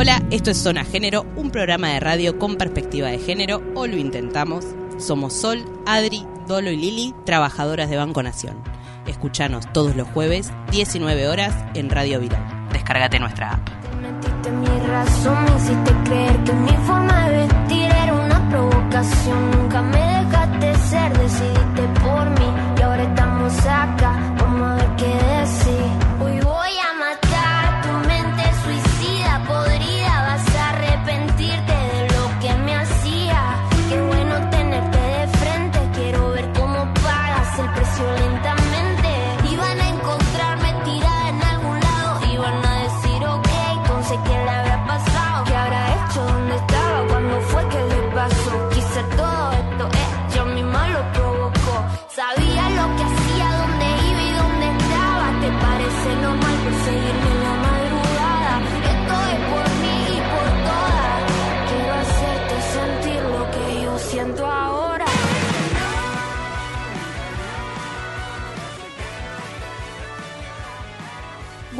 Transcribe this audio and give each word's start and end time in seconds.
Hola, 0.00 0.22
esto 0.30 0.52
es 0.52 0.58
Zona 0.58 0.84
Género, 0.84 1.26
un 1.34 1.50
programa 1.50 1.88
de 1.88 1.98
radio 1.98 2.38
con 2.38 2.54
perspectiva 2.54 3.08
de 3.08 3.18
género, 3.18 3.60
o 3.74 3.88
lo 3.88 3.96
intentamos. 3.96 4.64
Somos 4.96 5.32
Sol, 5.32 5.64
Adri, 5.86 6.24
Dolo 6.46 6.70
y 6.70 6.76
Lili, 6.76 7.14
trabajadoras 7.26 7.90
de 7.90 7.96
Banco 7.96 8.22
Nación. 8.22 8.62
Escuchanos 9.08 9.66
todos 9.72 9.96
los 9.96 10.06
jueves, 10.06 10.52
19 10.70 11.26
horas, 11.26 11.52
en 11.74 11.90
Radio 11.90 12.20
Viral. 12.20 12.68
Descárgate 12.72 13.18
nuestra 13.18 13.54
app. 13.54 13.68
Te 13.68 13.96
metiste 13.96 14.50
mi 14.52 14.86
razón, 14.86 15.44
me 15.44 15.56
hiciste 15.56 15.92
creer 16.04 16.44
que 16.44 16.52
mi 16.52 16.76
forma 16.86 17.28
de 17.30 17.36
vestir 17.38 17.90
era 17.90 18.14
una 18.14 18.50
provocación. 18.50 19.50
Nunca 19.50 19.82
me 19.82 19.98
dejaste 19.98 20.74
ser, 20.90 21.18
decidiste 21.18 21.82
por 22.04 22.30
mí 22.38 22.46
y 22.78 22.82
ahora 22.82 23.02
estamos 23.02 23.52
acá. 23.66 24.36
Vamos 24.38 24.62
a 24.62 24.74
ver 24.76 24.96
qué 24.96 25.40
decir. 25.40 26.07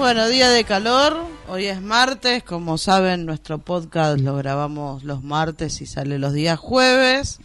Bueno, 0.09 0.27
día 0.27 0.49
de 0.49 0.65
calor, 0.65 1.23
hoy 1.49 1.67
es 1.67 1.83
martes, 1.83 2.43
como 2.43 2.79
saben 2.79 3.27
nuestro 3.27 3.59
podcast 3.59 4.19
lo 4.19 4.37
grabamos 4.37 5.05
los 5.05 5.23
martes 5.23 5.83
y 5.83 5.87
sale 5.87 6.19
los 6.19 6.33
días 6.33 6.59
jueves. 6.59 7.41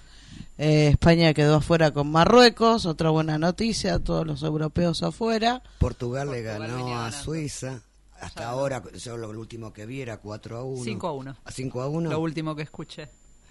Eh, 0.58 0.88
España 0.88 1.34
quedó 1.34 1.56
afuera 1.58 1.91
con 1.91 2.09
Marruecos, 2.09 2.86
otra 2.86 3.09
buena 3.09 3.38
noticia, 3.38 4.00
todos 4.00 4.25
los 4.25 4.44
europeos 4.44 5.03
afuera. 5.03 5.61
Portugal, 5.78 6.31
le 6.31 6.41
ganó 6.41 6.97
a 6.97 7.11
Suiza. 7.11 7.81
Hasta 8.22 8.47
ahora, 8.47 8.81
yo 8.94 9.17
lo, 9.17 9.34
lo 9.34 9.41
último 9.41 9.73
que 9.73 9.86
vi 9.86 10.00
era 10.00 10.19
4 10.19 10.58
a 10.58 10.64
1. 10.64 10.84
5 10.86 11.08
a 11.08 11.11
1. 11.11 11.38
A 11.44 11.52
5 11.52 11.81
a 11.81 11.89
1. 11.89 12.11
Lo 12.11 12.19
último 12.22 12.56
que 12.56 12.61
escuché. 12.61 13.09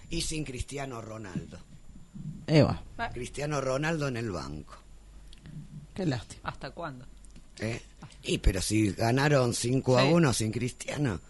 Y 0.09 0.23
sin 0.23 0.43
Cristiano 0.43 1.03
Ronaldo. 1.03 1.59
Eva, 2.47 2.83
Cristiano 3.13 3.61
Ronaldo 3.61 4.09
en 4.09 4.17
el 4.17 4.31
banco. 4.31 4.75
qué 5.93 6.07
lástima. 6.07 6.49
¿Hasta 6.49 6.71
cuándo? 6.71 7.05
¿eh? 7.61 7.83
Y 8.25 8.39
pero 8.39 8.61
si 8.63 8.91
ganaron 8.93 9.53
5 9.55 9.99
a 9.99 10.03
Sí. 10.03 10.09
1 10.13 10.33
sin 10.33 10.53
Cristiano. 10.53 11.21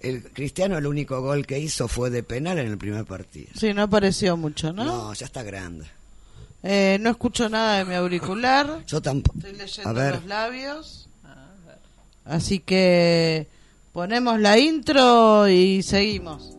El 0.00 0.22
Cristiano 0.22 0.78
el 0.78 0.86
único 0.86 1.20
gol 1.20 1.46
que 1.46 1.58
hizo 1.58 1.86
fue 1.88 2.08
de 2.10 2.22
penal 2.22 2.58
en 2.58 2.68
el 2.68 2.78
primer 2.78 3.04
partido. 3.04 3.48
Sí, 3.54 3.74
no 3.74 3.82
apareció 3.82 4.36
mucho, 4.36 4.72
¿no? 4.72 4.84
No, 4.84 5.12
ya 5.14 5.26
está 5.26 5.42
grande. 5.42 5.84
Eh, 6.62 6.98
no 7.00 7.10
escucho 7.10 7.48
nada 7.48 7.78
de 7.78 7.84
mi 7.84 7.94
auricular, 7.94 8.84
Yo 8.86 9.00
tampoco. 9.02 9.38
estoy 9.38 9.56
leyendo 9.56 9.90
A 9.90 9.92
ver, 9.92 10.14
los 10.16 10.26
labios. 10.26 11.08
Así 12.24 12.60
que 12.60 13.46
ponemos 13.92 14.38
la 14.38 14.58
intro 14.58 15.48
y 15.48 15.82
seguimos. 15.82 16.56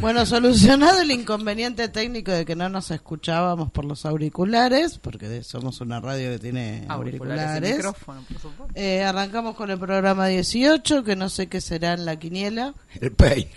Bueno, 0.00 0.26
solucionado 0.26 1.00
el 1.00 1.10
inconveniente 1.10 1.88
técnico 1.88 2.30
de 2.30 2.44
que 2.44 2.54
no 2.54 2.68
nos 2.68 2.90
escuchábamos 2.90 3.70
por 3.72 3.84
los 3.86 4.04
auriculares, 4.04 4.98
porque 4.98 5.42
somos 5.42 5.80
una 5.80 6.00
radio 6.00 6.30
que 6.32 6.38
tiene 6.38 6.84
Auriculares 6.88 7.42
y 7.42 7.48
auriculares. 7.48 7.76
micrófono, 7.76 8.22
por 8.30 8.40
supuesto. 8.40 8.74
Eh, 8.78 9.02
arrancamos 9.02 9.56
con 9.56 9.70
el 9.70 9.78
programa 9.78 10.26
18, 10.28 11.02
que 11.02 11.16
no 11.16 11.28
sé 11.28 11.48
qué 11.48 11.60
será 11.60 11.94
en 11.94 12.04
la 12.04 12.18
quiniela. 12.18 12.74
el 13.00 13.12
peine. 13.12 13.50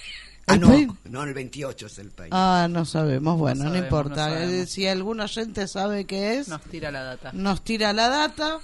Ah, 0.48 0.54
¿El 0.56 0.62
no, 0.62 0.98
no, 1.06 1.24
el 1.24 1.34
28 1.34 1.86
es 1.86 2.00
el 2.00 2.10
peine. 2.10 2.30
Ah, 2.32 2.68
no 2.70 2.86
sabemos, 2.86 3.38
bueno, 3.38 3.66
no, 3.66 3.70
sabemos, 3.70 3.86
importa. 3.86 4.30
no. 4.30 4.36
Eh, 4.38 4.66
si 4.66 4.88
algún 4.88 5.20
oyente 5.20 5.68
sabe 5.68 6.06
qué 6.06 6.40
es, 6.40 6.48
Nos 6.48 6.62
tira 6.64 6.90
la 6.90 7.04
data. 7.04 7.32
nos 7.34 7.64
tira 7.64 7.94
la 7.94 8.08
data. 8.10 8.60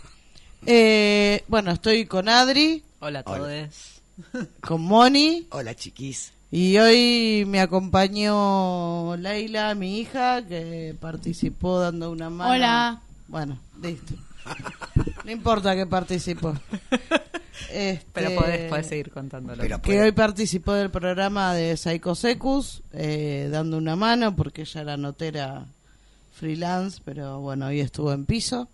Eh, 0.65 1.43
bueno, 1.47 1.71
estoy 1.71 2.05
con 2.07 2.29
Adri, 2.29 2.83
Hola 3.01 3.19
a 3.19 3.23
todos. 3.23 4.01
con 4.61 4.81
Moni, 4.81 5.45
Hola, 5.51 5.75
chiquis. 5.75 6.31
Y 6.55 6.77
hoy 6.77 7.43
me 7.45 7.59
acompañó 7.59 9.17
Leila, 9.17 9.75
mi 9.75 9.99
hija, 9.99 10.41
que 10.41 10.95
participó 11.01 11.81
dando 11.81 12.09
una 12.09 12.29
mano. 12.29 12.49
Hola. 12.49 13.01
Bueno, 13.27 13.59
listo. 13.81 14.13
No 15.25 15.31
importa 15.31 15.75
que 15.75 15.85
participó. 15.85 16.53
Este, 17.71 18.05
Pero 18.13 18.35
podés, 18.35 18.69
podés 18.69 18.87
seguir 18.87 19.11
contándolo. 19.11 19.61
Pero 19.61 19.81
que 19.81 20.01
hoy 20.01 20.11
participó 20.13 20.73
del 20.73 20.91
programa 20.91 21.53
de 21.53 21.75
Psycho 21.75 22.15
Secus, 22.15 22.83
eh, 22.93 23.49
dando 23.51 23.77
una 23.77 23.97
mano, 23.97 24.33
porque 24.33 24.61
ella 24.61 24.81
era 24.81 24.97
notera 24.97 25.65
freelance, 26.33 27.01
pero 27.03 27.41
bueno, 27.41 27.65
hoy 27.67 27.81
estuvo 27.81 28.13
en 28.13 28.25
piso. 28.25 28.69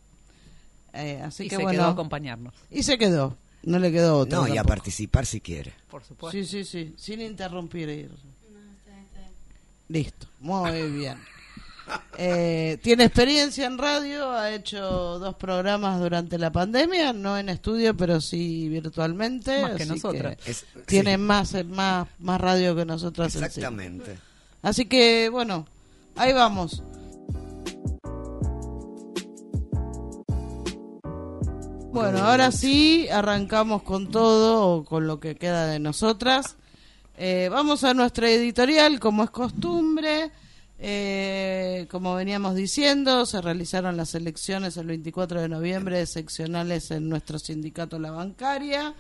Eh, 0.94 1.20
así 1.24 1.46
y 1.46 1.50
que 1.50 1.56
se 1.56 1.64
bueno, 1.64 1.80
quedó 1.80 1.88
a 1.88 1.92
acompañarnos, 1.92 2.54
y 2.70 2.84
se 2.84 3.00
quedó, 3.00 3.38
no 3.64 3.80
le 3.80 3.92
quedó 3.92 4.18
otra. 4.20 4.40
no, 4.40 4.48
y 4.48 4.58
a 4.58 4.64
participar 4.64 5.26
si 5.26 5.40
quiere. 5.42 5.74
por 5.90 6.04
supuesto. 6.04 6.38
Sí, 6.38 6.46
sí, 6.46 6.64
sí, 6.64 6.94
sin 6.98 7.22
interrumpir. 7.22 7.90
ir. 7.90 8.12
Listo, 9.88 10.28
muy 10.40 10.90
bien. 10.92 11.18
Eh, 12.18 12.78
tiene 12.84 13.06
experiencia 13.06 13.66
en 13.66 13.78
radio, 13.78 14.32
ha 14.32 14.52
hecho 14.52 14.80
dos 15.20 15.36
programas 15.36 16.00
durante 16.00 16.38
la 16.38 16.50
pandemia, 16.50 17.12
no 17.12 17.38
en 17.38 17.50
estudio, 17.50 17.98
pero 17.98 18.22
sí 18.22 18.70
virtualmente. 18.70 19.62
Más 19.62 19.76
que 19.76 19.86
nosotras. 19.86 20.38
Es- 20.46 20.66
tiene 20.86 21.14
sí, 21.14 21.18
más, 21.18 21.66
más, 21.66 22.08
más 22.20 22.40
radio 22.40 22.76
que 22.78 22.86
nosotras. 22.86 23.36
Exactamente. 23.36 24.18
Así 24.62 24.86
que, 24.86 25.28
bueno, 25.30 25.68
ahí 26.16 26.32
vamos. 26.32 26.82
Bueno, 31.94 32.20
ahora 32.20 32.54
sí, 32.54 33.10
arrancamos 33.10 33.84
con 33.84 34.10
todo, 34.10 34.86
con 34.86 35.08
lo 35.08 35.20
que 35.20 35.36
queda 35.36 35.68
de 35.68 35.78
nosotras. 35.80 36.56
Eh, 37.18 37.50
vamos 37.52 37.84
a 37.84 37.94
nuestra 37.94 38.30
editorial, 38.30 38.98
como 39.02 39.26
es 39.26 39.30
costumbre. 39.30 40.32
Eh, 40.80 41.88
como 41.92 42.16
veníamos 42.16 42.56
diciendo, 42.56 43.26
se 43.26 43.42
realizaron 43.42 43.98
las 43.98 44.16
elecciones 44.16 44.78
el 44.78 44.88
24 44.88 45.42
de 45.42 45.50
noviembre, 45.50 46.06
seccionales 46.06 46.92
en 46.92 47.10
nuestro 47.10 47.38
sindicato 47.40 48.00
La 48.00 48.12
Bancaria. 48.12 48.96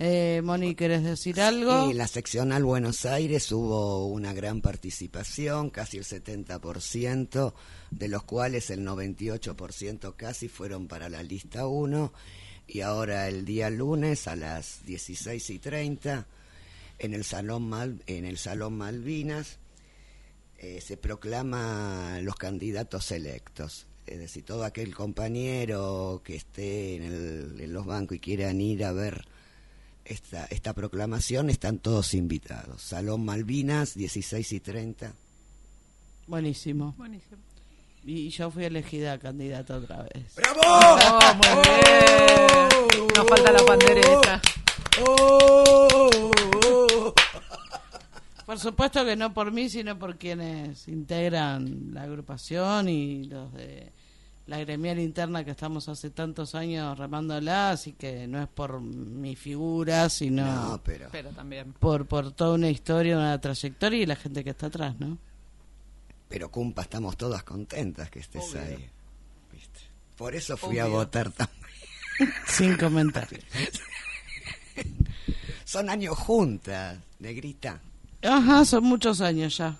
Eh, 0.00 0.42
Moni, 0.44 0.76
¿querés 0.76 1.02
decir 1.02 1.40
algo? 1.40 1.90
En 1.90 1.98
la 1.98 2.06
seccional 2.06 2.62
Buenos 2.64 3.04
Aires 3.04 3.50
hubo 3.50 4.06
una 4.06 4.32
gran 4.32 4.60
participación, 4.60 5.70
casi 5.70 5.96
el 5.98 6.04
70%, 6.04 7.52
de 7.90 8.08
los 8.08 8.22
cuales 8.22 8.70
el 8.70 8.86
98% 8.86 10.14
casi 10.16 10.48
fueron 10.48 10.86
para 10.86 11.08
la 11.08 11.22
lista 11.24 11.66
1. 11.66 12.12
Y 12.68 12.82
ahora 12.82 13.28
el 13.28 13.44
día 13.44 13.70
lunes 13.70 14.28
a 14.28 14.36
las 14.36 14.84
16 14.86 15.50
y 15.50 15.58
30 15.58 16.26
en 17.00 17.14
el 17.14 17.24
Salón, 17.24 17.68
Mal- 17.68 18.02
en 18.06 18.24
el 18.24 18.38
Salón 18.38 18.76
Malvinas 18.76 19.58
eh, 20.58 20.80
se 20.80 20.96
proclama 20.96 22.20
los 22.22 22.36
candidatos 22.36 23.10
electos. 23.10 23.86
Es 24.06 24.18
decir, 24.20 24.44
todo 24.44 24.64
aquel 24.64 24.94
compañero 24.94 26.20
que 26.24 26.36
esté 26.36 26.94
en, 26.96 27.02
el- 27.02 27.60
en 27.60 27.72
los 27.72 27.84
bancos 27.84 28.16
y 28.18 28.20
quieran 28.20 28.60
ir 28.60 28.84
a 28.84 28.92
ver 28.92 29.26
esta, 30.08 30.46
esta 30.46 30.72
proclamación, 30.72 31.50
están 31.50 31.78
todos 31.78 32.14
invitados. 32.14 32.82
Salón 32.82 33.24
Malvinas, 33.24 33.94
16 33.94 34.52
y 34.52 34.60
30. 34.60 35.12
Buenísimo. 36.26 36.94
Buenísimo. 36.96 37.38
Y 38.04 38.30
yo 38.30 38.50
fui 38.50 38.64
elegida 38.64 39.18
candidata 39.18 39.76
otra 39.76 40.02
vez. 40.02 40.34
¡Bravo! 40.36 40.60
Oh, 40.64 41.34
muy 41.34 41.62
bien. 41.64 43.08
Nos 43.16 43.26
falta 43.26 43.52
la 43.52 43.64
pandereta. 43.64 44.40
Por 48.46 48.58
supuesto 48.58 49.04
que 49.04 49.14
no 49.14 49.34
por 49.34 49.52
mí, 49.52 49.68
sino 49.68 49.98
por 49.98 50.16
quienes 50.16 50.88
integran 50.88 51.90
la 51.92 52.04
agrupación 52.04 52.88
y 52.88 53.24
los 53.24 53.52
de 53.52 53.92
la 54.48 54.58
gremial 54.58 54.98
interna 54.98 55.44
que 55.44 55.52
estamos 55.52 55.88
hace 55.88 56.10
tantos 56.10 56.56
años 56.56 56.98
remándola, 56.98 57.70
así 57.70 57.92
que 57.92 58.26
no 58.26 58.42
es 58.42 58.48
por 58.48 58.80
mi 58.80 59.36
figura, 59.36 60.08
sino 60.08 60.44
No, 60.44 60.80
pero, 60.82 61.08
Pero 61.12 61.30
también. 61.30 61.72
por, 61.74 62.06
por 62.06 62.32
toda 62.32 62.54
una 62.54 62.68
historia, 62.70 63.16
una 63.16 63.40
trayectoria 63.40 64.02
y 64.02 64.06
la 64.06 64.16
gente 64.16 64.42
que 64.42 64.50
está 64.50 64.66
atrás, 64.66 64.98
¿no? 64.98 65.18
pero 66.28 66.50
Cumpa, 66.50 66.82
estamos 66.82 67.16
todas 67.16 67.42
contentas 67.42 68.10
que 68.10 68.18
estés 68.18 68.44
Obvio. 68.52 68.60
ahí. 68.62 68.90
¿Viste? 69.52 69.80
Por 70.16 70.34
eso 70.34 70.56
fui 70.58 70.78
a 70.78 70.86
votar 70.86 71.30
también. 71.30 71.58
Sin 72.46 72.76
comentarios. 72.76 73.44
Son 75.64 75.88
años 75.88 76.16
juntas, 76.18 76.98
negrita. 77.18 77.80
Ajá, 78.22 78.64
son 78.64 78.84
muchos 78.84 79.20
años 79.20 79.56
ya. 79.58 79.76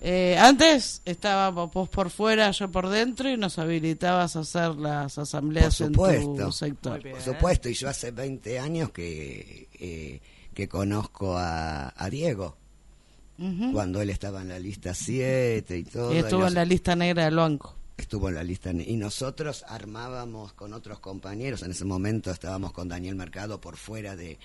Eh, 0.00 0.36
antes 0.38 1.02
estábamos 1.04 1.72
vos 1.72 1.88
por 1.88 2.10
fuera, 2.10 2.50
yo 2.52 2.70
por 2.70 2.88
dentro 2.88 3.28
y 3.28 3.36
nos 3.36 3.58
habilitabas 3.58 4.36
a 4.36 4.40
hacer 4.40 4.76
las 4.76 5.18
asambleas 5.18 5.76
Por 5.92 6.14
en 6.14 6.36
tu 6.36 6.52
sector. 6.52 7.02
Bien. 7.02 7.16
Por 7.16 7.24
supuesto, 7.24 7.68
y 7.68 7.74
yo 7.74 7.88
hace 7.88 8.12
20 8.12 8.60
años 8.60 8.90
que, 8.90 9.68
eh, 9.78 10.20
que 10.54 10.68
conozco 10.68 11.36
a, 11.36 11.92
a 11.96 12.10
Diego, 12.10 12.56
cuando 13.72 14.00
él 14.02 14.10
estaba 14.10 14.42
en 14.42 14.48
la 14.48 14.58
lista 14.58 14.94
7 14.94 15.78
y 15.78 15.84
todo. 15.84 16.12
Y 16.12 16.18
estuvo 16.18 16.40
nos- 16.40 16.48
en 16.50 16.54
la 16.54 16.64
lista 16.64 16.96
negra 16.96 17.24
del 17.24 17.36
banco. 17.36 17.74
Estuvo 17.96 18.28
en 18.28 18.36
la 18.36 18.44
lista. 18.44 18.70
Y 18.72 18.96
nosotros 18.96 19.64
armábamos 19.68 20.52
con 20.52 20.72
otros 20.72 21.00
compañeros, 21.00 21.62
en 21.62 21.72
ese 21.72 21.84
momento 21.84 22.30
estábamos 22.30 22.72
con 22.72 22.88
Daniel 22.88 23.14
Mercado 23.16 23.60
por 23.60 23.76
fuera 23.76 24.14
de, 24.16 24.38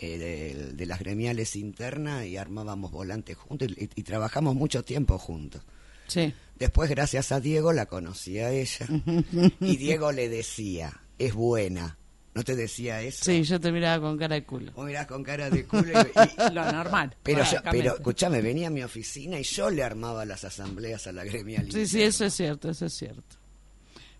eh, 0.00 0.18
de, 0.18 0.72
de 0.72 0.86
las 0.86 0.98
gremiales 0.98 1.56
internas 1.56 2.24
y 2.26 2.36
armábamos 2.36 2.90
volantes 2.92 3.36
juntos 3.36 3.68
y, 3.76 3.88
y 3.94 4.02
trabajamos 4.02 4.54
mucho 4.54 4.82
tiempo 4.84 5.18
juntos. 5.18 5.62
Sí. 6.08 6.32
Después, 6.58 6.88
gracias 6.88 7.32
a 7.32 7.40
Diego, 7.40 7.72
la 7.72 7.86
conocí 7.86 8.38
a 8.38 8.50
ella 8.50 8.86
y 9.60 9.76
Diego 9.76 10.12
le 10.12 10.28
decía, 10.28 11.00
es 11.18 11.34
buena. 11.34 11.98
¿No 12.34 12.44
te 12.44 12.54
decía 12.54 13.00
eso? 13.00 13.24
Sí, 13.24 13.44
yo 13.44 13.58
te 13.58 13.72
miraba 13.72 13.98
con 14.06 14.18
cara 14.18 14.34
de 14.34 14.44
culo. 14.44 14.70
Vos 14.72 14.84
mirás 14.86 15.06
con 15.06 15.24
cara 15.24 15.48
de 15.48 15.64
culo 15.64 15.84
y- 16.02 16.18
y- 16.50 16.50
Lo 16.54 16.70
normal. 16.70 17.16
pero, 17.22 17.42
yo- 17.44 17.58
pero 17.70 17.94
escúchame, 17.94 18.42
venía 18.42 18.66
a 18.66 18.70
mi 18.70 18.82
oficina 18.82 19.38
y 19.40 19.42
yo 19.42 19.70
le 19.70 19.82
armaba 19.82 20.26
las 20.26 20.44
asambleas 20.44 21.06
a 21.06 21.12
la 21.12 21.24
gremial. 21.24 21.64
Sí, 21.66 21.72
sí, 21.72 21.80
interna. 21.96 22.04
eso 22.08 22.24
es 22.26 22.34
cierto, 22.34 22.70
eso 22.70 22.86
es 22.86 22.92
cierto. 22.92 23.36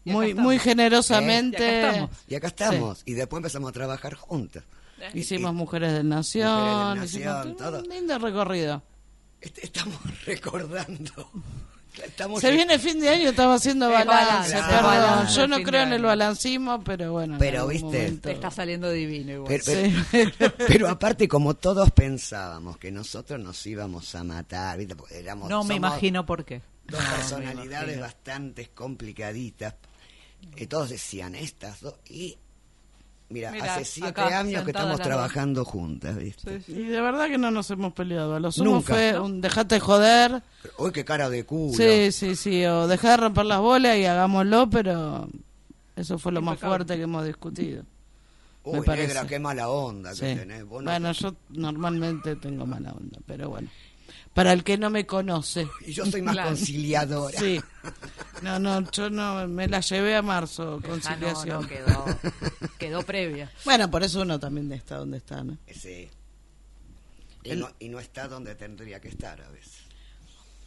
Muy, 0.07 0.33
muy 0.35 0.57
¿Eh? 0.57 0.61
generosamente 0.61 1.59
Y 1.59 1.67
acá 1.67 1.89
estamos. 1.91 2.11
Y 2.29 2.35
acá 2.37 2.47
estamos. 2.47 3.03
Y 3.05 3.13
después 3.15 3.39
empezamos 3.41 3.69
a 3.69 3.73
trabajar 3.73 4.15
juntas. 4.15 4.65
Hicimos 5.15 5.53
Y- 5.53 5.55
Mujeres 5.55 5.93
de 5.93 6.05
Nación, 6.05 6.51
Mujeres 6.91 7.13
del 7.13 7.25
Nación, 7.25 7.41
hicimos 7.49 7.57
todo. 7.57 7.79
un 7.83 7.89
lindo 7.89 8.19
recorrido. 8.19 8.83
Estamos 9.41 9.99
recordando. 10.27 11.31
Estamos 12.05 12.43
Se 12.43 12.51
viene 12.51 12.79
fin 12.79 13.01
de 13.01 13.09
año, 13.09 13.31
estamos 13.31 13.57
haciendo 13.59 13.87
Eh, 13.89 13.93
balance, 13.93 14.53
balance, 14.53 14.53
perdón. 14.55 14.83
balance 14.85 15.35
Yo 15.35 15.47
no 15.49 15.57
creo 15.63 15.81
de 15.81 15.87
en 15.87 15.93
el 15.95 16.03
balancismo, 16.03 16.85
pero 16.85 17.13
bueno. 17.13 17.35
en 17.35 17.39
Pero, 17.39 17.67
viste, 17.69 17.85
momento- 17.87 18.29
Te 18.29 18.33
está 18.35 18.51
saliendo 18.51 18.91
divino 18.91 19.33
igual. 19.33 19.61
Pero, 19.65 19.65
Sí. 19.65 19.95
pero- 20.69 20.89
aparte, 20.91 21.27
como 21.27 21.55
todos 21.55 21.91
pensábamos 21.93 22.77
que 22.77 22.93
nosotros 22.93 23.41
nos 23.41 23.67
íbamos 23.67 24.15
a 24.15 24.25
matar, 24.25 24.77
¿viste? 24.77 24.95
Porque 24.95 25.19
éramos, 25.19 25.49
no 25.49 25.65
me 25.65 25.75
somos 25.75 25.77
imagino 25.91 26.27
por 26.27 26.45
qué. 26.45 26.61
Dos 26.87 27.03
No, 27.03 27.11
personalidades 27.17 27.99
bastante 27.99 28.69
complicaditas. 28.75 29.75
Y 30.55 30.67
todos 30.67 30.91
decían 30.91 31.35
estas 31.35 31.81
dos. 31.81 31.95
Y 32.11 32.37
mira, 33.29 33.51
hace 33.51 33.85
siete 33.85 34.09
acá, 34.09 34.39
años 34.41 34.63
que 34.65 34.71
estamos 34.71 35.01
trabajando 35.01 35.65
juntas, 35.65 36.17
¿viste? 36.17 36.61
Sí, 36.61 36.65
sí. 36.75 36.81
Y 36.81 36.85
de 36.87 37.01
verdad 37.01 37.27
que 37.29 37.39
no 37.39 37.51
nos 37.51 37.71
hemos 37.71 37.93
peleado. 37.93 38.35
A 38.37 38.41
lo 38.41 38.53
sumo 38.53 38.73
Nunca. 38.73 38.95
fue 38.95 39.19
un 39.19 39.41
dejate 39.41 39.81
joder. 39.81 40.43
Uy, 40.79 40.93
qué 40.93 41.05
cara 41.05 41.29
de 41.31 41.45
culo. 41.45 41.73
Sí, 41.77 42.13
sí, 42.13 42.37
sí. 42.37 42.65
O 42.67 42.87
dejar 42.87 43.13
de 43.21 43.27
romper 43.27 43.47
las 43.47 43.61
bolas 43.61 43.97
y 43.97 44.05
hagámoslo, 44.05 44.69
pero 44.71 45.29
eso 45.97 46.19
fue 46.19 46.33
lo 46.33 46.43
más 46.43 46.59
fuerte 46.59 46.97
que 46.97 47.03
hemos 47.03 47.25
discutido. 47.25 47.83
me 48.65 48.81
Uy, 48.81 48.85
parece. 48.87 49.07
negra, 49.07 49.27
qué 49.29 49.39
mala 49.39 49.69
onda 49.69 50.11
que 50.11 50.17
Sí. 50.17 50.23
tenés. 50.35 50.65
Vos 50.65 50.83
no- 50.83 50.91
Bueno, 50.91 51.13
yo 51.13 51.37
normalmente 51.51 52.35
tengo 52.35 52.67
mala 52.67 52.91
onda, 52.93 53.19
pero 53.25 53.49
bueno. 53.51 53.69
Para 54.35 54.53
el 54.53 54.65
que 54.65 54.77
no 54.79 54.91
me 54.91 55.07
conoce. 55.07 55.67
Y 55.87 55.93
yo 55.93 56.05
soy 56.07 56.21
más 56.23 56.35
Claro. 56.35 56.51
conciliadora. 56.51 57.39
Sí. 57.39 57.61
No, 58.43 58.59
no, 58.59 58.91
yo 58.91 59.09
no 59.11 59.47
me 59.49 59.67
la 59.69 59.81
llevé 59.81 60.15
a 60.17 60.23
marzo, 60.23 60.75
Ah, 60.75 60.81
no, 60.83 60.89
conciliación. 60.91 61.63
no, 61.63 61.69
quedó, 61.69 62.05
quedó 62.79 63.03
previa. 63.03 63.51
Bueno, 63.65 63.91
por 63.91 64.03
eso 64.03 64.21
uno 64.23 64.39
también 64.39 64.71
está 64.73 64.97
donde 64.99 65.19
está, 65.19 65.43
¿no? 65.43 65.57
Sí. 65.73 66.09
Y, 67.45 67.51
El- 67.51 67.61
no, 67.61 67.71
y 67.79 67.89
no 67.89 67.99
está 68.01 68.29
donde 68.29 68.55
tendría 68.55 69.01
que 69.01 69.09
estar 69.09 69.41
a 69.41 69.49
veces. 69.51 69.85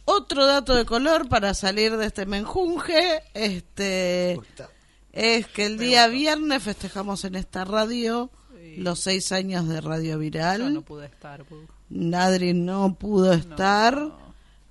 Otro 0.06 0.46
dato 0.46 0.74
de 0.74 0.84
color 0.84 1.28
para 1.28 1.54
salir 1.54 1.96
de 1.96 2.06
este 2.06 2.26
menjunje, 2.26 3.22
este, 3.34 4.32
Gusta- 4.36 4.70
es 5.12 5.46
que 5.46 5.66
el 5.66 5.78
día 5.78 6.08
viernes 6.08 6.62
festejamos 6.62 7.24
en 7.24 7.36
esta 7.36 7.64
radio 7.64 8.30
los 8.78 8.98
seis 9.00 9.30
años 9.30 9.68
de 9.68 9.80
Radio 9.80 10.18
Viral. 10.18 10.60
Yo 10.62 10.70
no 10.70 10.82
pude 10.82 11.06
estar. 11.06 11.44
pu- 11.44 11.66
Nadri 11.90 12.54
no 12.54 12.94
pudo 12.94 13.32
estar. 13.32 14.12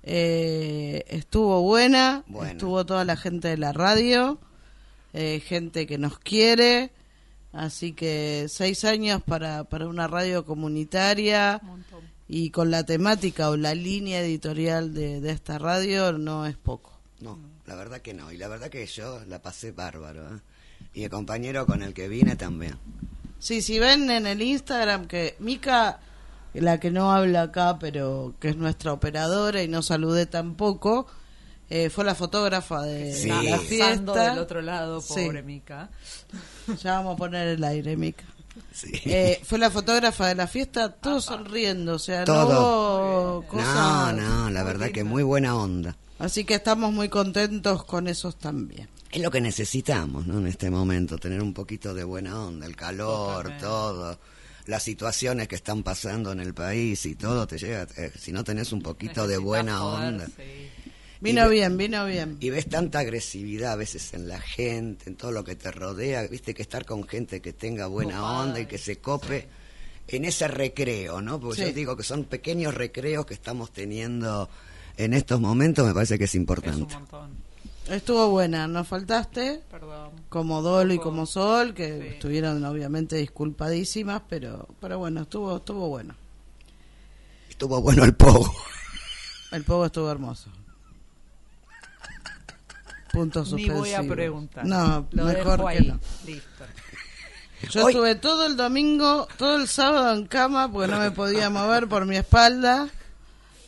Eh, 0.02 1.04
estuvo 1.08 1.60
buena, 1.62 2.24
estuvo 2.48 2.84
toda 2.86 3.04
la 3.04 3.16
gente 3.16 3.48
de 3.48 3.58
la 3.58 3.72
radio, 3.72 4.38
eh, 5.12 5.40
gente 5.40 5.86
que 5.86 5.98
nos 5.98 6.18
quiere. 6.18 6.90
Así 7.52 7.92
que 7.92 8.46
seis 8.48 8.84
años 8.84 9.22
para, 9.22 9.64
para 9.64 9.88
una 9.88 10.06
radio 10.06 10.44
comunitaria 10.44 11.58
Un 11.62 11.68
montón. 11.68 12.00
y 12.28 12.50
con 12.50 12.70
la 12.70 12.84
temática 12.84 13.50
o 13.50 13.56
la 13.56 13.74
línea 13.74 14.20
editorial 14.20 14.94
de, 14.94 15.20
de 15.20 15.30
esta 15.32 15.58
radio 15.58 16.12
no 16.12 16.46
es 16.46 16.56
poco. 16.56 16.98
No, 17.20 17.38
la 17.66 17.74
verdad 17.74 18.00
que 18.00 18.14
no. 18.14 18.30
Y 18.32 18.36
la 18.38 18.48
verdad 18.48 18.68
que 18.70 18.86
yo 18.86 19.20
la 19.26 19.42
pasé 19.42 19.72
bárbaro. 19.72 20.22
¿eh? 20.36 20.38
Y 20.94 21.02
el 21.04 21.10
compañero 21.10 21.66
con 21.66 21.82
el 21.82 21.92
que 21.92 22.08
vine 22.08 22.36
también. 22.36 22.76
Sí, 23.40 23.62
si 23.62 23.78
ven 23.78 24.10
en 24.10 24.26
el 24.26 24.40
Instagram 24.40 25.06
que 25.08 25.34
Mica, 25.40 25.98
la 26.54 26.78
que 26.80 26.90
no 26.90 27.12
habla 27.12 27.42
acá, 27.42 27.78
pero 27.78 28.34
que 28.40 28.48
es 28.50 28.56
nuestra 28.56 28.92
operadora 28.92 29.62
y 29.62 29.68
no 29.68 29.82
saludé 29.82 30.26
tampoco, 30.26 31.06
eh, 31.68 31.88
fue 31.90 32.04
la 32.04 32.14
fotógrafa 32.14 32.82
de 32.82 33.14
Sí. 33.14 33.28
la 33.28 33.58
fiesta. 33.58 34.30
del 34.30 34.38
otro 34.38 34.60
lado, 34.62 35.00
Sí. 35.00 35.24
pobre 35.26 35.42
Mica. 35.42 35.90
Ya 36.82 36.94
vamos 36.94 37.14
a 37.14 37.16
poner 37.16 37.48
el 37.48 37.62
aire, 37.64 37.96
Mica. 37.96 38.24
Sí. 38.72 38.90
Eh, 39.04 39.40
fue 39.44 39.58
la 39.58 39.70
fotógrafa 39.70 40.26
de 40.26 40.34
la 40.34 40.46
fiesta, 40.48 40.90
todos 40.92 41.24
sonriendo, 41.26 41.94
o 41.94 41.98
sea, 41.98 42.24
Todo. 42.24 43.44
no 43.52 43.62
no, 43.62 44.12
no, 44.12 44.50
la 44.50 44.62
verdad 44.64 44.90
que 44.90 45.04
muy 45.04 45.22
buena 45.22 45.54
onda. 45.56 45.96
Así 46.18 46.44
que 46.44 46.54
estamos 46.54 46.92
muy 46.92 47.08
contentos 47.08 47.84
con 47.84 48.08
esos 48.08 48.36
también. 48.36 48.88
Es 49.10 49.22
lo 49.22 49.30
que 49.30 49.40
necesitamos, 49.40 50.26
¿no? 50.26 50.38
En 50.38 50.46
este 50.46 50.70
momento, 50.70 51.18
tener 51.18 51.40
un 51.42 51.54
poquito 51.54 51.94
de 51.94 52.04
buena 52.04 52.44
onda, 52.44 52.66
el 52.66 52.76
calor, 52.76 53.44
Totalmente. 53.44 53.64
todo, 53.64 54.18
las 54.70 54.82
situaciones 54.82 55.48
que 55.48 55.56
están 55.56 55.82
pasando 55.82 56.32
en 56.32 56.40
el 56.40 56.54
país 56.54 57.04
y 57.06 57.14
todo 57.16 57.46
te 57.46 57.58
llega, 57.58 57.86
eh, 57.96 58.10
si 58.18 58.32
no 58.32 58.42
tenés 58.44 58.72
un 58.72 58.80
poquito 58.80 59.26
de 59.26 59.36
buena 59.38 59.84
onda. 59.84 60.26
sí. 60.26 60.68
Vino 61.22 61.44
ve- 61.50 61.56
bien, 61.56 61.76
vino 61.76 62.06
bien. 62.06 62.38
Y 62.40 62.48
ves 62.48 62.66
tanta 62.70 63.00
agresividad 63.00 63.72
a 63.72 63.76
veces 63.76 64.14
en 64.14 64.26
la 64.26 64.40
gente, 64.40 65.10
en 65.10 65.16
todo 65.16 65.32
lo 65.32 65.44
que 65.44 65.54
te 65.54 65.70
rodea, 65.70 66.22
viste 66.28 66.54
que 66.54 66.62
estar 66.62 66.86
con 66.86 67.06
gente 67.06 67.42
que 67.42 67.52
tenga 67.52 67.88
buena 67.88 68.40
onda 68.40 68.58
y 68.60 68.64
que 68.64 68.78
se 68.78 68.96
cope 69.00 69.46
en 70.08 70.24
ese 70.24 70.48
recreo, 70.48 71.20
¿no? 71.20 71.38
Porque 71.38 71.60
Sí. 71.62 71.68
yo 71.68 71.74
digo 71.74 71.94
que 71.96 72.04
son 72.04 72.24
pequeños 72.24 72.72
recreos 72.74 73.26
que 73.26 73.34
estamos 73.34 73.70
teniendo 73.70 74.48
en 74.96 75.12
estos 75.12 75.40
momentos, 75.40 75.86
me 75.86 75.92
parece 75.92 76.16
que 76.16 76.24
es 76.24 76.30
Es 76.30 76.34
un 76.36 76.40
importante. 76.40 76.94
montón. 76.94 77.36
Estuvo 77.88 78.28
buena, 78.30 78.68
nos 78.68 78.86
faltaste, 78.86 79.62
Perdón. 79.70 80.10
como 80.28 80.62
Dolo 80.62 80.94
y 80.94 80.98
como 80.98 81.26
Sol, 81.26 81.74
que 81.74 82.00
Sí. 82.00 82.06
estuvieron 82.14 82.64
obviamente 82.64 83.16
disculpadísimas, 83.16 84.22
pero 84.28 84.68
pero 84.80 84.98
bueno, 84.98 85.22
estuvo 85.22 85.56
estuvo 85.56 85.88
bueno. 85.88 86.14
Estuvo 87.48 87.80
bueno 87.82 88.04
el 88.04 88.14
pogo. 88.14 88.54
El 89.50 89.64
pogo 89.64 89.86
estuvo 89.86 90.08
hermoso. 90.10 90.50
Punto 93.12 93.44
Ni 93.56 93.68
voy 93.68 93.92
a 93.92 94.02
preguntar. 94.06 94.64
No, 94.64 95.08
Lo 95.10 95.24
mejor 95.24 95.60
que 95.62 95.68
ahí. 95.68 95.86
no. 95.88 95.98
Listo. 96.24 96.64
Yo 97.70 97.84
Hoy- 97.84 97.92
estuve 97.92 98.14
todo 98.14 98.46
el 98.46 98.56
domingo, 98.56 99.26
todo 99.36 99.56
el 99.56 99.66
sábado 99.66 100.14
en 100.14 100.26
cama 100.26 100.70
porque 100.70 100.90
no 100.92 100.98
me 101.00 101.10
podía 101.10 101.50
mover 101.50 101.88
por 101.88 102.06
mi 102.06 102.16
espalda, 102.16 102.88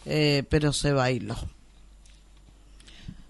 eh, 0.07 0.45
pero 0.49 0.73
se 0.73 0.93
bailó. 0.93 1.37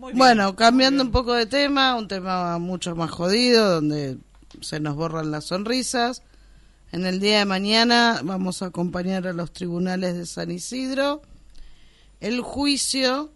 Muy 0.03 0.13
bien. 0.15 0.19
Bueno, 0.19 0.57
cambiando 0.57 1.05
un 1.05 1.13
poco 1.13 1.33
de 1.33 1.47
tema, 1.47 1.95
un 1.95 2.09
tema 2.09 2.59
mucho 2.59 2.97
más 2.97 3.09
jodido, 3.13 3.77
donde 3.77 4.19
se 4.61 4.81
nos 4.81 4.97
borran 4.97 5.31
las 5.31 5.45
sonrisas. 5.45 6.23
En 6.91 7.07
el 7.07 7.21
día 7.21 7.39
de 7.39 7.45
mañana 7.45 8.21
vamos 8.25 8.63
a 8.63 8.67
acompañar 8.67 9.29
a 9.29 9.33
los 9.33 9.53
tribunales 9.53 10.17
de 10.17 10.27
San 10.27 10.51
Isidro 10.51 11.23
el 12.21 12.41
juicio 12.41 13.31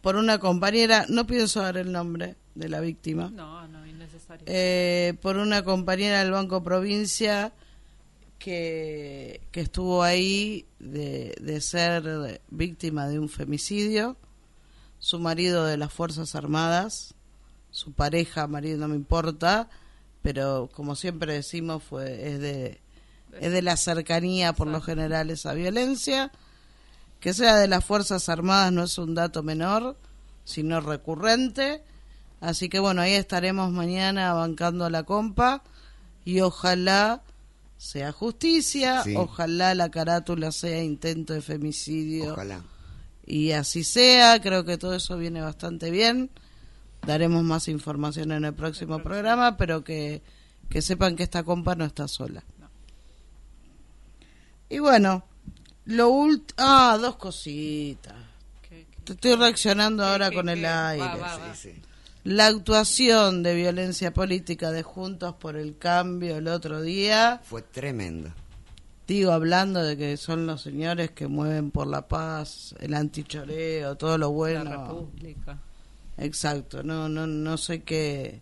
por 0.00 0.16
una 0.16 0.38
compañera, 0.38 1.04
no 1.10 1.26
pienso 1.26 1.60
dar 1.60 1.76
el 1.76 1.92
nombre 1.92 2.36
de 2.54 2.70
la 2.70 2.80
víctima, 2.80 3.28
No, 3.30 3.68
no, 3.68 3.86
innecesario. 3.86 4.44
eh, 4.48 5.12
por 5.20 5.36
una 5.36 5.62
compañera 5.64 6.20
del 6.20 6.30
Banco 6.32 6.62
Provincia 6.62 7.52
que, 8.38 9.42
que 9.52 9.60
estuvo 9.60 10.02
ahí 10.02 10.64
de, 10.78 11.34
de 11.42 11.60
ser 11.60 12.40
víctima 12.48 13.06
de 13.08 13.18
un 13.18 13.28
femicidio, 13.28 14.16
su 14.98 15.18
marido 15.18 15.64
de 15.64 15.76
las 15.76 15.92
Fuerzas 15.92 16.34
Armadas, 16.34 17.14
su 17.70 17.92
pareja, 17.92 18.46
marido 18.46 18.78
no 18.78 18.88
me 18.88 18.96
importa, 18.96 19.68
pero 20.22 20.68
como 20.72 20.96
siempre 20.96 21.34
decimos 21.34 21.82
fue 21.82 22.32
es 22.32 22.40
de 22.40 22.80
es 23.40 23.52
de 23.52 23.62
la 23.62 23.76
cercanía 23.76 24.54
por 24.54 24.66
lo 24.66 24.80
general 24.80 25.30
esa 25.30 25.52
violencia 25.52 26.32
que 27.20 27.34
sea 27.34 27.56
de 27.56 27.68
las 27.68 27.84
Fuerzas 27.84 28.28
Armadas 28.28 28.72
no 28.72 28.84
es 28.84 28.96
un 28.98 29.14
dato 29.14 29.42
menor, 29.42 29.96
sino 30.44 30.80
recurrente. 30.80 31.82
Así 32.40 32.68
que 32.68 32.78
bueno, 32.78 33.00
ahí 33.02 33.14
estaremos 33.14 33.72
mañana 33.72 34.32
bancando 34.34 34.88
la 34.90 35.02
compa 35.02 35.62
y 36.24 36.40
ojalá 36.40 37.22
sea 37.78 38.12
justicia, 38.12 39.02
Sí. 39.02 39.14
ojalá 39.16 39.74
la 39.74 39.90
carátula 39.90 40.52
sea 40.52 40.82
intento 40.82 41.32
de 41.34 41.40
femicidio 41.42 42.32
Ojalá. 42.34 42.62
Y 43.26 43.52
así 43.52 43.82
sea, 43.84 44.40
creo 44.40 44.64
que 44.64 44.78
todo 44.78 44.94
eso 44.94 45.16
viene 45.18 45.40
bastante 45.40 45.90
bien. 45.90 46.30
Daremos 47.06 47.42
más 47.44 47.68
información 47.68 48.32
en 48.32 48.44
el 48.44 48.54
próximo 48.54 49.02
programa, 49.02 49.56
pero 49.56 49.84
que, 49.84 50.22
que 50.70 50.80
sepan 50.82 51.14
que 51.16 51.22
esta 51.24 51.42
compa 51.44 51.74
no 51.74 51.84
está 51.84 52.08
sola. 52.08 52.42
Y 54.68 54.78
bueno, 54.78 55.24
lo 55.84 56.08
último... 56.08 56.54
Ah, 56.58 56.98
dos 57.00 57.16
cositas. 57.16 58.14
¿Qué- 58.68 58.86
Te 59.04 59.12
estoy 59.12 59.34
reaccionando 59.36 60.04
ahora 60.04 60.30
con 60.32 60.48
el? 60.48 60.64
Va, 60.64 60.88
aire. 60.90 61.04
va, 61.04 61.16
va. 61.36 61.54
Sí, 61.54 61.70
sí. 61.70 61.82
La 62.24 62.48
actuación 62.48 63.44
de 63.44 63.54
violencia 63.54 64.12
política 64.12 64.72
de 64.72 64.82
Juntos 64.82 65.36
por 65.38 65.56
el 65.56 65.78
Cambio 65.78 66.38
el 66.38 66.48
otro 66.48 66.82
día, 66.82 67.40
Fue 67.44 67.62
tremendo. 67.62 68.30
Digo, 69.06 69.32
hablando 69.32 69.82
de 69.82 69.96
que 69.96 70.16
son 70.16 70.46
los 70.46 70.62
señores 70.62 71.10
que 71.12 71.26
mueven 71.28 71.70
por 71.70 71.86
la 71.86 72.08
paz, 72.08 72.74
el 72.80 72.94
antichoreo, 72.94 73.96
todo 73.96 74.18
lo 74.18 74.26
La 74.26 74.32
bueno. 74.32 74.70
República. 74.88 75.58
Exacto, 76.18 76.82
no, 76.82 77.08
no, 77.08 77.26
no 77.26 77.58
sé 77.58 77.82
qué, 77.82 78.40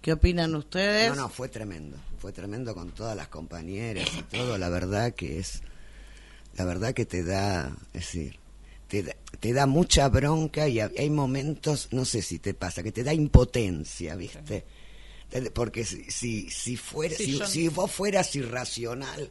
qué 0.00 0.12
opinan 0.14 0.54
ustedes. 0.54 1.08
No, 1.10 1.14
no, 1.16 1.28
fue 1.28 1.48
tremendo. 1.48 1.96
Fue 2.18 2.32
tremendo 2.32 2.74
con 2.74 2.90
todas 2.92 3.16
las 3.16 3.28
compañeras 3.28 4.08
y 4.18 4.22
todo. 4.22 4.56
La 4.58 4.68
verdad 4.68 5.12
que 5.14 5.38
es. 5.38 5.62
La 6.56 6.64
verdad 6.64 6.94
que 6.94 7.04
te 7.04 7.22
da. 7.24 7.76
Es 7.92 8.00
decir, 8.06 8.36
te 8.88 9.02
da, 9.02 9.12
te 9.40 9.52
da 9.52 9.66
mucha 9.66 10.08
bronca 10.08 10.68
y 10.68 10.80
hay 10.80 11.10
momentos, 11.10 11.88
no 11.92 12.04
sé 12.04 12.22
si 12.22 12.38
te 12.38 12.54
pasa, 12.54 12.82
que 12.82 12.92
te 12.92 13.02
da 13.04 13.12
impotencia, 13.12 14.14
¿viste? 14.16 14.64
Porque 15.54 15.84
si, 15.84 16.04
si, 16.10 16.50
si, 16.50 16.76
fuera, 16.76 17.14
Sí, 17.16 17.24
si, 17.24 17.38
yo- 17.38 17.46
si 17.46 17.68
vos 17.68 17.90
fueras 17.90 18.36
irracional, 18.36 19.30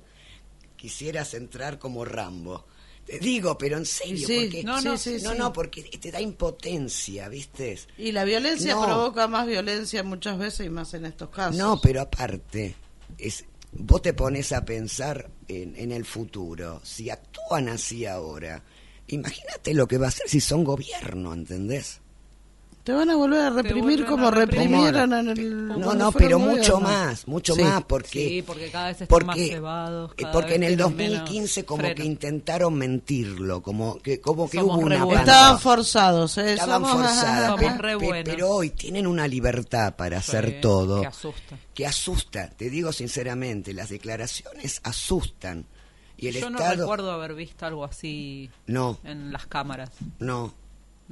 quisieras 0.81 1.35
entrar 1.35 1.77
como 1.77 2.03
Rambo. 2.05 2.65
Te 3.05 3.19
digo, 3.19 3.55
pero 3.57 3.77
en 3.77 3.85
serio, 3.85 4.25
Sí, 4.27 4.41
porque, 4.43 4.63
no, 4.63 4.81
no, 4.81 4.97
sí, 4.97 5.17
no, 5.21 5.31
sí. 5.31 5.38
no, 5.38 5.53
porque 5.53 5.83
te 5.83 6.11
da 6.11 6.19
impotencia, 6.21 7.29
¿viste? 7.29 7.77
Y 7.97 8.11
la 8.11 8.23
violencia 8.23 8.73
No. 8.75 8.83
provoca 8.83 9.27
más 9.27 9.45
violencia 9.47 10.03
muchas 10.03 10.38
veces 10.38 10.65
y 10.65 10.69
más 10.69 10.93
en 10.95 11.05
estos 11.05 11.29
casos. 11.29 11.55
No, 11.57 11.79
pero 11.81 12.01
aparte, 12.01 12.75
es, 13.17 13.45
vos 13.73 14.01
te 14.01 14.13
pones 14.13 14.51
a 14.53 14.63
pensar 14.65 15.29
en, 15.47 15.75
en 15.77 15.91
el 15.91 16.05
futuro. 16.05 16.79
Si 16.83 17.09
actúan 17.09 17.69
así 17.69 18.05
ahora, 18.05 18.63
imagínate 19.07 19.73
lo 19.73 19.88
que 19.88 19.97
va 19.97 20.05
a 20.07 20.09
hacer 20.09 20.27
si 20.29 20.39
son 20.39 20.63
gobierno, 20.63 21.33
¿entendés? 21.33 22.00
Te 22.83 22.93
van 22.93 23.09
a 23.11 23.15
volver 23.15 23.41
a 23.41 23.50
reprimir 23.51 24.05
como 24.05 24.31
reprimieron 24.31 25.13
en 25.13 25.27
el... 25.29 25.67
No, 25.67 25.93
no, 25.93 26.11
pero 26.11 26.39
mucho 26.39 26.79
más, 26.79 27.27
mucho 27.27 27.53
Sí. 27.53 27.61
más, 27.61 27.83
porque... 27.83 28.27
Sí, 28.27 28.41
porque 28.41 28.71
cada 28.71 28.88
vez 28.88 28.93
están 29.01 29.07
porque, 29.07 29.25
más 29.25 29.38
cebados, 29.38 30.11
eh, 30.13 30.15
cada 30.23 30.31
porque 30.33 30.47
vez 30.50 30.55
en 30.57 30.63
el 30.63 30.77
tienen 30.77 30.95
menos 30.97 31.11
2015 31.19 31.65
como 31.65 31.79
freno. 31.81 31.95
que 31.95 32.03
intentaron 32.05 32.73
mentirlo, 32.73 33.61
como 33.61 34.00
que 34.00 34.19
como 34.19 34.50
que 34.50 34.57
Somos 34.57 34.77
hubo 34.77 34.85
una 34.85 35.03
buenos. 35.05 35.21
Estaban 35.27 35.59
forzados, 35.59 36.38
¿eh? 36.39 36.53
Estaban 36.53 36.81
Somos- 36.83 36.91
forzadas, 37.05 37.45
Somos 37.51 37.59
pe- 37.73 37.77
re 37.77 37.97
pe- 38.00 38.05
buenos. 38.05 38.33
pero 38.35 38.50
hoy 38.50 38.69
tienen 38.71 39.05
una 39.05 39.27
libertad 39.27 39.95
para 39.95 40.17
hacer 40.17 40.59
todo 40.59 41.01
Que 41.01 41.07
asusta. 41.07 41.57
que 41.75 41.85
asusta, 41.85 42.50
te 42.50 42.69
digo 42.71 42.91
sinceramente, 42.91 43.73
las 43.75 43.89
declaraciones 43.89 44.81
asustan. 44.83 45.65
Y 46.17 46.27
el 46.27 46.35
Yo 46.35 46.50
no 46.50 46.57
Estado... 46.59 46.81
recuerdo 46.83 47.11
haber 47.11 47.33
visto 47.35 47.65
algo 47.65 47.83
así 47.85 48.50
No, 48.67 48.97
en 49.03 49.31
las 49.31 49.45
cámaras. 49.47 49.89
no. 50.19 50.53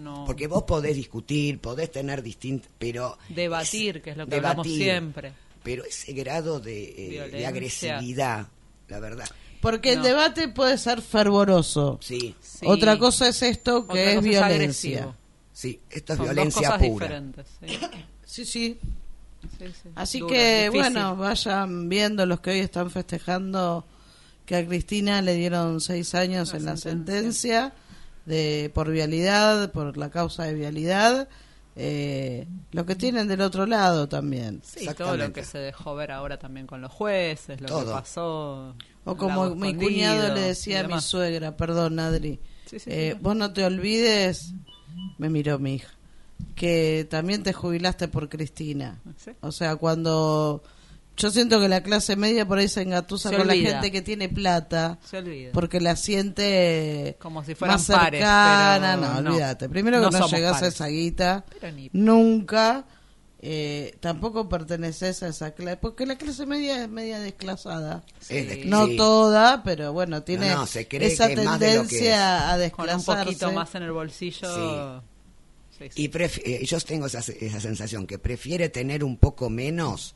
No. 0.03 0.23
Porque 0.25 0.47
vos 0.47 0.63
podés 0.63 0.95
discutir, 0.95 1.59
podés 1.59 1.91
tener 1.91 2.21
distintas, 2.23 2.69
pero... 2.77 3.17
Debatir, 3.29 4.01
que 4.01 4.11
es 4.11 4.17
lo 4.17 4.27
que 4.27 4.35
hablamos 4.35 4.65
siempre. 4.67 5.33
Pero 5.63 5.83
ese 5.83 6.13
grado 6.13 6.59
de, 6.59 7.17
eh, 7.25 7.29
de 7.29 7.45
agresividad, 7.45 8.47
la 8.87 8.99
verdad, 8.99 9.29
Porque 9.61 9.93
el 9.93 10.01
debate 10.01 10.47
puede 10.47 10.77
ser 10.77 11.01
fervoroso. 11.01 11.99
sí, 12.01 12.33
Sí. 12.41 12.65
Otra 12.65 12.97
cosa 12.97 13.27
es 13.29 13.41
esto 13.41 13.79
Otra 13.79 13.93
que 13.93 14.13
es 14.13 14.21
violencia. 14.23 15.15
sí, 15.53 15.79
esto 15.89 16.13
es 16.13 16.17
Son 16.17 16.25
violencia 16.27 16.69
dos 16.69 16.77
cosas 16.77 16.89
pura. 16.89 17.05
diferentes. 17.07 17.45
Sí. 17.59 17.79
Sí, 18.29 18.45
sí. 18.45 18.79
Sí, 19.57 19.65
sí. 19.81 19.89
Así 19.95 20.19
Duro, 20.19 20.33
que, 20.33 20.65
difícil. 20.65 20.79
bueno, 20.93 21.15
vayan 21.15 21.89
viendo 21.89 22.25
los 22.27 22.41
que 22.41 22.51
hoy 22.51 22.59
están 22.59 22.91
festejando 22.91 23.85
que 24.45 24.55
a 24.55 24.67
Cristina 24.67 25.21
le 25.23 25.33
dieron 25.35 25.81
seis 25.81 26.13
años 26.13 26.51
La 26.53 26.59
en 26.59 26.65
la 26.65 26.77
sentencia. 26.77 27.73
De 28.29 28.71
por 28.73 28.89
vialidad, 28.89 29.71
por 29.71 29.97
la 29.97 30.09
causa 30.09 30.43
de 30.43 30.53
vialidad. 30.53 31.27
Eh, 31.75 32.45
lo 32.71 32.85
que 32.85 32.95
tienen 32.95 33.27
del 33.27 33.41
otro 33.41 33.65
lado 33.65 34.07
también. 34.07 34.61
Sí, 34.63 34.87
todo 34.97 35.17
lo 35.17 35.33
que 35.33 35.43
se 35.43 35.57
dejó 35.57 35.95
ver 35.95 36.11
ahora 36.11 36.37
también 36.37 36.67
con 36.67 36.81
los 36.81 36.91
jueces, 36.91 37.59
lo 37.61 37.79
que 37.79 37.85
pasó. 37.85 38.75
O 39.05 39.15
como 39.15 39.55
mi 39.55 39.73
cuñado 39.75 40.33
le 40.33 40.41
decía 40.41 40.81
a 40.81 40.87
mi 40.87 41.01
suegra, 41.01 41.57
perdón 41.57 41.99
Adri, 41.99 42.39
Sí, 42.65 42.79
sí, 42.79 42.89
eh, 42.91 43.13
sí. 43.15 43.19
vos 43.21 43.35
no 43.35 43.51
te 43.53 43.65
olvides, 43.65 44.53
me 45.17 45.29
miró 45.29 45.57
mi 45.57 45.75
hija, 45.75 45.89
que 46.55 47.07
también 47.09 47.41
te 47.43 47.53
jubilaste 47.53 48.07
por 48.09 48.29
Cristina. 48.29 48.99
Sí. 49.17 49.31
O 49.41 49.51
sea, 49.51 49.75
cuando 49.77 50.61
yo 51.19 51.29
siento 51.31 51.59
que 51.59 51.67
la 51.67 51.83
clase 51.83 52.15
media 52.15 52.47
por 52.47 52.57
ahí 52.57 52.67
se 52.67 52.81
engatusa 52.81 53.29
Se 53.29 53.37
con 53.37 53.45
la 53.47 53.53
gente 53.55 53.91
que 53.91 54.01
tiene 54.01 54.29
plata, 54.29 54.97
Se 55.03 55.17
olvida. 55.17 55.51
porque 55.53 55.79
la 55.79 55.95
siente 55.95 57.17
Como 57.19 57.43
si 57.43 57.53
fueran 57.55 57.75
más 57.75 57.85
cercana. 57.85 58.03
pares, 58.09 58.97
pero 58.99 59.13
no, 59.13 59.21
no. 59.21 59.29
olvídate. 59.31 59.69
Primero 59.69 59.97
que 60.09 60.17
No 60.17 60.27
llegás 60.27 60.57
a 60.57 60.59
pares. 60.61 60.73
esa 60.75 60.87
guita, 60.87 61.45
Pero 61.59 61.71
ni- 61.75 61.89
nunca. 61.93 62.85
eh, 63.41 63.95
tampoco 64.01 64.49
perteneces 64.49 65.23
a 65.23 65.29
esa 65.29 65.51
clase, 65.51 65.77
porque 65.77 66.05
la 66.05 66.17
clase 66.17 66.45
media 66.45 66.83
es 66.83 66.89
media 66.89 67.19
desclasada. 67.19 68.03
Es 68.27 68.47
de- 68.49 68.65
No 68.65 68.87
sí. 68.87 68.97
toda, 68.97 69.63
pero 69.63 69.93
bueno, 69.93 70.23
tiene 70.23 70.49
No, 70.49 70.57
no, 70.59 70.65
se 70.65 70.87
cree 70.89 71.07
esa 71.07 71.27
que 71.27 71.33
es 71.35 71.43
más 71.45 71.57
de 71.59 71.75
lo 71.75 71.83
que 71.83 71.87
tendencia 71.87 72.47
a 72.49 72.51
Con 72.51 72.53
un 72.55 72.59
desclasarse. 72.61 73.23
poquito 73.25 73.51
más 73.53 73.75
en 73.75 73.83
el 73.83 73.91
bolsillo. 73.93 75.01
Sí, 75.77 75.85
sí. 75.89 76.03
Y 76.03 76.09
pref- 76.09 76.41
eh, 76.43 76.65
yo 76.65 76.77
tengo 76.81 77.05
esa, 77.05 77.19
esa 77.19 77.61
sensación, 77.61 78.05
que 78.05 78.19
prefiere 78.19 78.67
tener 78.67 79.05
un 79.05 79.15
poco 79.15 79.49
menos, 79.49 80.15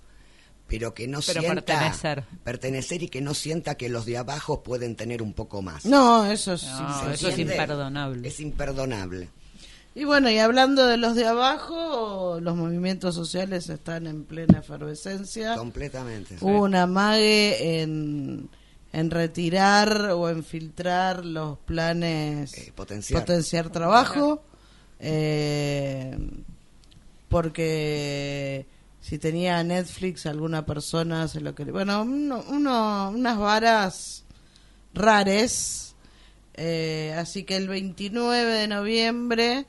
pero 0.67 0.93
que 0.93 1.07
no 1.07 1.19
Pero 1.25 1.41
sienta... 1.41 1.61
pertenecer. 1.61 2.23
pertenecer 2.43 3.03
y 3.03 3.09
que 3.09 3.21
no 3.21 3.33
sienta 3.33 3.75
que 3.75 3.89
los 3.89 4.05
de 4.05 4.17
abajo 4.17 4.63
pueden 4.63 4.95
tener 4.95 5.21
un 5.21 5.33
poco 5.33 5.61
más. 5.61 5.85
No, 5.85 6.25
eso 6.31 6.53
es 6.53 6.63
No, 6.63 6.99
¿Se 7.05 7.13
eso 7.13 7.27
es 7.27 7.33
entiende? 7.33 7.53
imperdonable. 7.55 8.27
Es 8.27 8.39
imperdonable. 8.39 9.29
Y 9.95 10.05
bueno, 10.05 10.27
y 10.31 10.39
hablando 10.39 10.87
de 10.87 10.97
los 10.97 11.13
de 11.13 11.27
abajo, 11.27 12.39
los 12.41 12.55
movimientos 12.55 13.13
sociales 13.13 13.69
están 13.69 14.07
en 14.07 14.23
plena 14.23 14.59
efervescencia. 14.59 15.55
Completamente. 15.55 16.37
Hubo 16.41 16.63
una 16.63 16.87
mague 16.87 17.81
en, 17.83 18.49
en 18.91 19.11
retirar 19.11 20.09
o 20.11 20.29
en 20.29 20.43
filtrar 20.43 21.23
los 21.23 21.59
planes 21.59 22.57
Eh, 22.57 22.71
potenciar. 22.73 23.21
potenciar 23.21 23.69
trabajo, 23.69 24.41
eh, 24.99 26.17
porque 27.29 28.65
si 29.03 29.17
tenía 29.19 29.61
Netflix 29.65 30.25
alguna 30.25 30.65
persona 30.65 31.27
se 31.27 31.41
lo 31.41 31.53
que 31.55 31.65
bueno 31.65 32.03
uno, 32.03 32.41
uno- 32.49 33.09
unas 33.13 33.37
varas 33.37 34.23
rares 34.93 35.95
eh, 36.55 37.13
así 37.17 37.43
que 37.43 37.55
el 37.57 37.67
29 37.67 38.51
de 38.53 38.67
noviembre 38.67 39.65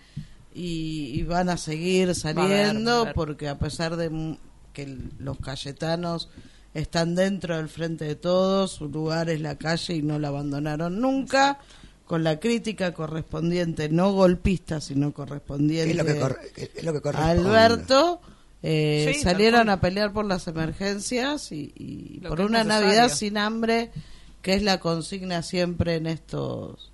y, 0.55 1.11
y 1.15 1.23
van 1.25 1.49
a 1.49 1.57
seguir 1.57 2.09
Va 2.09 2.13
a 2.13 2.15
saliendo 2.15 3.05
va 3.05 3.11
a 3.11 3.15
porque 3.15 3.49
a 3.49 3.59
pesar 3.59 3.97
de 3.97 4.39
que 4.73 4.99
los 5.19 5.39
cayetanos 5.41 6.29
están 6.75 7.15
dentro 7.15 7.57
del 7.57 7.69
frente 7.69 8.05
de 8.05 8.17
todos, 8.17 8.73
su 8.73 8.89
lugar 8.89 9.31
es 9.31 9.41
la 9.41 9.57
calle 9.57 9.95
y 9.95 10.03
no 10.03 10.19
la 10.19 10.29
abandonaron 10.29 11.01
nunca, 11.01 11.59
con 12.05 12.23
la 12.25 12.39
crítica 12.41 12.93
correspondiente, 12.93 13.89
no 13.89 14.13
golpista, 14.13 14.81
sino 14.81 15.13
correspondiente 15.15 15.91
Es 15.93 15.97
lo 15.97 16.05
que, 16.05 16.13
es 16.77 16.85
lo 16.85 16.93
que 16.93 16.99
a 16.99 17.01
corresponde. 17.01 17.41
Alberto. 17.49 18.21
Eh, 18.67 19.13
Sí, 19.15 19.21
salieron 19.21 19.69
a 19.69 19.79
pelear 19.81 20.13
por 20.15 20.25
las 20.25 20.47
emergencias 20.49 21.53
y, 21.53 22.21
por 22.27 22.41
una 22.41 22.65
necesario. 22.65 22.87
Navidad 22.89 23.09
sin 23.15 23.37
hambre, 23.37 23.91
que 24.41 24.55
es 24.55 24.63
la 24.63 24.81
consigna 24.81 25.43
siempre 25.43 25.97
en 25.97 26.07
estos, 26.07 26.91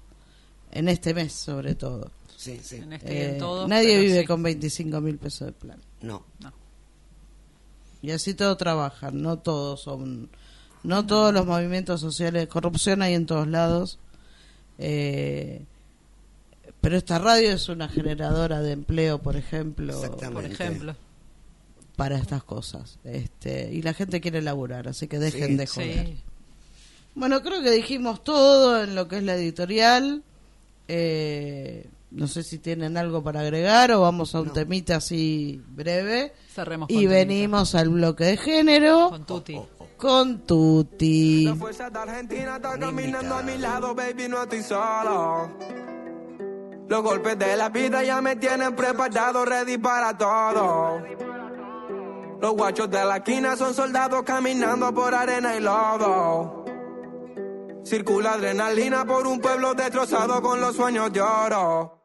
en 0.73 0.89
este 0.89 1.15
mes 1.15 1.33
sobre 1.33 1.77
todo. 1.77 2.11
Sí, 2.37 2.59
sí. 2.63 2.77
En 2.77 2.93
este 2.95 3.15
y 3.15 3.19
en 3.19 3.31
Eh, 3.35 3.39
todos, 3.39 3.69
nadie 3.69 4.01
vive 4.01 4.21
sí. 4.23 4.27
con 4.27 4.43
25 4.43 5.01
mil 5.01 5.17
pesos 5.19 5.47
de 5.47 5.53
plan. 5.53 5.79
No. 6.03 6.25
Y 8.03 8.11
así 8.11 8.35
todos 8.35 8.57
trabajan, 8.57 9.21
no 9.23 9.39
todos 9.39 9.83
son, 9.83 10.29
no 10.83 11.07
todos 11.07 11.33
los 11.35 11.47
movimientos 11.47 12.01
sociales, 12.01 12.49
corrupción 12.49 13.03
hay 13.03 13.15
en 13.15 13.27
todos 13.27 13.47
lados. 13.47 13.99
Eh, 14.79 15.63
pero 16.81 16.97
esta 16.97 17.19
radio 17.19 17.53
es 17.53 17.69
una 17.69 17.89
generadora 17.89 18.61
de 18.63 18.73
empleo, 18.73 19.19
por 19.21 19.37
ejemplo, 19.37 19.93
Por 19.95 20.05
Exactamente. 20.07 20.53
ejemplo. 20.55 20.97
Para 22.01 22.17
estas 22.17 22.43
cosas. 22.43 22.99
Este, 23.05 23.69
y 23.71 23.83
la 23.83 23.93
gente 23.93 24.23
quiere 24.23 24.41
laburar, 24.41 24.89
así 24.89 25.07
que 25.07 25.19
dejen 25.19 25.49
Sí, 25.51 25.57
de 25.57 25.67
joder. 25.67 26.07
Sí. 26.07 26.17
Bueno, 27.15 27.43
creo 27.43 27.61
que 27.63 27.71
dijimos 27.71 28.25
todo 28.25 28.83
en 28.83 28.95
lo 28.95 29.07
que 29.07 29.19
es 29.19 29.23
la 29.23 29.35
editorial. 29.35 30.23
Eh, 30.89 31.87
no 32.11 32.27
sé 32.27 32.43
si 32.43 32.57
tienen 32.57 32.97
algo 32.97 33.23
para 33.23 33.41
agregar 33.41 33.93
o 33.93 34.01
vamos 34.01 34.35
a 34.35 34.41
un 34.41 34.51
temita 34.51 34.97
así 34.97 35.63
breve. 35.69 36.33
Cerremos 36.55 36.89
con 36.89 36.97
Y 36.97 37.01
temita. 37.01 37.15
venimos 37.17 37.75
al 37.75 37.91
bloque 37.91 38.25
de 38.25 38.37
género 38.39 39.11
Con 39.11 39.27
Tuti. 39.27 39.61
con 39.99 40.39
Tuti. 40.47 41.45
La 41.45 41.55
fuerza 41.55 41.91
de 41.91 41.99
Argentina 41.99 42.57
está 42.57 42.79
caminando 42.79 43.35
a 43.35 43.43
mi 43.43 43.59
lado, 43.59 43.95
baby, 43.95 44.27
no 44.27 44.43
estoy 44.43 44.63
solo. 44.63 45.51
Los 46.89 47.03
golpes 47.03 47.39
de 47.39 47.57
la 47.59 47.69
vida 47.69 48.03
ya 48.03 48.23
me 48.23 48.37
tienen 48.37 48.75
preparado, 48.75 49.45
ready 49.45 49.77
para 49.77 50.17
todo. 50.17 51.03
Los 52.41 52.53
guachos 52.55 52.91
de 52.91 53.05
la 53.05 53.19
esquina 53.19 53.55
son 53.57 53.75
soldados 53.75 54.23
caminando 54.23 54.93
por 54.95 55.15
arena 55.15 55.57
y 55.57 55.61
lodo. 55.61 56.65
Circula 57.85 58.33
adrenalina 58.33 59.05
por 59.05 59.27
un 59.27 59.41
pueblo 59.41 59.75
destrozado 59.75 60.41
con 60.41 60.61
los 60.61 60.75
sueños 60.75 61.13
de 61.13 61.21
oro. 61.21 61.97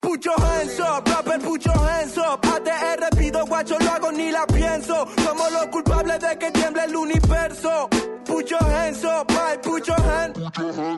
Put 0.00 0.24
your 0.24 0.40
hands 0.40 0.80
up, 0.80 1.06
rapper, 1.06 1.38
put 1.40 1.64
your 1.64 1.76
hands 1.76 2.16
up. 2.18 2.40
ATR 2.42 3.16
pido 3.16 3.44
guacho, 3.46 3.76
lo 3.78 3.90
hago 3.90 4.12
ni 4.12 4.30
la 4.30 4.46
pienso. 4.46 5.06
Somos 5.24 5.52
los 5.52 5.66
culpables 5.66 6.18
de 6.20 6.38
que 6.38 6.50
tiemble 6.50 6.84
el 6.84 6.96
universo. 6.96 7.88
Put 8.24 8.48
your 8.48 8.62
hands 8.62 9.04
up, 9.04 9.30
my, 9.30 9.56
put 9.62 9.86
your 9.86 10.00
hands. 10.00 10.38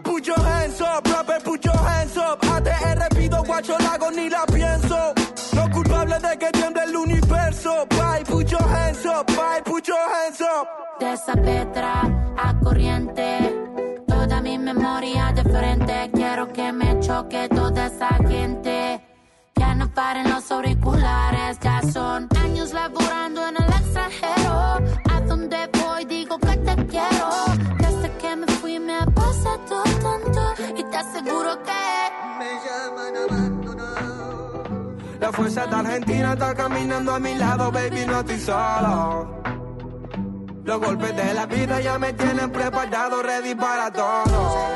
Put 0.02 0.26
your 0.26 0.40
hands 0.40 0.80
up, 0.80 1.06
rapper, 1.06 1.40
put 1.42 1.64
your 1.64 1.76
hands 1.76 2.16
up. 2.16 2.40
ATR 2.40 3.08
pido 3.16 3.42
guacho, 3.42 3.76
lo 3.78 3.88
hago 3.88 4.10
ni 4.10 4.28
la 4.28 4.44
pienso. 4.46 5.14
Los 5.54 5.68
culpables 5.70 6.22
de 6.22 6.38
que 6.38 6.59
tiemble 6.80 6.90
el 6.90 6.96
universo. 6.96 7.86
Bye, 7.88 8.24
put 8.24 8.46
your 8.48 8.62
hands 8.62 9.04
up, 9.06 9.26
bye, 9.26 9.62
put 9.64 9.86
your 9.86 9.98
hands 9.98 10.40
up. 10.40 10.68
de 10.98 11.12
esa 11.12 11.34
petra 11.34 12.02
a 12.36 12.58
corriente. 12.60 13.54
Toda 14.06 14.40
mi 14.40 14.58
memoria 14.58 15.32
de 15.32 15.42
frente. 15.42 16.10
Quiero 16.12 16.52
que 16.52 16.72
me 16.72 17.00
choque 17.00 17.48
toda 17.48 17.86
esa 17.86 18.08
gente. 18.28 19.00
Ya 19.56 19.74
no 19.74 19.92
paren 19.92 20.28
los 20.30 20.50
auriculares. 20.50 21.58
Ya 21.60 21.80
son 21.92 22.28
años 22.38 22.72
laborando 22.72 23.46
en 23.48 23.56
el 23.56 23.70
extranjero. 23.80 24.78
A 25.10 25.20
donde 25.26 25.68
voy 25.82 26.04
digo 26.04 26.38
que 26.38 26.56
te 26.56 26.76
quiero. 26.86 27.28
Desde 27.78 28.10
que 28.18 28.36
me 28.36 28.46
fui 28.46 28.78
me 28.78 28.94
ha 28.94 29.06
pasado 29.06 29.82
tanto. 30.02 30.54
Y 30.76 30.84
te 30.84 30.96
aseguro 30.96 31.62
que. 31.62 31.80
La 35.20 35.30
fuerza 35.30 35.66
de 35.66 35.76
Argentina 35.76 36.32
está 36.32 36.54
caminando 36.54 37.14
a 37.14 37.20
mi 37.20 37.34
lado, 37.34 37.70
baby, 37.70 38.06
no 38.06 38.20
estoy 38.20 38.40
solo. 38.40 39.42
Los 40.64 40.80
golpes 40.80 41.14
de 41.14 41.34
la 41.34 41.44
vida 41.44 41.78
ya 41.80 41.98
me 41.98 42.12
tienen 42.14 42.50
preparado, 42.50 43.22
ready 43.22 43.54
para 43.54 43.90
todo. 43.92 44.68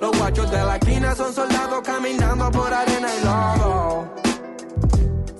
Los 0.00 0.16
guachos 0.16 0.50
de 0.52 0.64
la 0.64 0.76
esquina 0.76 1.14
son 1.16 1.32
soldados 1.32 1.80
caminando 1.84 2.48
por 2.52 2.72
arena 2.72 3.08
y 3.12 3.24
lodo. 3.24 4.14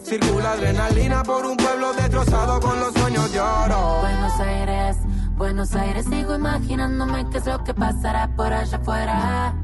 Circula 0.02 0.52
adrenalina 0.52 1.23
por 1.23 1.47
un 1.47 1.57
pueblo 1.57 1.92
destrozado 1.92 2.61
con 2.61 2.81
los 2.81 2.92
sueños 2.95 3.33
de 3.33 3.40
oro. 3.40 4.00
Buenos 4.00 4.40
Aires, 4.40 4.97
Buenos 5.37 5.75
Aires, 5.76 6.07
sigo 6.11 6.35
imaginándome 6.35 7.31
qué 7.31 7.38
es 7.38 7.47
lo 7.47 7.62
que 7.62 7.75
pasará 7.75 8.28
por 8.35 8.52
allá 8.52 8.76
afuera. 8.76 9.54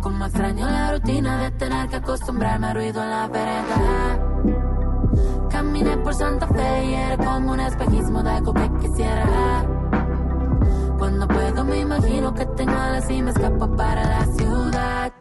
Como 0.00 0.26
extraño 0.26 0.66
la 0.66 0.92
rutina 0.92 1.42
de 1.42 1.50
tener 1.52 1.88
que 1.88 1.96
acostumbrarme 1.96 2.66
al 2.68 2.74
ruido 2.74 3.02
en 3.02 3.10
la 3.10 3.26
vereda. 3.28 4.18
Caminé 5.50 5.96
por 5.98 6.14
Santa 6.14 6.46
Fe 6.46 6.84
y 6.84 6.94
era 6.94 7.16
como 7.16 7.52
un 7.52 7.60
espejismo 7.60 8.22
de 8.22 8.30
algo 8.30 8.54
que 8.54 8.70
quisiera. 8.80 9.64
Cuando 10.98 11.26
puedo 11.28 11.64
me 11.64 11.80
imagino 11.80 12.34
que 12.34 12.46
tengo 12.46 12.72
alas 12.72 13.10
y 13.10 13.22
me 13.22 13.30
escapo 13.30 13.76
para 13.76 14.04
la 14.04 14.26
ciudad. 14.26 15.12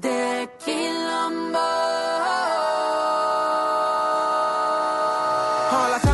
De 0.00 0.50
Quilombo. 0.64 1.58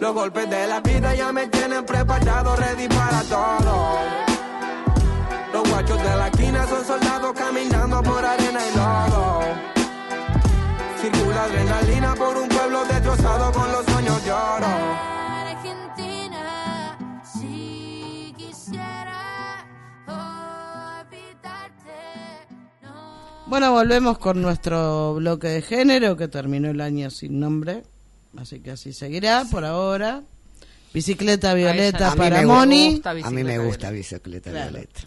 Los 0.00 0.14
golpes 0.14 0.48
de 0.48 0.66
la 0.68 0.80
vida 0.80 1.14
ya 1.14 1.32
me 1.32 1.48
tienen 1.48 1.84
preparado, 1.84 2.54
ready 2.54 2.86
para 2.88 3.22
todo. 3.24 3.98
Los 5.52 5.68
guachos 5.68 5.98
de 5.98 6.16
la 6.16 6.28
esquina 6.28 6.66
son 6.68 6.84
soldados 6.84 7.32
caminando 7.32 8.02
por 8.02 8.24
arena 8.24 8.60
y 8.64 8.76
lodo. 8.76 9.40
Circula 11.00 11.44
adrenalina 11.44 12.14
por 12.14 12.36
un 12.36 12.48
pueblo 12.48 12.84
destrozado 12.84 13.52
con 13.52 13.72
los 13.72 13.84
sueños 13.86 14.24
de 14.24 14.32
oro. 14.32 14.66
Argentina, 15.46 16.98
si 17.24 18.32
quisiera 18.36 19.66
olvidarte, 21.00 21.90
no. 22.82 23.46
Bueno, 23.46 23.72
volvemos 23.72 24.18
con 24.18 24.40
nuestro 24.40 25.14
bloque 25.14 25.48
de 25.48 25.62
género 25.62 26.16
que 26.16 26.28
terminó 26.28 26.70
el 26.70 26.80
año 26.80 27.10
sin 27.10 27.40
nombre, 27.40 27.82
así 28.40 28.60
que 28.60 28.72
así 28.72 28.92
seguirá 28.92 29.44
por 29.50 29.64
ahora. 29.64 30.22
Bicicleta 30.92 31.52
violeta 31.54 32.14
para 32.14 32.42
Moni. 32.42 33.00
A 33.04 33.30
mí 33.30 33.44
me 33.44 33.58
gusta 33.58 33.90
bicicleta 33.90 34.50
Claro. 34.50 34.70
violeta. 34.72 35.00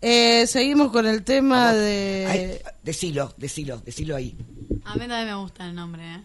Eh, 0.00 0.46
seguimos 0.46 0.92
con 0.92 1.06
el 1.06 1.24
tema 1.24 1.70
Ay, 1.70 1.76
de... 1.78 2.64
decilo, 2.84 3.34
decilo, 3.36 3.82
decilo 3.84 4.14
ahí. 4.14 4.36
A 4.84 4.94
mí 4.94 5.00
también 5.00 5.26
me 5.26 5.34
gusta 5.34 5.66
el 5.66 5.74
nombre, 5.74 6.02
¿eh? 6.14 6.20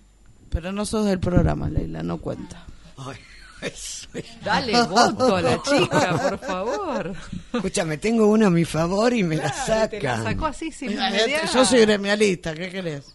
Pero 0.50 0.72
no 0.72 0.86
sos 0.86 1.06
del 1.08 1.20
programa, 1.20 1.70
Leila, 1.70 2.04
no 2.04 2.18
cuenta. 2.20 2.66
Ay, 2.98 3.16
eso 3.62 4.08
es. 4.14 4.26
Dale 4.44 4.80
voto 4.84 5.38
a 5.38 5.42
la 5.42 5.60
chica, 5.64 6.18
por 6.30 6.40
favor. 6.40 7.16
Escúchame, 7.54 7.98
tengo 7.98 8.28
uno 8.28 8.46
a 8.48 8.50
mi 8.52 8.64
favor 8.66 9.12
y 9.14 9.24
me 9.24 9.38
la 9.38 9.88
Te 9.90 10.00
la 10.02 10.22
sacó 10.22 10.46
así 10.48 10.72
sin. 10.72 10.96
Yo 11.52 11.66
soy 11.66 11.82
gremialista, 11.82 12.54
¿qué 12.54 12.70
querés? 12.70 13.06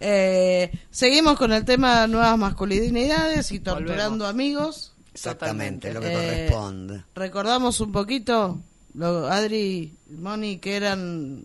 Eh, 0.00 0.70
seguimos 0.90 1.36
con 1.38 1.52
el 1.52 1.64
tema 1.64 2.06
nuevas 2.06 2.38
masculinidades 2.38 3.50
y 3.52 3.60
torturando 3.60 4.26
amigos. 4.26 4.92
Exactamente, 5.12 5.92
lo 5.92 6.00
que 6.00 6.08
Eh, 6.12 6.46
corresponde. 6.48 7.04
Recordamos 7.14 7.80
un 7.80 7.92
poquito, 7.92 8.58
lo, 8.94 9.28
Adri, 9.28 9.94
Moni, 10.10 10.58
que 10.58 10.76
eran, 10.76 11.44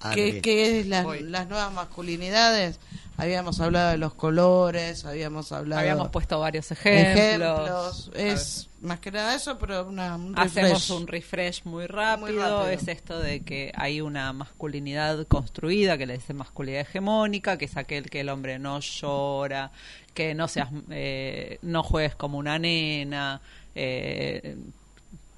Adri. 0.00 0.32
que, 0.32 0.40
que 0.42 0.80
es 0.80 0.86
las, 0.86 1.04
Voy. 1.04 1.20
las 1.22 1.48
nuevas 1.48 1.72
masculinidades. 1.72 2.80
Habíamos 3.20 3.60
hablado 3.60 3.90
de 3.90 3.98
los 3.98 4.14
colores, 4.14 5.04
habíamos 5.04 5.50
hablado 5.50 5.80
Habíamos 5.80 6.08
puesto 6.10 6.38
varios 6.38 6.70
ejemplos. 6.70 8.08
ejemplos. 8.08 8.10
Es 8.14 8.68
más 8.80 9.00
que 9.00 9.10
nada 9.10 9.34
eso, 9.34 9.58
pero 9.58 9.88
una, 9.88 10.14
un 10.14 10.38
Hacemos 10.38 10.88
un 10.90 11.06
refresh 11.08 11.64
muy 11.64 11.86
rápido. 11.88 12.38
rápido. 12.38 12.68
Es 12.68 12.86
esto 12.86 13.18
de 13.18 13.40
que 13.40 13.72
hay 13.74 14.00
una 14.00 14.32
masculinidad 14.32 15.26
construida 15.26 15.98
que 15.98 16.06
le 16.06 16.14
dice 16.14 16.32
masculinidad 16.32 16.82
hegemónica, 16.82 17.58
que 17.58 17.64
es 17.64 17.76
aquel 17.76 18.08
que 18.08 18.20
el 18.20 18.28
hombre 18.28 18.60
no 18.60 18.78
llora, 18.78 19.72
que 20.14 20.32
no 20.34 20.46
seas, 20.46 20.68
eh, 20.90 21.58
no 21.62 21.82
juegues 21.82 22.14
como 22.14 22.38
una 22.38 22.56
nena, 22.60 23.40
eh, 23.74 24.56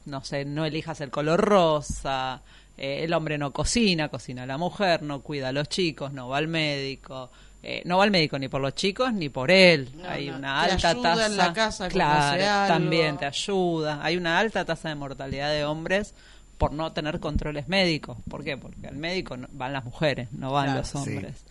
no 0.05 0.23
sé, 0.23 0.45
no 0.45 0.67
elijas 0.67 1.01
el 1.01 1.11
color 1.11 1.41
rosa. 1.41 2.43
eh, 2.77 3.05
el 3.05 3.13
hombre 3.15 3.39
no 3.39 3.53
cocina, 3.53 4.09
cocina 4.11 4.45
la 4.47 4.59
mujer, 4.59 5.03
no 5.03 5.21
cuida 5.23 5.49
a 5.49 5.53
los 5.53 5.69
chicos, 5.71 6.13
no 6.13 6.29
va 6.29 6.37
al 6.39 6.49
médico. 6.49 7.31
Eh, 7.63 7.83
no 7.85 7.99
va 7.99 8.05
al 8.05 8.11
médico 8.11 8.39
ni 8.39 8.49
por 8.49 8.61
los 8.61 8.75
chicos 8.75 9.13
ni 9.13 9.29
por 9.29 9.51
él. 9.51 9.91
No, 9.97 10.09
hay 10.09 10.29
no, 10.31 10.37
una 10.37 10.65
te 10.67 10.73
alta 10.73 10.89
ayuda 10.91 11.03
tasa. 11.15 11.27
en 11.27 11.37
la 11.37 11.53
casa 11.53 11.89
claro, 11.89 12.69
también 12.69 13.19
te 13.19 13.27
ayuda. 13.27 14.01
Hay 14.03 14.17
una 14.17 14.39
alta 14.39 14.65
tasa 14.65 14.89
de 14.89 14.95
mortalidad 14.95 15.51
de 15.51 15.65
hombres 15.65 16.15
por 16.59 16.73
no 16.73 16.93
tener 16.93 17.21
controles 17.21 17.69
médicos. 17.69 18.19
¿Por 18.29 18.45
qué? 18.45 18.57
Porque 18.57 18.87
al 18.87 18.97
médico 18.97 19.37
van 19.53 19.73
las 19.73 19.85
mujeres, 19.85 20.33
no 20.33 20.53
van 20.53 20.67
Claro, 20.67 20.79
los 20.81 20.89
sí. 20.89 20.97
hombres. 20.99 21.45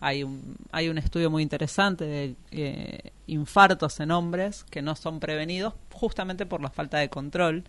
Hay 0.00 0.22
un, 0.22 0.56
hay 0.72 0.88
un 0.88 0.98
estudio 0.98 1.30
muy 1.30 1.42
interesante 1.42 2.04
de 2.04 2.34
eh, 2.50 3.12
infartos 3.28 3.98
en 4.00 4.10
hombres 4.10 4.64
que 4.70 4.82
no 4.82 4.94
son 4.94 5.20
prevenidos 5.20 5.74
justamente 5.92 6.46
por 6.46 6.60
la 6.60 6.68
falta 6.70 6.98
de 6.98 7.08
control, 7.08 7.64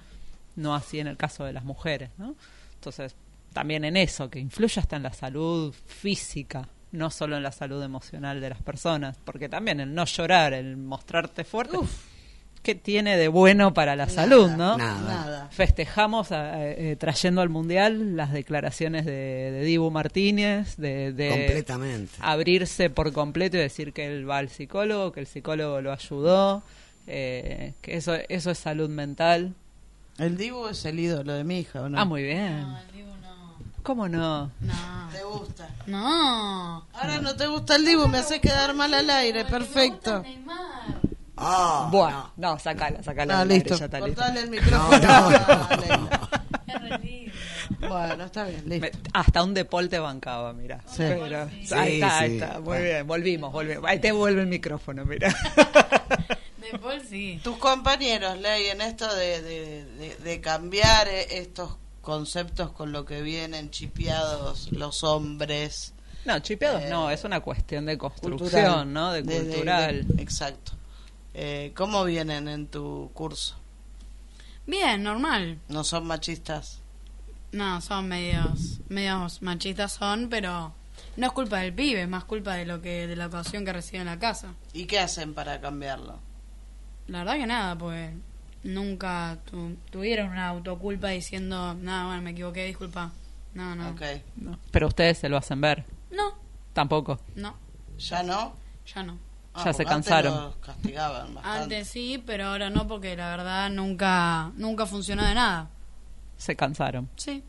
no 0.56 0.76
así 0.76 1.00
en 1.00 1.08
el 1.08 1.18
caso 1.18 1.46
de 1.46 1.54
las 1.54 1.64
mujeres. 1.64 2.10
¿no? 2.18 2.36
Entonces, 2.76 3.16
también 3.54 3.86
en 3.86 3.96
eso, 3.96 4.30
que 4.30 4.40
influye 4.40 4.80
hasta 4.82 4.98
en 4.98 5.04
la 5.04 5.14
salud 5.14 5.74
física, 5.86 6.68
no 6.91 7.10
solo 7.10 7.38
en 7.38 7.43
la 7.43 7.52
salud 7.52 7.82
emocional 7.84 8.39
de 8.41 8.50
las 8.50 8.62
personas, 8.62 9.17
porque 9.23 9.50
también 9.50 9.80
el 9.80 9.93
no 9.93 10.06
llorar, 10.06 10.54
el 10.54 10.78
mostrarte 10.78 11.43
fuerte, 11.43 11.78
¿qué 12.63 12.76
tiene 12.76 13.17
de 13.17 13.28
bueno 13.28 13.73
para 13.73 13.95
la 13.95 14.10
salud, 14.10 14.50
no? 14.52 14.78
Nada. 14.78 15.02
Nada. 15.02 15.47
Festejamos 15.52 16.32
eh, 16.32 16.36
eh, 16.91 16.95
trayendo 17.00 17.41
al 17.41 17.50
Mundial 17.50 18.15
las 18.15 18.32
declaraciones 18.34 19.06
de, 19.06 19.12
de 19.52 19.63
Dibu 19.63 19.89
Martínez, 19.91 20.76
de, 20.78 21.13
de 21.13 21.30
Completamente. 21.30 22.13
abrirse 22.19 22.89
por 22.89 23.13
completo 23.13 23.58
y 23.58 23.62
decir 23.62 23.93
que 23.93 24.08
él 24.08 24.30
va 24.30 24.38
al 24.39 24.50
psicólogo, 24.50 25.12
que 25.12 25.19
el 25.21 25.28
psicólogo 25.28 25.82
lo 25.82 25.91
ayudó, 25.93 26.63
eh, 27.06 27.73
que 27.82 27.95
eso, 27.97 28.15
eso 28.28 28.52
es 28.52 28.58
salud 28.58 28.89
mental. 28.89 29.54
El 30.17 30.36
Dibu 30.36 30.67
es 30.67 30.84
el 30.86 31.00
ídolo 31.00 31.34
de 31.34 31.43
mi 31.43 31.60
hija, 31.60 31.84
¿o 31.84 31.89
no? 31.89 32.00
Ah, 32.00 32.06
muy 32.06 32.23
bien. 32.23 32.62
No, 32.62 32.80
el 32.80 32.88
Dibu. 32.91 33.08
¿Cómo 33.88 34.10
no? 34.10 34.52
No. 34.60 35.10
¿Te 35.13 35.23
gusta? 35.23 35.69
No. 35.86 36.86
Ahora 36.91 37.21
no 37.21 37.38
te 37.38 37.47
gusta 37.47 37.78
el 37.78 37.86
Dibu, 37.86 38.06
me 38.10 38.17
haces 38.17 38.41
quedar 38.41 38.73
mal 38.73 38.93
al 38.93 39.10
aire, 39.10 39.45
perfecto. 39.45 40.23
Neymar. 40.23 40.58
Ah, 41.38 41.88
Bueno, 41.89 42.34
no, 42.36 42.60
sacala, 42.60 43.02
sacala. 43.02 43.36
No, 43.36 43.39
al 43.43 43.50
aire, 43.52 43.63
listo, 43.63 43.78
ya 43.80 43.86
está 43.86 44.02
listo. 44.02 44.26
el 44.26 44.50
micrófono. 44.50 44.97
No, 45.00 45.30
no. 45.30 46.10
Bueno, 47.88 48.23
está 48.26 48.43
bien, 48.43 48.63
listo. 48.67 48.88
Me- 48.88 48.91
hasta 49.13 49.41
un 49.43 49.54
deporte 49.54 50.00
bancaba, 50.00 50.52
mira. 50.52 50.80
Sí. 50.88 50.97
Pero, 51.08 51.47
Sí, 51.50 51.73
ahí 51.73 51.93
está, 51.95 52.19
ahí 52.19 52.34
está. 52.38 52.60
Muy 52.60 52.82
bien, 52.82 53.08
volvimos, 53.08 53.54
volvimos. 53.54 53.86
Ahí 53.89 54.00
te 54.00 54.12
vuelve 54.12 54.41
el 54.41 54.47
micrófono, 54.47 55.06
mira. 55.06 55.34
De 56.60 56.78
Paul 56.80 57.02
sí. 57.08 57.39
Tus 57.41 57.56
compañeros, 57.58 58.38
Ley, 58.39 58.65
en 58.67 58.82
esto 58.82 59.13
de, 59.15 59.41
de, 59.41 59.86
de- 59.86 60.15
de 60.17 60.41
cambiar 60.41 61.08
eh, 61.08 61.38
estos 61.39 61.78
conceptos 62.08 62.72
con 62.72 62.93
lo 62.93 63.04
que 63.04 63.22
vienen 63.22 63.70
chipeados 63.70 64.72
los 64.72 65.04
hombres. 65.04 65.93
No, 66.24 66.39
chipeados 66.39 66.84
Eh, 66.84 66.89
no, 66.89 67.10
es 67.10 67.26
una 67.26 67.41
cuestión 67.41 67.86
de 67.86 67.98
construcción, 67.98 68.38
cultural, 68.50 68.93
¿no? 68.93 69.12
De, 69.12 69.24
cultural. 69.24 70.08
de- 70.15 70.24
exacto. 70.24 70.72
Eh, 71.34 71.74
¿Cómo 71.76 72.06
vienen 72.06 72.48
en 72.48 72.67
tu 72.67 73.12
curso? 73.13 73.58
Bien, 74.65 75.04
normal. 75.04 75.60
¿No 75.67 75.84
son 75.84 76.08
machistas? 76.08 76.80
No, 77.52 77.82
son 77.82 78.08
medios, 78.08 78.80
medios 78.88 79.41
machistas 79.41 79.91
son, 79.91 80.30
pero 80.30 80.74
no 81.17 81.26
es 81.28 81.34
culpa 81.34 81.58
del 81.60 81.74
pibe, 81.74 82.04
es 82.04 82.08
más 82.10 82.24
culpa 82.24 82.54
de 82.56 82.65
lo 82.65 82.82
que 82.82 83.06
de 83.06 83.17
la 83.17 83.26
educación 83.26 83.65
que 83.65 83.74
recibe 83.74 84.00
en 84.00 84.06
la 84.06 84.17
casa. 84.17 84.54
¿Y 84.72 84.86
qué 84.86 85.00
hacen 85.00 85.34
para 85.34 85.60
cambiarlo? 85.60 86.20
La 87.08 87.20
verdad 87.20 87.34
que 87.36 87.48
nada, 87.48 87.78
pues 87.78 88.13
nunca 88.68 89.40
tu- 89.50 89.76
tuvieron 89.90 90.30
una 90.30 90.48
autoculpa 90.50 91.10
diciendo, 91.10 91.74
nada, 91.74 92.06
bueno, 92.08 92.22
me 92.22 92.32
equivoqué, 92.32 92.66
disculpa. 92.66 93.12
No, 93.54 93.76
no. 93.76 93.90
Ok. 93.90 94.02
No. 94.36 94.60
Pero 94.72 94.88
ustedes 94.88 95.18
se 95.18 95.30
lo 95.30 95.38
hacen 95.38 95.60
ver. 95.62 95.86
No, 96.12 96.34
Tampoco. 96.74 97.20
no, 97.36 97.56
¿Ya 97.98 98.22
no? 98.24 98.54
ya 98.86 99.04
no. 99.04 99.18
Ah, 99.54 99.64
Ya 99.66 99.74
se 99.74 99.82
antes 99.82 99.88
cansaron. 99.88 100.36
los 100.36 100.56
castigaban 100.58 101.34
bastante. 101.34 101.64
Antes 101.64 101.88
sí, 101.88 102.22
pero 102.24 102.48
ahora 102.48 102.70
no, 102.70 102.88
porque 102.88 103.16
la 103.18 103.30
verdad 103.36 103.70
nunca, 103.72 104.52
nunca 104.58 104.86
funcionó 104.86 105.26
de 105.26 105.34
nada. 105.34 105.70
Se 106.38 106.56
cansaron. 106.56 107.10
Sí. 107.16 107.44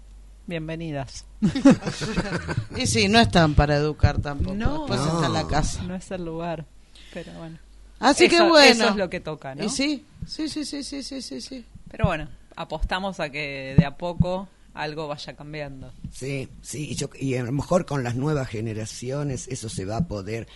Bienvenidas. 0.46 1.26
Y 2.76 2.86
sí, 2.86 3.08
no 3.08 3.18
están 3.18 3.54
para 3.54 3.76
educar 3.76 4.18
tampoco. 4.20 4.54
No. 4.54 4.78
Después 4.86 5.00
No. 5.00 5.14
está 5.14 5.26
en 5.26 5.32
la 5.34 5.46
casa. 5.46 5.82
No 5.82 5.94
es 5.94 6.10
el 6.10 6.24
lugar. 6.24 6.64
Pero 7.12 7.32
bueno. 7.32 7.58
Así 8.00 8.24
Eso- 8.26 8.36
que 8.36 8.48
bueno. 8.48 8.70
Eso 8.84 8.88
es 8.90 8.96
lo 8.96 9.10
que 9.10 9.20
toca, 9.20 9.54
¿no? 9.54 9.64
Y 9.64 9.68
sí, 9.68 10.04
sí, 10.26 10.48
sí, 10.48 10.64
sí, 10.64 10.82
sí, 10.84 11.02
sí, 11.02 11.20
sí, 11.22 11.40
sí. 11.40 11.64
Pero 11.90 12.06
bueno, 12.06 12.28
apostamos 12.56 13.18
a 13.20 13.30
que 13.30 13.74
de 13.78 13.84
a 13.84 13.96
poco 13.96 14.48
algo 14.74 15.08
vaya 15.08 15.34
cambiando. 15.34 15.92
Sí, 16.12 16.48
sí, 16.62 16.90
y, 16.90 16.94
yo- 16.94 17.10
y 17.18 17.34
a 17.36 17.42
lo 17.42 17.52
mejor 17.52 17.84
con 17.86 18.04
las 18.04 18.14
nuevas 18.14 18.48
generaciones 18.48 19.48
eso 19.48 19.68
se 19.68 19.84
va 19.84 19.96
a 19.96 20.06
poder, 20.06 20.46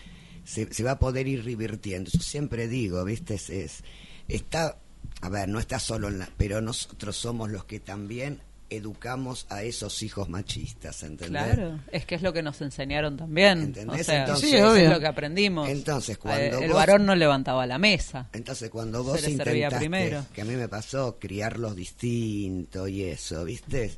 se, 0.44 0.72
se 0.72 0.84
va 0.84 0.92
a 0.92 0.98
poder 0.98 1.26
ir 1.26 1.44
revirtiendo. 1.44 2.10
Yo 2.12 2.20
siempre 2.20 2.68
digo, 2.68 3.04
viste, 3.04 3.34
es, 3.34 3.50
es- 3.50 3.84
está, 4.28 4.76
a 5.20 5.28
ver, 5.28 5.48
no 5.48 5.58
está 5.58 5.78
solo 5.80 6.08
en 6.08 6.20
la, 6.20 6.28
pero 6.36 6.60
nosotros 6.60 7.16
somos 7.16 7.50
los 7.50 7.64
que 7.64 7.80
también 7.80 8.40
educamos 8.76 9.46
a 9.50 9.62
esos 9.62 10.02
hijos 10.02 10.28
machistas, 10.28 11.02
¿entendés? 11.02 11.42
Claro, 11.54 11.80
es 11.90 12.04
que 12.06 12.14
es 12.14 12.22
lo 12.22 12.32
que 12.32 12.42
nos 12.42 12.60
enseñaron 12.60 13.16
también. 13.16 13.60
¿Entendés? 13.60 14.00
O 14.00 14.04
sea, 14.04 14.20
Entonces- 14.20 14.50
Sí, 14.50 14.56
obvio. 14.56 14.76
es 14.84 14.90
lo 14.90 15.00
que 15.00 15.06
aprendimos. 15.06 15.68
Entonces, 15.68 16.16
Eh, 16.16 16.18
cuando 16.20 16.58
el 16.60 16.68
vos- 16.68 16.76
varón 16.76 17.06
no 17.06 17.14
levantaba 17.14 17.66
la 17.66 17.78
mesa. 17.78 18.28
Entonces, 18.32 18.70
cuando 18.70 19.02
vos 19.04 19.20
Se 19.20 19.30
intentaste, 19.30 19.76
primero. 19.78 20.26
que 20.32 20.42
a 20.42 20.44
mí 20.44 20.54
me 20.56 20.68
pasó, 20.68 21.18
criarlos 21.18 21.76
distinto 21.76 22.88
y 22.88 23.02
eso, 23.04 23.44
¿viste? 23.44 23.92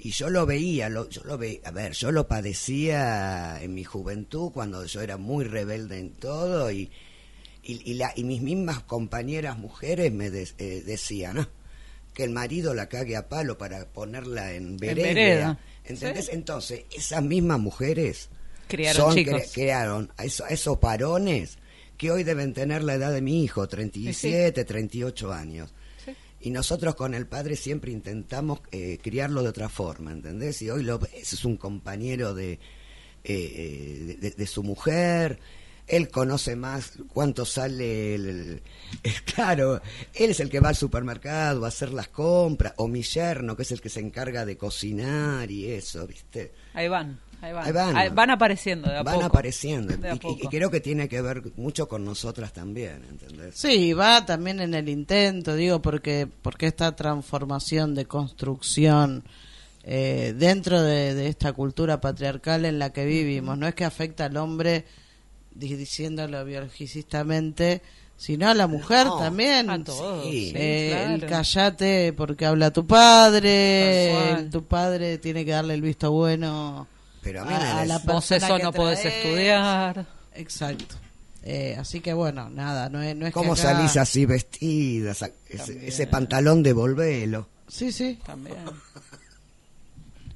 Y 0.00 0.10
yo 0.12 0.30
lo 0.30 0.46
veía, 0.46 0.88
lo, 0.88 1.08
yo 1.08 1.24
lo 1.24 1.36
veía, 1.38 1.58
a 1.64 1.70
ver, 1.72 1.92
yo 1.92 2.12
lo 2.12 2.28
padecía 2.28 3.60
en 3.60 3.74
mi 3.74 3.84
juventud 3.84 4.50
cuando 4.52 4.84
yo 4.86 5.00
era 5.00 5.16
muy 5.16 5.44
rebelde 5.44 5.98
en 5.98 6.10
todo 6.12 6.70
y, 6.70 6.90
y, 7.64 7.90
y 7.90 7.94
la, 7.94 8.12
y 8.14 8.22
mis 8.24 8.40
mismas 8.40 8.80
compañeras 8.84 9.58
mujeres 9.58 10.12
me 10.12 10.30
de- 10.30 10.48
eh, 10.58 10.82
decían, 10.86 11.36
¿no? 11.36 11.48
Que 12.18 12.24
el 12.24 12.30
marido 12.30 12.74
la 12.74 12.88
cague 12.88 13.14
a 13.14 13.28
palo 13.28 13.56
para 13.58 13.86
ponerla 13.92 14.52
en 14.52 14.76
vereda. 14.76 15.06
vereda. 15.06 15.58
¿Entendés? 15.84 16.24
Sí. 16.26 16.30
Entonces, 16.34 16.80
esas 16.92 17.22
mismas 17.22 17.60
mujeres 17.60 18.28
Criaron 18.66 18.96
son, 19.06 19.14
chicos. 19.14 19.34
cre- 19.40 19.52
crearon 19.54 20.12
a, 20.16 20.24
eso- 20.24 20.44
a 20.44 20.48
esos 20.48 20.80
varones 20.80 21.58
que 21.96 22.10
hoy 22.10 22.24
deben 22.24 22.54
tener 22.54 22.82
la 22.82 22.94
edad 22.94 23.12
de 23.12 23.22
mi 23.22 23.44
hijo, 23.44 23.68
37, 23.68 24.64
38 24.64 25.32
años. 25.32 25.72
Sí. 26.04 26.10
Y 26.40 26.50
nosotros 26.50 26.96
con 26.96 27.14
el 27.14 27.28
padre 27.28 27.54
siempre 27.54 27.92
intentamos 27.92 28.62
eh, 28.72 28.98
criarlo 29.00 29.44
de 29.44 29.50
otra 29.50 29.68
forma, 29.68 30.10
¿entendés? 30.10 30.60
Y 30.62 30.70
hoy 30.70 30.82
lo 30.82 30.98
ves, 30.98 31.32
es 31.32 31.44
un 31.44 31.56
compañero 31.56 32.34
de, 32.34 32.52
eh, 32.52 32.58
eh, 33.24 34.16
de, 34.20 34.30
de 34.32 34.46
su 34.48 34.64
mujer, 34.64 35.38
él 35.88 36.08
conoce 36.10 36.54
más 36.56 36.92
cuánto 37.12 37.44
sale 37.44 38.14
el, 38.14 38.26
el- 38.26 38.62
el- 39.02 39.22
claro, 39.34 39.80
él 40.14 40.30
es 40.30 40.40
el 40.40 40.50
que 40.50 40.60
va 40.60 40.68
al 40.70 40.76
supermercado 40.76 41.64
a 41.64 41.68
hacer 41.68 41.92
las 41.92 42.08
compras, 42.08 42.74
o 42.76 42.88
mi 42.88 43.02
yerno, 43.02 43.56
que 43.56 43.62
es 43.62 43.72
el 43.72 43.80
que 43.80 43.88
se 43.88 44.00
encarga 44.00 44.44
de 44.44 44.56
cocinar 44.56 45.50
y 45.50 45.70
eso, 45.70 46.06
¿viste? 46.06 46.52
Ahí 46.74 46.88
van, 46.88 47.18
ahí 47.40 47.52
van. 47.52 47.66
Ahí 47.66 47.72
van. 47.72 47.96
Ahí 47.96 48.08
van 48.10 48.30
apareciendo 48.30 48.88
de 48.90 48.96
a 48.98 49.02
Van 49.02 49.14
poco. 49.14 49.26
apareciendo. 49.26 49.96
De 49.96 50.08
a 50.08 50.12
Y- 50.12 50.16
y, 50.16 50.18
poco. 50.20 50.38
y 50.42 50.46
creo 50.48 50.70
que 50.70 50.80
tiene 50.80 51.08
que 51.08 51.20
ver 51.22 51.42
mucho 51.56 51.88
con 51.88 52.04
nosotras 52.04 52.52
también, 52.52 53.02
¿entendés? 53.08 53.54
Sí, 53.56 53.92
va 53.92 54.24
también 54.26 54.60
en 54.60 54.74
el 54.74 54.88
intento, 54.88 55.54
digo, 55.56 55.80
porque, 55.82 56.28
porque 56.42 56.66
esta 56.66 56.94
transformación 56.94 57.94
de 57.94 58.06
construcción 58.06 59.24
eh, 59.90 60.34
dentro 60.36 60.82
de, 60.82 61.14
de 61.14 61.28
esta 61.28 61.52
cultura 61.54 62.00
patriarcal 62.00 62.64
en 62.66 62.78
la 62.78 62.92
que 62.92 63.06
vivimos, 63.06 63.56
no 63.56 63.66
es 63.66 63.74
que 63.74 63.84
afecta 63.86 64.26
al 64.26 64.36
hombre 64.36 64.84
diciéndolo 65.58 66.44
biologicistamente, 66.44 67.82
sino 68.16 68.48
a 68.48 68.54
la 68.54 68.66
mujer 68.66 69.06
No, 69.06 69.18
también. 69.18 69.70
A 69.70 69.82
todos. 69.84 70.24
Sí. 70.24 70.50
sí, 70.50 70.52
Eh, 70.56 71.14
El 71.14 71.26
callate 71.26 72.12
porque 72.12 72.46
habla 72.46 72.70
tu 72.72 72.86
padre, 72.86 74.30
el- 74.40 74.50
tu 74.50 74.64
padre 74.64 75.18
tiene 75.18 75.44
que 75.44 75.52
darle 75.52 75.74
el 75.74 75.82
visto 75.82 76.10
bueno 76.12 76.86
Pero 77.22 77.42
a 77.42 77.44
mí 77.44 77.52
a, 77.54 77.80
a 77.80 77.86
la 77.86 77.98
Vos 77.98 78.06
persona 78.26 78.46
eso 78.46 78.56
que 78.56 78.62
no 78.62 78.72
podés 78.72 79.00
traes. 79.02 79.16
estudiar. 79.24 80.06
Exacto. 80.34 80.94
Eh, 81.44 81.76
así 81.78 82.00
que 82.00 82.12
bueno, 82.12 82.50
nada, 82.50 82.88
no 82.90 83.00
es, 83.02 83.14
no 83.16 83.26
es 83.26 83.32
que 83.32 83.38
¿Cómo 83.40 83.52
acá- 83.54 83.62
salís 83.62 83.96
así 83.96 84.26
vestida? 84.26 85.14
Ese, 85.48 86.06
pantalón 86.06 86.62
devolvelo. 86.62 87.48
Sí, 87.68 87.90
sí. 87.92 88.18
También. 88.26 88.56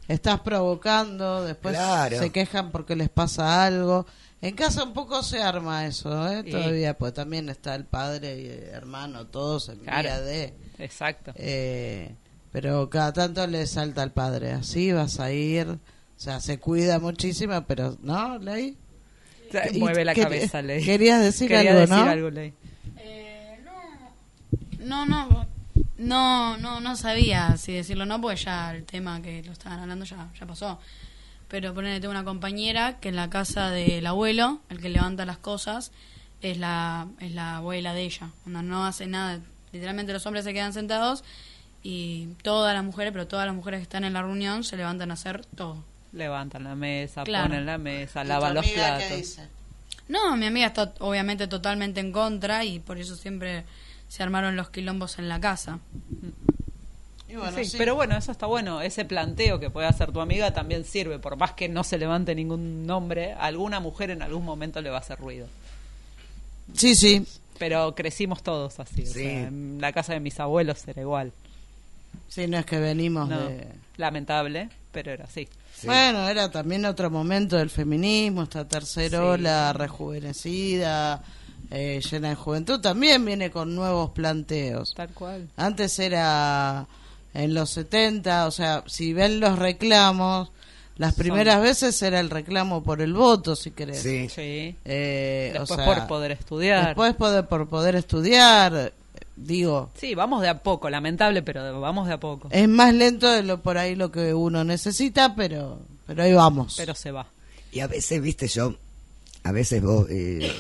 Estás 0.09 0.41
provocando, 0.41 1.45
después 1.45 1.75
Claro. 1.77 2.19
se 2.19 2.31
quejan 2.31 2.71
porque 2.71 2.97
les 2.97 3.09
pasa 3.09 3.65
algo. 3.65 4.07
En 4.43 4.55
casa 4.57 4.83
un 4.83 4.93
poco 4.93 5.23
se 5.23 5.41
arma 5.43 5.87
eso, 5.87 6.29
¿eh? 6.31 6.43
Todavía, 6.43 6.99
pues 6.99 7.15
también 7.15 7.49
está 7.49 7.75
el 7.77 7.85
padre 7.85 8.41
y 8.41 8.47
el 8.49 8.63
hermano, 8.65 9.27
todos 9.29 9.69
en 9.71 9.79
Claro. 9.79 10.03
vía 10.03 10.21
de... 10.21 10.55
Exacto. 10.79 11.33
eh, 11.37 12.15
pero 12.51 12.91
cada 12.91 13.13
tanto 13.13 13.47
le 13.47 13.67
salta 13.67 14.03
al 14.03 14.11
padre, 14.13 14.53
así 14.53 14.93
vas 14.93 15.19
a 15.21 15.33
ir... 15.33 15.69
O 15.69 15.79
sea, 16.25 16.41
se 16.41 16.59
cuida 16.59 16.99
muchísimo, 17.01 17.63
pero 17.67 17.97
¿no, 18.03 18.39
Ley? 18.39 18.77
Mueve 19.79 20.05
la 20.05 20.15
cabeza, 20.15 20.63
Ley. 20.63 20.85
Querías 20.85 21.21
decir 21.21 21.49
Quería 21.49 21.71
algo, 21.71 21.81
decir 21.81 21.97
¿no? 21.97 22.03
algo, 22.11 22.31
Ley. 22.31 22.55
Eh, 22.99 23.59
no, 24.81 25.05
no, 25.07 25.47
no, 25.99 26.57
no, 26.59 26.81
no 26.81 26.97
sabía 26.97 27.57
si 27.57 27.73
decirlo 27.73 28.05
o 28.05 28.07
no, 28.07 28.21
porque 28.21 28.37
ya 28.37 28.73
el 28.75 28.85
tema 28.85 29.21
que 29.21 29.43
lo 29.43 29.53
estaban 29.53 29.81
hablando 29.81 30.05
ya, 30.05 30.31
ya 30.39 30.47
pasó. 30.47 30.79
Pero 31.53 31.75
ponele, 31.75 32.01
tengo 32.01 32.13
una 32.13 32.25
compañera 32.25 32.99
que 32.99 33.11
en 33.11 33.17
la 33.17 33.29
casa 33.29 33.69
del 33.71 34.07
abuelo, 34.07 34.61
el 34.71 34.81
que 34.81 34.89
levanta 34.89 35.27
las 35.27 35.37
cosas, 35.37 35.93
es 36.41 36.57
la, 36.57 37.07
es 37.21 37.33
la 37.33 37.59
abuela 37.59 37.93
de 37.93 38.05
ella. 38.05 38.31
Cuando 38.43 38.63
no 38.63 38.87
hace 38.87 39.07
nada, 39.07 39.39
literalmente 39.71 40.15
los 40.15 40.25
hombres 40.25 40.45
se 40.47 40.55
quedan 40.55 40.73
sentados 40.73 41.23
y 41.83 42.29
todas 42.43 42.75
las 42.75 42.83
mujeres, 42.83 43.13
pero 43.13 43.27
todas 43.29 43.45
las 43.45 43.55
mujeres 43.55 43.81
que 43.81 43.83
están 43.83 44.05
en 44.05 44.15
la 44.15 44.23
reunión 44.23 44.65
se 44.65 44.79
levantan 44.79 45.11
a 45.11 45.15
hacer 45.15 45.45
todo. 45.55 45.85
Levantan 46.15 46.65
la 46.65 46.75
mesa, 46.75 47.23
Claro. 47.25 47.49
ponen 47.49 47.67
la 47.67 47.77
mesa, 47.77 48.21
¿Y 48.21 48.25
tu 48.25 48.29
lavan 48.31 48.55
los 48.55 48.65
qué 48.65 48.73
platos. 48.73 49.17
dice? 49.17 49.47
No, 50.09 50.35
mi 50.39 50.47
amiga 50.47 50.69
está 50.69 50.95
obviamente 51.01 51.49
totalmente 51.49 52.01
en 52.01 52.13
contra 52.13 52.65
y 52.65 52.79
por 52.81 52.97
eso 52.99 53.15
siempre 53.15 53.65
se 54.09 54.23
armaron 54.23 54.57
los 54.57 54.71
quilombos 54.71 55.19
en 55.19 55.29
la 55.29 55.39
casa. 55.39 55.81
Y 57.33 57.37
bueno, 57.37 57.57
Sí, 57.57 57.65
sí. 57.65 57.79
Pero 57.79 57.95
bueno, 57.95 58.15
eso 58.17 58.31
está 58.31 58.47
bueno. 58.47 58.83
Ese 58.83 59.05
planteo 59.07 59.59
que 59.59 59.71
puede 59.71 59.87
hacer 59.87 60.13
tu 60.13 60.21
amiga 60.21 60.53
también 60.53 60.85
sirve. 60.85 61.19
Por 61.19 61.37
más 61.37 61.53
que 61.53 61.69
no 61.69 61.83
se 61.83 61.97
levante 61.97 62.35
ningún 62.35 62.85
nombre, 62.87 63.33
alguna 63.33 63.81
mujer 63.81 64.11
en 64.11 64.21
algún 64.21 64.45
momento 64.45 64.83
le 64.83 64.91
va 64.91 64.99
a 64.99 65.01
hacer 65.01 65.19
ruido. 65.19 65.47
Sí, 66.75 66.95
sí. 66.95 67.25
Pero 67.59 67.95
crecimos 67.95 68.43
todos 68.43 68.79
así. 68.81 69.03
o 69.03 69.07
sea, 69.07 69.47
en 69.49 69.79
la 69.81 69.93
casa 69.93 70.13
de 70.13 70.21
mis 70.21 70.39
abuelos 70.41 70.87
era 70.87 71.01
igual. 71.01 71.33
Sí, 72.29 72.47
no 72.47 72.59
es 72.59 72.67
que 72.67 72.79
venimos 72.79 73.29
No, 73.29 73.41
de... 73.49 73.67
lamentable, 73.97 74.69
pero 74.91 75.13
era 75.13 75.25
así. 75.25 75.49
Sí. 75.75 75.87
Bueno, 75.87 76.29
era 76.29 76.51
también 76.51 76.85
otro 76.85 77.09
momento 77.11 77.57
del 77.57 77.71
feminismo, 77.71 78.43
esta 78.43 78.67
tercera 78.69 79.19
Sí. 79.19 79.25
ola 79.25 79.73
rejuvenecida, 79.73 81.23
eh, 81.71 82.01
llena 82.11 82.31
de 82.31 82.35
juventud, 82.35 82.81
también 82.81 83.25
viene 83.25 83.51
con 83.51 83.75
nuevos 83.75 84.11
planteos. 84.11 84.93
Tal 84.95 85.09
cual. 85.11 85.49
Antes 85.57 85.99
era 85.99 86.87
en 87.35 87.55
los 87.55 87.71
70, 87.71 88.47
o 88.47 88.51
sea, 88.51 88.85
si 88.87 89.13
ven 89.13 89.41
los 89.41 89.59
reclamos, 89.59 90.51
las 90.97 91.15
primeras 91.15 91.61
veces 91.63 92.01
era 92.03 92.21
el 92.21 92.31
reclamo 92.31 92.83
por 92.83 93.01
el 93.01 93.15
voto, 93.15 93.57
si 93.57 93.71
querés. 93.71 94.03
Sí. 94.03 94.29
Sí. 94.29 94.77
Eh, 94.85 95.53
o 95.57 95.61
Después 95.61 95.81
sea, 95.81 95.87
por 95.87 96.07
poder 96.07 96.33
estudiar. 96.33 96.87
Después 96.87 97.15
poder, 97.15 97.47
por 97.47 97.69
poder 97.69 97.97
estudiar, 97.97 98.93
digo, 99.37 99.91
Sí, 99.97 100.15
vamos 100.15 100.43
de 100.43 100.49
a 100.49 100.59
poco, 100.63 100.91
lamentable, 100.91 101.43
pero 101.43 101.81
vamos 101.81 102.07
de 102.07 102.15
a 102.15 102.21
poco. 102.21 102.49
es 102.51 102.69
más 102.69 102.93
lento 102.95 103.31
de 103.31 103.43
lo 103.43 103.61
por 103.61 103.79
ahí 103.79 103.95
lo 103.95 104.13
que 104.13 104.35
uno 104.35 104.65
necesita, 104.65 105.35
pero, 105.35 105.79
pero 106.07 106.23
ahí 106.23 106.33
vamos. 106.35 106.75
Pero 106.77 106.95
se 106.95 107.11
va. 107.11 107.27
Y 107.73 107.81
a 107.81 107.87
veces, 107.87 108.21
viste, 108.21 108.47
yo, 108.49 108.75
a 109.45 109.53
veces 109.53 109.83
vos 109.83 110.07
eh, 110.11 110.51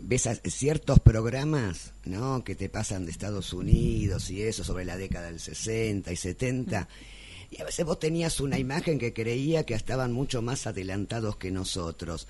ves 0.00 0.26
a- 0.26 0.34
ciertos 0.36 1.00
programas, 1.00 1.92
¿no? 2.04 2.44
Que 2.44 2.54
te 2.54 2.68
pasan 2.68 3.04
de 3.06 3.12
Estados 3.12 3.52
Unidos 3.52 4.30
y 4.30 4.42
eso, 4.42 4.64
sobre 4.64 4.84
la 4.84 4.96
década 4.96 5.26
del 5.26 5.40
60 5.40 6.12
y 6.12 6.16
70. 6.16 6.88
Y 7.50 7.60
a 7.60 7.64
veces 7.64 7.86
vos 7.86 7.98
tenías 7.98 8.40
una 8.40 8.58
imagen 8.58 8.98
que 8.98 9.12
creía 9.12 9.64
que 9.64 9.74
estaban 9.74 10.12
mucho 10.12 10.42
más 10.42 10.66
adelantados 10.66 11.36
que 11.36 11.50
nosotros. 11.50 12.26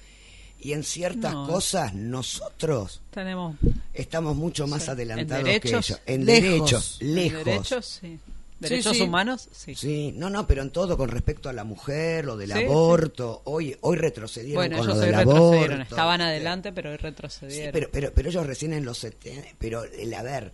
Y 0.60 0.72
en 0.72 0.84
ciertas 0.84 1.34
No. 1.34 1.46
cosas, 1.46 1.94
nosotros 1.94 3.00
Tenemos 3.10 3.56
estamos 3.92 4.36
mucho 4.36 4.66
más 4.66 4.84
Sí. 4.84 4.90
adelantados 4.90 5.48
¿En 5.48 5.60
que 5.60 5.68
ellos. 5.68 6.00
En 6.06 6.24
Lejos. 6.24 6.42
derechos, 6.50 6.98
en 7.00 7.14
lejos. 7.14 7.44
derechos, 7.44 7.98
sí. 8.00 8.18
Derechos 8.58 8.96
sí. 8.96 9.02
humanos, 9.02 9.48
sí. 9.52 9.74
Sí, 9.74 10.12
no, 10.16 10.30
no, 10.30 10.46
pero 10.46 10.62
en 10.62 10.70
todo 10.70 10.96
con 10.96 11.10
respecto 11.10 11.48
a 11.50 11.52
la 11.52 11.64
mujer, 11.64 12.24
lo 12.24 12.36
del 12.38 12.52
Sí, 12.52 12.64
aborto. 12.64 13.42
Hoy 13.44 13.76
hoy 13.82 13.96
retrocedieron 13.98 14.60
Bueno, 14.62 14.78
con 14.78 14.86
ellos 14.86 14.96
lo 14.96 15.00
del 15.02 15.14
retrocedieron. 15.14 15.72
aborto. 15.74 15.94
Estaban 15.94 16.20
adelante, 16.22 16.72
pero 16.72 16.90
hoy 16.90 16.96
Sí, 16.96 17.02
retrocedieron. 17.02 17.72
pero, 17.72 17.88
pero, 17.92 18.12
pero 18.14 18.28
ellos 18.30 18.46
recién 18.46 18.72
en 18.72 18.84
los 18.86 18.96
70, 18.98 19.48
pero 19.58 19.84
el, 19.84 20.14
a 20.14 20.22
ver, 20.22 20.52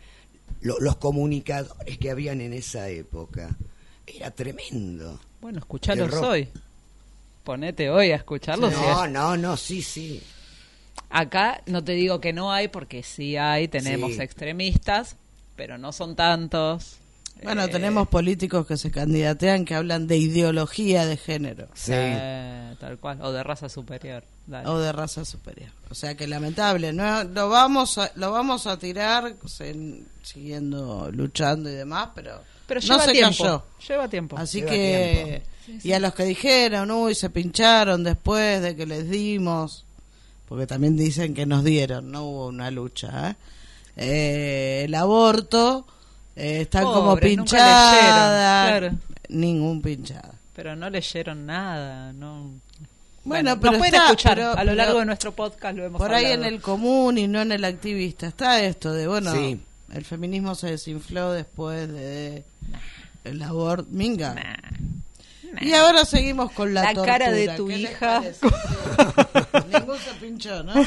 lo- 0.63 0.81
los 0.81 0.97
comunicadores 0.97 1.97
que 1.99 2.11
habían 2.11 2.41
en 2.41 2.53
esa 2.55 2.89
época, 2.89 3.51
era 4.07 4.31
tremendo. 4.33 5.21
Bueno, 5.41 5.61
rock. 5.61 6.25
hoy. 6.25 6.49
Ponete 7.45 7.89
hoy 7.91 8.11
a 8.11 8.17
escucharlos. 8.17 8.73
No, 8.73 9.05
es- 9.05 9.11
no, 9.13 9.37
no, 9.37 9.57
sí, 9.57 9.81
sí. 9.83 10.21
Acá 11.09 11.63
no 11.67 11.85
te 11.85 11.93
digo 11.93 12.21
que 12.21 12.33
no 12.33 12.53
hay, 12.53 12.69
porque 12.69 13.03
sí 13.03 13.37
hay, 13.37 13.69
tenemos 13.69 14.15
Sí. 14.15 14.23
extremistas, 14.23 15.17
pero 15.57 15.79
no 15.79 15.93
son 15.93 16.17
tantos. 16.17 16.97
Bueno, 17.43 17.65
Eh, 17.65 17.69
tenemos 17.69 18.07
políticos 18.09 18.67
que 18.67 18.77
se 18.77 18.91
candidatean 18.91 19.65
que 19.65 19.75
hablan 19.75 20.07
de 20.07 20.17
ideología 20.17 21.07
de 21.07 21.17
género 21.17 21.69
Sí. 21.75 21.93
eh, 21.95 22.75
tal 22.79 22.99
cual, 22.99 23.21
o 23.23 23.33
de 23.33 23.43
raza 23.43 23.69
superior. 23.69 24.25
dale. 24.47 24.69
o 24.69 24.79
de 24.79 24.91
raza 24.93 25.25
superior. 25.25 25.71
O 25.91 25.95
sea 25.95 26.17
que 26.17 26.27
lamentable, 26.27 26.93
no 26.93 27.23
lo 27.25 27.49
vamos 27.49 27.97
a, 27.99 28.11
lo 28.17 28.31
vamos 28.33 28.67
a 28.67 28.77
tirar 28.79 29.35
se- 29.47 30.03
siguiendo 30.23 31.11
luchando 31.13 31.71
y 31.71 31.75
demás, 31.75 32.09
pero, 32.15 32.43
pero 32.67 32.81
no 32.81 32.87
lleva 32.87 33.05
se 33.05 33.13
tiempo. 33.13 33.37
cayó. 33.45 33.63
Lleva 33.89 34.09
tiempo. 34.09 34.37
Así 34.37 34.59
Lleva 34.59 34.71
que 34.73 35.43
y 35.85 35.93
a 35.93 36.01
los 36.01 36.13
que 36.15 36.25
dijeron, 36.25 36.91
uy, 36.91 37.15
se 37.15 37.31
pincharon 37.31 38.03
después 38.05 38.61
de 38.63 38.75
que 38.77 38.85
les 38.87 39.09
dimos, 39.09 39.85
porque 40.49 40.67
también 40.67 40.97
dicen 40.97 41.35
que 41.35 41.47
nos 41.47 41.63
dieron, 41.65 42.11
no 42.11 42.25
hubo 42.25 42.47
una 42.49 42.71
lucha, 42.73 43.31
¿eh? 43.31 43.37
Eh, 43.97 44.83
el 44.87 44.95
aborto 44.95 45.87
eh, 46.37 46.63
están 46.63 46.85
como 46.85 47.17
pinchadas, 47.17 47.93
leyeron, 48.73 48.99
claro. 48.99 48.99
ningún 49.29 49.83
pinchada. 49.83 50.31
Pero 50.55 50.77
no 50.77 50.91
leyeron 50.91 51.47
nada, 51.47 52.13
no. 52.13 52.51
Bueno, 53.25 53.59
pero 53.61 53.73
nos 53.73 53.79
pueden 53.79 53.95
está, 53.95 54.07
escuchar 54.07 54.35
pero- 54.37 54.57
a 54.59 54.65
lo 54.65 54.75
largo 54.75 54.93
pero- 54.95 55.01
de 55.01 55.07
nuestro 55.07 55.33
podcast 55.33 55.77
lo 55.77 55.85
hemos 55.85 56.01
Por 56.01 56.13
ahí 56.13 56.27
en 56.33 56.45
el 56.45 56.61
común 56.61 57.19
y 57.19 57.29
no 57.29 57.41
en 57.43 57.53
el 57.53 57.65
activista 57.65 58.27
está 58.27 58.61
esto 58.63 58.93
de, 58.93 59.07
bueno, 59.07 59.33
Sí. 59.33 59.61
el 59.95 60.05
feminismo 60.05 60.55
se 60.55 60.71
desinfló 60.73 61.33
después 61.33 61.89
de 61.93 62.43
el 63.25 63.43
aborto. 63.43 63.87
Minga. 63.91 64.35
Nah. 64.35 65.61
Y 65.61 65.73
ahora 65.75 66.05
seguimos 66.07 66.51
con 66.53 66.73
la 66.75 66.93
La 66.93 67.03
cara 67.05 67.31
de 67.31 67.49
tu 67.57 67.69
¿Qué 67.69 67.77
les 67.77 67.93
hija. 67.93 68.23
Ningún 69.73 69.99
se 69.99 70.11
pinchó, 70.21 70.63
¿no? 70.65 70.73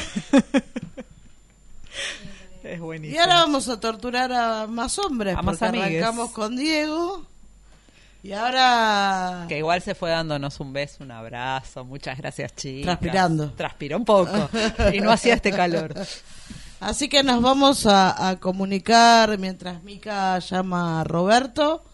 Es 2.66 2.80
buenísimo. 2.80 3.16
Y 3.16 3.18
ahora 3.18 3.34
vamos 3.36 3.68
a 3.68 3.78
torturar 3.80 4.32
a 4.32 4.66
más 4.66 4.98
hombres. 4.98 5.36
A 5.36 5.42
más 5.42 5.58
porque 5.58 5.78
amigues. 5.78 6.02
arrancamos 6.02 6.30
con 6.32 6.56
Diego. 6.56 7.24
Y 8.22 8.32
ahora... 8.32 9.44
Que 9.48 9.58
igual 9.58 9.80
se 9.82 9.94
fue 9.94 10.10
dándonos 10.10 10.58
un 10.58 10.72
beso, 10.72 11.04
un 11.04 11.12
abrazo. 11.12 11.84
Muchas 11.84 12.18
gracias, 12.18 12.54
chicas. 12.56 12.98
Transpirando. 12.98 13.52
Transpiró 13.52 13.96
un 13.96 14.04
poco. 14.04 14.50
y 14.92 15.00
no 15.00 15.12
hacía 15.12 15.34
este 15.34 15.52
calor. 15.52 15.94
Así 16.80 17.08
que 17.08 17.22
nos 17.22 17.40
vamos 17.40 17.86
a, 17.86 18.28
a 18.28 18.40
comunicar 18.40 19.38
mientras 19.38 19.82
Mica 19.82 20.38
llama 20.40 21.00
a 21.00 21.04
Roberto, 21.04 21.84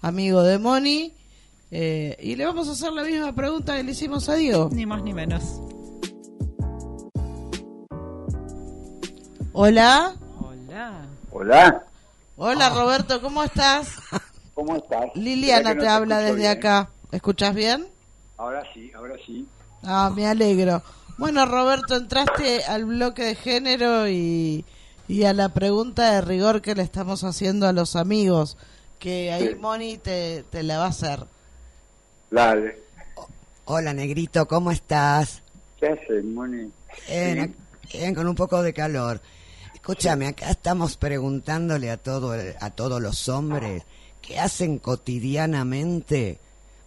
amigo 0.00 0.42
de 0.42 0.58
Moni, 0.58 1.12
eh, 1.70 2.16
y 2.20 2.36
le 2.36 2.46
vamos 2.46 2.68
a 2.68 2.72
hacer 2.72 2.92
la 2.92 3.02
misma 3.02 3.34
pregunta 3.34 3.76
que 3.76 3.82
le 3.82 3.92
hicimos 3.92 4.28
a 4.28 4.34
Diego. 4.34 4.70
Ni 4.72 4.86
más 4.86 5.02
ni 5.02 5.12
menos. 5.12 5.60
Hola, 9.52 10.14
Hola. 10.40 11.02
Hola, 11.32 11.84
hola 12.36 12.70
Roberto, 12.70 13.20
¿cómo 13.20 13.42
estás? 13.42 13.88
¿cómo 14.54 14.76
estás? 14.76 15.06
Liliana 15.14 15.74
no 15.74 15.80
te 15.82 15.88
habla 15.88 16.18
desde 16.18 16.36
bien. 16.36 16.50
acá. 16.50 16.90
¿Escuchas 17.12 17.54
bien? 17.54 17.86
Ahora 18.36 18.62
sí, 18.72 18.90
ahora 18.94 19.14
sí. 19.26 19.46
Ah, 19.82 20.10
me 20.14 20.26
alegro. 20.26 20.82
Bueno, 21.18 21.44
Roberto, 21.46 21.96
entraste 21.96 22.64
al 22.64 22.84
bloque 22.84 23.24
de 23.24 23.34
género 23.34 24.08
y, 24.08 24.64
y 25.08 25.24
a 25.24 25.32
la 25.32 25.48
pregunta 25.50 26.12
de 26.14 26.20
rigor 26.20 26.62
que 26.62 26.74
le 26.74 26.82
estamos 26.82 27.24
haciendo 27.24 27.66
a 27.66 27.72
los 27.72 27.96
amigos, 27.96 28.56
que 28.98 29.32
ahí 29.32 29.48
Sí. 29.48 29.54
Moni 29.56 29.98
te, 29.98 30.44
te 30.50 30.62
la 30.62 30.78
va 30.78 30.84
a 30.86 30.88
hacer. 30.88 31.24
Dale. 32.30 32.78
Hola, 33.64 33.92
negrito, 33.92 34.46
¿cómo 34.46 34.70
estás? 34.70 35.42
¿Qué 35.78 35.88
haces, 35.88 36.24
Moni? 36.24 36.70
Bien, 37.08 38.14
con 38.14 38.26
un 38.28 38.34
poco 38.34 38.62
de 38.62 38.72
calor. 38.72 39.20
Escúchame, 39.80 40.28
acá 40.28 40.50
estamos 40.50 40.98
preguntándole 40.98 41.90
a 41.90 41.96
todo, 41.96 42.32
a 42.32 42.70
todos 42.70 43.00
los 43.00 43.28
hombres 43.30 43.82
qué 44.20 44.38
hacen 44.38 44.78
cotidianamente 44.78 46.38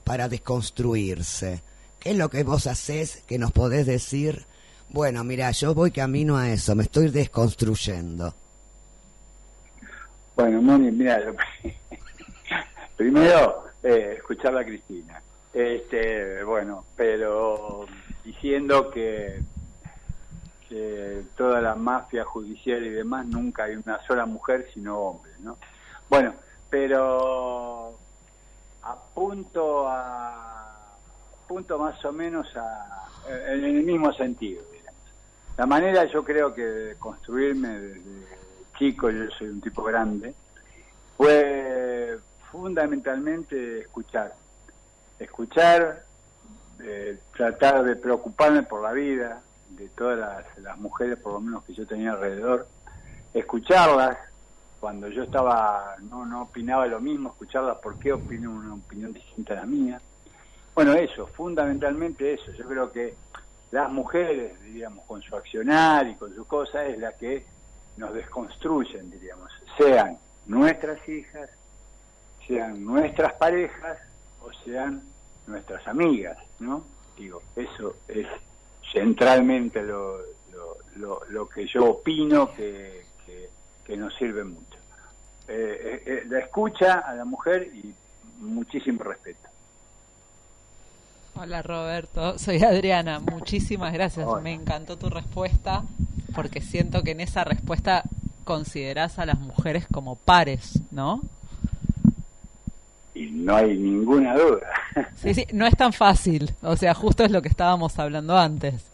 para 0.04 0.30
desconstruirse. 0.30 1.64
¿Qué 2.00 2.12
es 2.12 2.18
lo 2.18 2.30
que 2.30 2.44
vos 2.44 2.68
hacés 2.68 3.24
que 3.28 3.40
nos 3.40 3.52
podés 3.52 3.88
decir? 3.88 4.46
Bueno, 4.90 5.24
mira, 5.24 5.50
yo 5.52 5.74
voy 5.74 5.90
camino 5.90 6.38
a 6.38 6.52
eso, 6.52 6.76
me 6.76 6.84
estoy 6.84 7.10
desconstruyendo. 7.10 8.36
Bueno, 10.36 10.62
Moni, 10.62 10.92
mira, 10.92 11.20
primero 12.96 13.66
eh, 13.82 14.14
escucharla 14.18 14.62
a 14.62 14.66
Cristina. 14.66 15.20
Este, 15.52 16.44
bueno, 16.44 16.86
pero 16.96 17.88
diciendo 18.24 18.92
que, 18.92 19.42
que 20.74 21.24
toda 21.38 21.62
la 21.62 21.76
mafia 21.76 22.26
judicial 22.26 22.84
y 22.84 22.90
demás 22.90 23.28
nunca 23.28 23.66
hay 23.66 23.76
una 23.76 24.02
sola 24.08 24.26
mujer 24.26 24.68
sino 24.74 24.98
hombres, 24.98 25.40
¿no? 25.40 25.58
Bueno, 26.10 26.34
pero 26.68 27.96
apunto 28.82 29.88
a 29.88 30.96
apunto 31.44 31.78
más 31.78 32.04
o 32.04 32.12
menos 32.12 32.48
a 32.56 33.08
en 33.30 33.64
el 33.64 33.84
mismo 33.84 34.12
sentido, 34.14 34.64
digamos. 34.72 35.02
La 35.58 35.68
manera 35.68 36.06
yo 36.06 36.24
creo 36.24 36.56
que 36.56 36.64
de 36.64 36.96
construirme 36.96 37.70
desde 37.80 38.28
chico, 38.76 39.12
yo 39.12 39.30
soy 39.38 39.50
un 39.50 39.62
tipo 39.62 39.84
grande, 39.84 40.34
fue 41.16 42.18
fundamentalmente 42.52 43.82
escuchar. 43.82 44.34
Escuchar, 45.20 46.04
eh, 46.82 47.20
tratar 47.38 47.84
de 47.84 47.96
preocuparme 47.96 48.64
por 48.64 48.82
la 48.82 48.92
vida 48.92 49.42
de 49.76 49.90
todas 49.90 50.46
las, 50.58 50.78
mujeres, 50.78 51.18
por 51.20 51.34
lo 51.34 51.42
menos 51.42 51.64
que 51.64 51.74
yo 51.74 51.86
tenía 51.86 52.12
alrededor, 52.12 52.68
escucharlas 53.34 54.18
cuando 54.80 55.08
yo 55.08 55.24
estaba, 55.24 55.96
no, 56.02 56.26
no 56.26 56.44
opinaba 56.44 56.86
lo 56.88 57.00
mismo, 57.00 57.30
escucharlas 57.30 57.78
por 57.78 57.98
qué 57.98 58.14
opinan 58.14 58.50
una 58.50 58.74
opinión 58.74 59.14
distinta 59.14 59.54
a 59.54 59.58
la 59.58 59.66
mía. 59.66 60.02
Bueno, 60.76 60.94
eso, 60.94 61.28
fundamentalmente 61.28 62.34
eso. 62.34 62.52
Yo 62.52 62.68
creo 62.68 62.92
que 62.92 63.16
las 63.72 63.92
mujeres, 63.92 64.62
diríamos, 64.62 65.06
con 65.06 65.22
su 65.22 65.36
accionar 65.36 66.08
y 66.08 66.16
con 66.16 66.36
sus 66.36 66.46
cosas, 66.46 66.90
es 66.90 67.00
la 67.00 67.14
que 67.14 67.46
nos 67.98 68.14
desconstruyen, 68.14 69.10
diríamos, 69.10 69.52
sean 69.78 70.18
nuestras 70.46 71.08
hijas, 71.08 71.50
sean 72.48 72.84
nuestras 72.84 73.34
parejas 73.34 74.00
o 74.42 74.52
sean 74.66 75.02
nuestras 75.48 75.88
amigas, 75.88 76.38
¿no? 76.60 76.84
Digo, 77.18 77.42
eso 77.56 77.96
es 78.08 78.28
centralmente 78.94 79.82
lo, 79.82 80.20
lo, 80.52 80.78
lo, 80.96 81.22
lo 81.30 81.50
que 81.50 81.68
yo 81.68 81.86
opino 81.86 82.54
que, 82.54 83.06
que, 83.26 83.50
que 83.84 83.98
nos 83.98 84.16
sirve 84.16 84.44
mucho. 84.44 84.78
Eh, 85.48 85.80
eh, 85.84 86.04
eh, 86.06 86.24
la 86.30 86.40
escucha 86.40 87.00
a 87.00 87.14
la 87.16 87.26
mujer 87.26 87.70
y 87.74 87.94
muchísimo 88.40 89.04
respeto. 89.04 89.50
Hola 91.36 91.64
Roberto, 91.64 92.38
soy 92.38 92.64
Adriana. 92.64 93.20
Muchísimas 93.20 93.92
gracias. 93.92 94.28
Hola. 94.28 94.42
Me 94.42 94.54
encantó 94.54 94.98
tu 94.98 95.10
respuesta 95.10 95.84
porque 96.36 96.62
siento 96.62 97.04
que 97.04 97.12
en 97.12 97.22
esa 97.22 97.44
respuesta 97.44 98.04
considerás 98.44 99.20
a 99.20 99.26
las 99.26 99.40
mujeres 99.40 99.88
como 99.92 100.16
pares, 100.16 100.80
¿no? 100.92 101.22
Y 103.16 103.30
no 103.32 103.56
hay 103.56 103.78
ninguna 103.78 104.36
duda. 104.36 104.68
Sí, 105.16 105.34
sí, 105.34 105.48
no 105.54 105.66
es 105.66 105.76
tan 105.76 105.94
fácil. 105.94 106.54
O 106.62 106.76
sea, 106.76 106.94
justo 106.94 107.24
es 107.24 107.32
lo 107.32 107.42
que 107.42 107.48
estábamos 107.50 107.98
hablando 108.00 108.38
antes, 108.38 108.86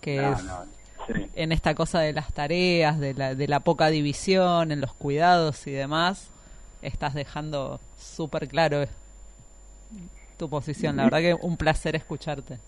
que 0.00 0.16
No, 0.20 0.32
es 0.32 0.44
no, 0.44 0.64
sí. 1.06 1.26
en 1.34 1.52
esta 1.52 1.74
cosa 1.74 2.00
de 2.00 2.12
las 2.12 2.32
tareas, 2.32 2.98
de 3.00 3.14
la, 3.14 3.34
de 3.34 3.48
la 3.48 3.60
poca 3.60 3.88
división, 3.88 4.70
en 4.72 4.80
los 4.80 4.92
cuidados 4.92 5.66
y 5.66 5.72
demás, 5.72 6.28
estás 6.82 7.14
dejando 7.14 7.80
súper 7.98 8.46
claro 8.48 8.84
tu 10.36 10.48
posición. 10.48 10.96
La 10.96 11.04
verdad 11.04 11.18
que 11.20 11.34
un 11.34 11.56
placer 11.56 11.96
escucharte. 11.96 12.58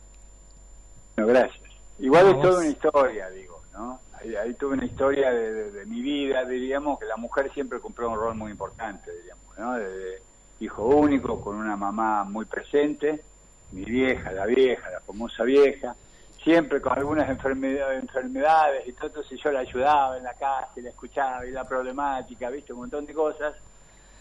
Bueno, 1.16 1.32
gracias. 1.32 1.62
Igual 1.98 2.28
es 2.28 2.40
toda 2.42 2.58
una 2.60 2.68
historia, 2.68 3.30
digo, 3.30 3.60
¿no? 3.74 4.00
Ahí, 4.20 4.34
ahí 4.36 4.54
tuve 4.54 4.74
una 4.74 4.84
historia 4.86 5.30
de, 5.30 5.52
de- 5.52 5.70
de 5.70 5.86
mi 5.86 6.00
vida, 6.02 6.44
diríamos, 6.44 6.98
que 6.98 7.06
la 7.06 7.16
mujer 7.16 7.50
siempre 7.54 7.78
cumplió 7.80 8.10
un 8.10 8.16
rol 8.16 8.34
muy 8.34 8.50
importante, 8.50 9.10
diríamos, 9.12 9.58
¿no? 9.58 9.72
De 9.74 10.20
hijo 10.64 10.84
único, 10.84 11.40
con 11.40 11.56
una 11.56 11.76
mamá 11.76 12.24
muy 12.24 12.44
presente, 12.44 13.22
mi 13.72 13.84
vieja, 13.84 14.32
la 14.32 14.46
vieja, 14.46 14.90
la 14.90 15.00
famosa 15.00 15.44
vieja, 15.44 15.94
siempre 16.42 16.80
con 16.80 16.96
algunas 16.98 17.28
enfermedades, 17.28 18.02
enfermedades 18.02 18.86
y 18.86 18.92
todo, 18.92 19.06
entonces 19.08 19.40
yo 19.42 19.50
la 19.52 19.60
ayudaba 19.60 20.16
en 20.18 20.24
la 20.24 20.34
casa 20.34 20.68
y 20.76 20.82
la 20.82 20.90
escuchaba 20.90 21.46
y 21.46 21.50
la 21.50 21.64
problemática, 21.64 22.50
viste, 22.50 22.72
un 22.72 22.80
montón 22.80 23.06
de 23.06 23.14
cosas, 23.14 23.54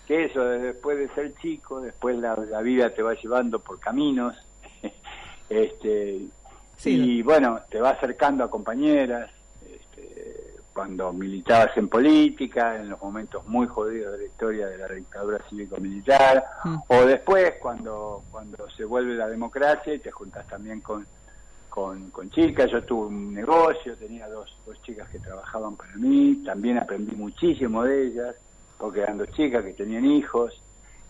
que 0.07 0.25
eso, 0.25 0.43
después 0.43 0.97
de 0.97 1.09
ser 1.15 1.33
chico, 1.35 1.81
después 1.81 2.17
la, 2.17 2.35
la 2.35 2.61
vida 2.61 2.93
te 2.93 3.01
va 3.01 3.13
llevando 3.13 3.59
por 3.59 3.79
caminos, 3.79 4.35
este 5.49 6.21
Sí. 6.77 7.19
y 7.19 7.21
bueno, 7.21 7.59
te 7.69 7.79
va 7.79 7.91
acercando 7.91 8.43
a 8.43 8.49
compañeras, 8.49 9.29
cuando 10.73 11.11
militabas 11.11 11.75
en 11.75 11.89
política, 11.89 12.77
en 12.77 12.89
los 12.89 13.01
momentos 13.01 13.45
muy 13.47 13.67
jodidos 13.67 14.13
de 14.13 14.17
la 14.19 14.23
historia 14.25 14.67
de 14.67 14.77
la 14.77 14.87
dictadura 14.87 15.39
cívico-militar, 15.49 16.45
Mm. 16.63 16.75
o 16.87 17.05
después 17.05 17.53
cuando, 17.61 18.23
cuando 18.31 18.69
se 18.69 18.85
vuelve 18.85 19.15
la 19.15 19.27
democracia 19.27 19.93
y 19.93 19.99
te 19.99 20.11
juntas 20.11 20.47
también 20.47 20.79
con, 20.81 21.05
con, 21.69 22.09
con 22.11 22.29
chicas. 22.29 22.69
Yo 22.71 22.83
tuve 22.83 23.07
un 23.07 23.33
negocio, 23.33 23.95
tenía 23.97 24.27
dos, 24.29 24.55
dos 24.65 24.81
chicas 24.83 25.09
que 25.09 25.19
trabajaban 25.19 25.75
para 25.75 25.95
mí, 25.95 26.41
también 26.45 26.77
aprendí 26.77 27.15
muchísimo 27.15 27.83
de 27.83 28.07
ellas, 28.07 28.35
porque 28.77 29.01
eran 29.01 29.17
dos 29.17 29.29
chicas 29.31 29.63
que 29.65 29.73
tenían 29.73 30.05
hijos, 30.05 30.61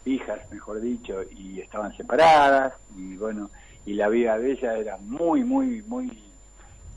hijas, 0.06 0.40
mejor 0.52 0.82
dicho, 0.82 1.22
y 1.32 1.60
estaban 1.62 1.96
separadas, 1.96 2.74
y 2.96 3.16
bueno, 3.18 3.50
y 3.86 3.94
la 3.94 4.10
vida 4.10 4.38
de 4.38 4.52
ellas 4.52 4.78
era 4.78 4.98
muy, 4.98 5.44
muy, 5.44 5.82
muy, 5.84 6.31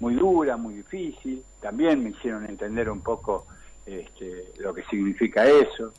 muy 0.01 0.15
dura, 0.15 0.57
muy 0.57 0.75
difícil. 0.75 1.45
También 1.61 2.03
me 2.03 2.11
hicieron 2.11 2.45
entender 2.47 2.91
un 2.91 3.01
poco 3.01 3.47
este, 3.87 4.53
lo 4.59 4.73
que 4.75 4.83
significa 4.85 5.45
eso, 5.47 5.95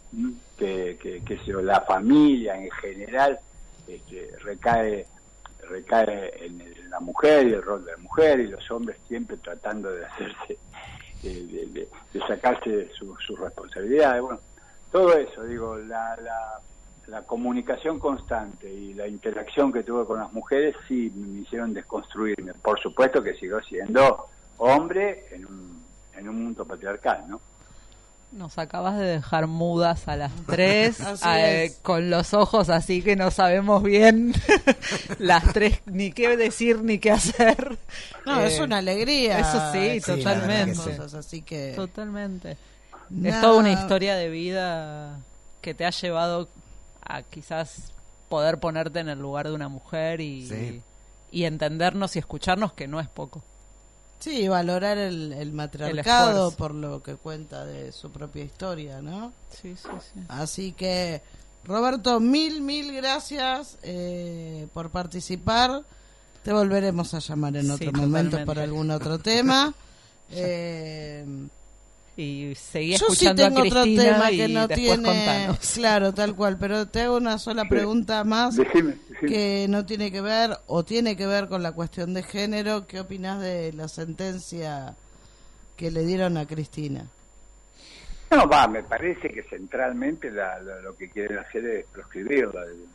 que, 0.57 0.97
que, 1.01 1.21
que 1.23 1.39
la 1.61 1.81
familia 1.81 2.55
en 2.55 2.69
general 2.71 3.39
este, 3.87 4.31
recae 4.43 5.07
recae 5.67 6.45
en 6.45 6.89
la 6.89 6.99
mujer 6.99 7.47
y 7.47 7.53
el 7.53 7.61
rol 7.63 7.83
de 7.85 7.91
la 7.93 7.97
mujer 7.97 8.39
y 8.39 8.47
los 8.47 8.69
hombres 8.69 8.97
siempre 9.07 9.37
tratando 9.37 9.91
de 9.91 10.05
hacerse 10.05 10.59
de, 11.23 11.45
de- 11.47 11.89
de- 12.13 12.19
sacarse 12.27 12.89
su- 12.93 13.15
sus 13.25 13.39
responsabilidades 13.39 14.21
bueno 14.21 14.41
todo 14.91 15.13
eso 15.17 15.43
digo 15.43 15.77
la, 15.77 16.15
la, 16.17 16.59
la 17.07 17.21
comunicación 17.21 17.99
constante 17.99 18.71
y 18.71 18.93
la 18.93 19.07
interacción 19.07 19.71
que 19.71 19.83
tuve 19.83 20.05
con 20.05 20.19
las 20.19 20.31
mujeres 20.33 20.75
sí 20.87 21.11
me 21.15 21.41
hicieron 21.41 21.73
desconstruirme 21.73 22.53
por 22.55 22.79
supuesto 22.79 23.21
que 23.21 23.35
sigo 23.35 23.59
siendo 23.61 24.27
hombre 24.57 25.25
en 25.31 25.45
un, 25.45 25.83
en 26.17 26.29
un 26.29 26.43
mundo 26.43 26.65
patriarcal 26.65 27.25
no 27.27 27.39
Nos 28.31 28.57
acabas 28.57 28.97
de 28.97 29.05
dejar 29.05 29.47
mudas 29.47 30.07
a 30.07 30.15
las 30.15 30.31
tres, 30.47 30.99
eh, 31.27 31.73
con 31.83 32.09
los 32.09 32.33
ojos 32.33 32.69
así 32.69 33.01
que 33.01 33.15
no 33.15 33.29
sabemos 33.29 33.83
bien 33.83 34.33
las 35.19 35.53
tres 35.53 35.81
ni 35.85 36.11
qué 36.11 36.35
decir 36.35 36.81
ni 36.81 36.97
qué 36.97 37.11
hacer. 37.11 37.77
No, 38.25 38.41
Eh, 38.41 38.47
es 38.47 38.59
una 38.59 38.79
alegría. 38.79 39.39
Eso 39.39 39.71
sí, 39.71 40.01
totalmente. 40.01 40.71
estas 40.71 40.97
cosas, 40.97 41.13
así 41.13 41.43
que 41.43 41.73
Totalmente. 41.75 42.57
Es 43.23 43.39
toda 43.39 43.59
una 43.59 43.71
historia 43.71 44.15
de 44.15 44.29
vida 44.29 45.19
que 45.61 45.73
te 45.73 45.85
ha 45.85 45.91
llevado 45.91 46.49
a 47.05 47.21
quizás 47.23 47.91
poder 48.29 48.59
ponerte 48.59 48.99
en 48.99 49.09
el 49.09 49.19
lugar 49.19 49.47
de 49.47 49.53
una 49.53 49.69
mujer 49.69 50.19
y, 50.21 50.47
Sí. 50.47 50.81
y 51.31 51.43
entendernos 51.45 52.15
y 52.15 52.19
escucharnos, 52.19 52.73
que 52.73 52.87
no 52.87 52.99
es 52.99 53.07
poco. 53.07 53.43
sí, 54.19 54.47
valorar 54.47 54.97
el, 54.97 55.33
el 55.33 55.51
matriarcado 55.51 56.51
por 56.51 56.73
lo 56.73 57.03
que 57.03 57.15
cuenta 57.15 57.63
de 57.65 57.91
su 57.91 58.09
propia 58.11 58.43
historia, 58.43 59.01
¿no? 59.01 59.31
Sí, 59.49 59.75
sí, 59.75 59.89
sí. 60.13 60.19
Así 60.29 60.71
que, 60.71 61.21
Roberto, 61.63 62.19
mil, 62.19 62.61
mil 62.61 62.91
gracias 62.95 63.77
eh, 63.83 64.67
por 64.73 64.89
participar. 64.89 65.83
Te 66.43 66.53
volveremos 66.53 67.13
a 67.13 67.19
llamar 67.19 67.55
en 67.57 67.65
Sí, 67.65 67.71
otro 67.71 67.91
momento 67.91 68.37
totalmente. 68.37 68.45
para 68.45 68.63
algún 68.63 68.89
otro 68.91 69.19
tema. 69.19 69.73
Eh, 70.31 71.23
Y 72.17 72.55
seguí 72.55 72.91
yo 72.93 72.97
sí 72.97 73.03
escuchando 73.25 73.43
tengo 73.43 73.59
a 73.59 73.63
otro 73.63 73.81
Cristina 73.81 74.03
tema 74.03 74.31
y 74.31 74.37
que 74.37 74.47
no 74.47 74.67
tiene, 74.69 75.03
contanos. 75.03 75.71
claro, 75.73 76.13
tal 76.13 76.33
cual, 76.35 76.57
pero 76.57 76.87
te 76.87 77.01
hago 77.01 77.17
una 77.17 77.37
sola 77.37 77.65
pregunta 77.65 78.23
más 78.23 78.55
decime, 78.55 78.95
decime. 79.09 79.29
que 79.31 79.65
no 79.69 79.85
tiene 79.85 80.11
que 80.13 80.21
ver 80.21 80.57
o 80.67 80.83
tiene 80.85 81.17
que 81.17 81.27
ver 81.27 81.49
con 81.49 81.61
la 81.61 81.73
cuestión 81.73 82.13
de 82.13 82.23
género. 82.23 82.87
¿Qué 82.87 83.01
opinas 83.01 83.41
de 83.41 83.73
la 83.73 83.89
sentencia 83.89 84.95
que 85.75 85.91
le 85.91 86.05
dieron 86.05 86.37
a 86.37 86.45
Cristina? 86.47 87.05
No, 88.31 88.47
va, 88.47 88.67
me 88.67 88.81
parece 88.83 89.29
que 89.29 89.43
centralmente 89.43 90.31
la- 90.31 90.59
la- 90.61 90.79
lo 90.81 90.95
que 90.95 91.09
quieren 91.09 91.37
hacer 91.37 91.65
es 91.65 91.85
proscribirla. 91.87 92.61
digamos. 92.65 92.89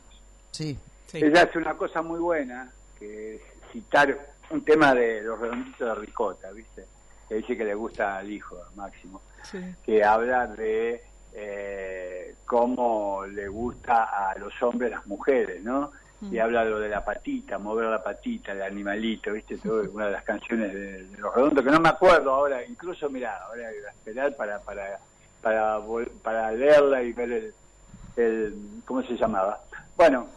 Sí, 0.51 0.77
Sí. 1.07 1.17
Ella 1.23 1.43
hace 1.43 1.57
una 1.57 1.73
cosa 1.75 2.01
muy 2.01 2.19
buena, 2.21 2.71
que 2.97 3.35
es 3.35 3.41
citar 3.73 4.17
un 4.49 4.63
tema 4.63 4.95
de 4.95 5.21
los 5.21 5.37
redonditos 5.39 5.87
de 5.89 5.95
ricota, 5.95 6.49
¿viste? 6.51 6.85
Que 7.31 7.37
dice 7.37 7.55
que 7.55 7.63
le 7.63 7.73
gusta 7.75 8.17
al 8.17 8.29
hijo, 8.29 8.57
Máximo, 8.75 9.21
Sí. 9.49 9.57
que 9.85 10.03
habla 10.03 10.47
de 10.47 11.01
eh, 11.33 12.35
cómo 12.45 13.23
le 13.25 13.47
gusta 13.47 14.03
a 14.31 14.37
los 14.37 14.51
hombres 14.61 14.91
las 14.91 15.07
mujeres, 15.07 15.63
¿no? 15.63 15.93
Y 16.29 16.39
habla 16.39 16.65
lo 16.65 16.77
de 16.77 16.89
la 16.89 17.05
patita, 17.05 17.57
mover 17.57 17.85
la 17.85 18.03
patita, 18.03 18.51
el 18.51 18.61
animalito, 18.61 19.31
¿viste? 19.31 19.57
Todo, 19.59 19.81
una 19.93 20.07
de 20.07 20.11
las 20.11 20.25
canciones 20.25 20.73
de, 20.73 21.03
de 21.05 21.17
los 21.19 21.33
redondos, 21.33 21.63
que 21.63 21.71
no 21.71 21.79
me 21.79 21.87
acuerdo 21.87 22.31
ahora, 22.33 22.65
incluso, 22.65 23.09
mira, 23.09 23.37
ahora 23.47 23.69
voy 23.69 23.85
a 23.87 23.91
esperar 23.91 24.35
para, 24.35 24.59
para, 24.59 24.99
para, 25.41 25.79
para 26.21 26.51
leerla 26.51 27.01
y 27.01 27.13
ver 27.13 27.31
el, 27.31 27.53
el, 28.17 28.55
¿cómo 28.85 29.03
se 29.03 29.15
llamaba? 29.15 29.57
Bueno, 29.95 30.27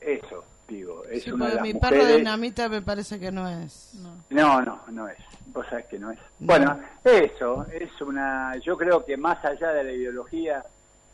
eso, 0.00 0.44
digo, 0.68 1.04
es 1.10 1.24
Sí, 1.24 1.30
una 1.30 1.48
de 1.48 1.54
las 1.56 1.62
mi 1.62 1.74
perro 1.74 1.90
de 1.90 1.96
mujeres... 1.96 2.18
dinamita 2.18 2.68
me 2.68 2.82
parece 2.82 3.18
que 3.20 3.30
no 3.30 3.48
es. 3.48 3.94
No, 4.30 4.62
no, 4.62 4.80
no 4.88 5.08
es. 5.08 5.18
Vos 5.46 5.66
sabés 5.68 5.86
que 5.86 5.98
no 5.98 6.10
es. 6.10 6.18
No. 6.38 6.46
Bueno, 6.46 6.80
eso 7.04 7.66
es 7.72 8.00
una. 8.00 8.56
Yo 8.58 8.76
creo 8.76 9.04
que 9.04 9.16
más 9.16 9.44
allá 9.44 9.72
de 9.72 9.84
la 9.84 9.92
ideología 9.92 10.64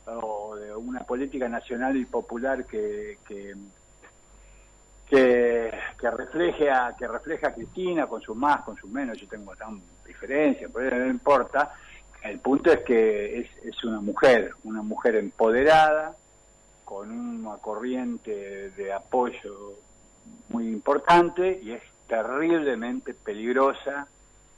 o 0.06 0.56
de 0.56 0.74
una 0.74 1.00
política 1.00 1.48
nacional 1.48 1.96
y 1.96 2.04
popular 2.04 2.64
que 2.64 3.18
que 3.26 3.54
que, 5.08 5.72
que 5.98 6.10
refleje 6.10 6.70
a 6.70 6.94
que 6.96 7.06
refleja 7.08 7.48
a 7.48 7.54
Cristina 7.54 8.06
con 8.06 8.20
sus 8.20 8.36
más, 8.36 8.62
con 8.62 8.76
sus 8.76 8.90
menos. 8.90 9.18
Yo 9.18 9.26
tengo 9.28 9.54
tan 9.56 9.80
diferencia, 10.06 10.68
pero 10.72 10.98
no 10.98 11.06
importa. 11.06 11.74
El 12.22 12.38
punto 12.38 12.70
es 12.70 12.80
que 12.80 13.40
es, 13.40 13.48
es 13.64 13.84
una 13.84 14.00
mujer, 14.00 14.52
una 14.64 14.82
mujer 14.82 15.16
empoderada 15.16 16.14
con 16.90 17.08
una 17.12 17.56
corriente 17.58 18.70
de 18.70 18.92
apoyo 18.92 19.74
muy 20.48 20.66
importante 20.66 21.60
y 21.62 21.70
es 21.70 21.82
terriblemente 22.08 23.14
peligrosa, 23.14 24.08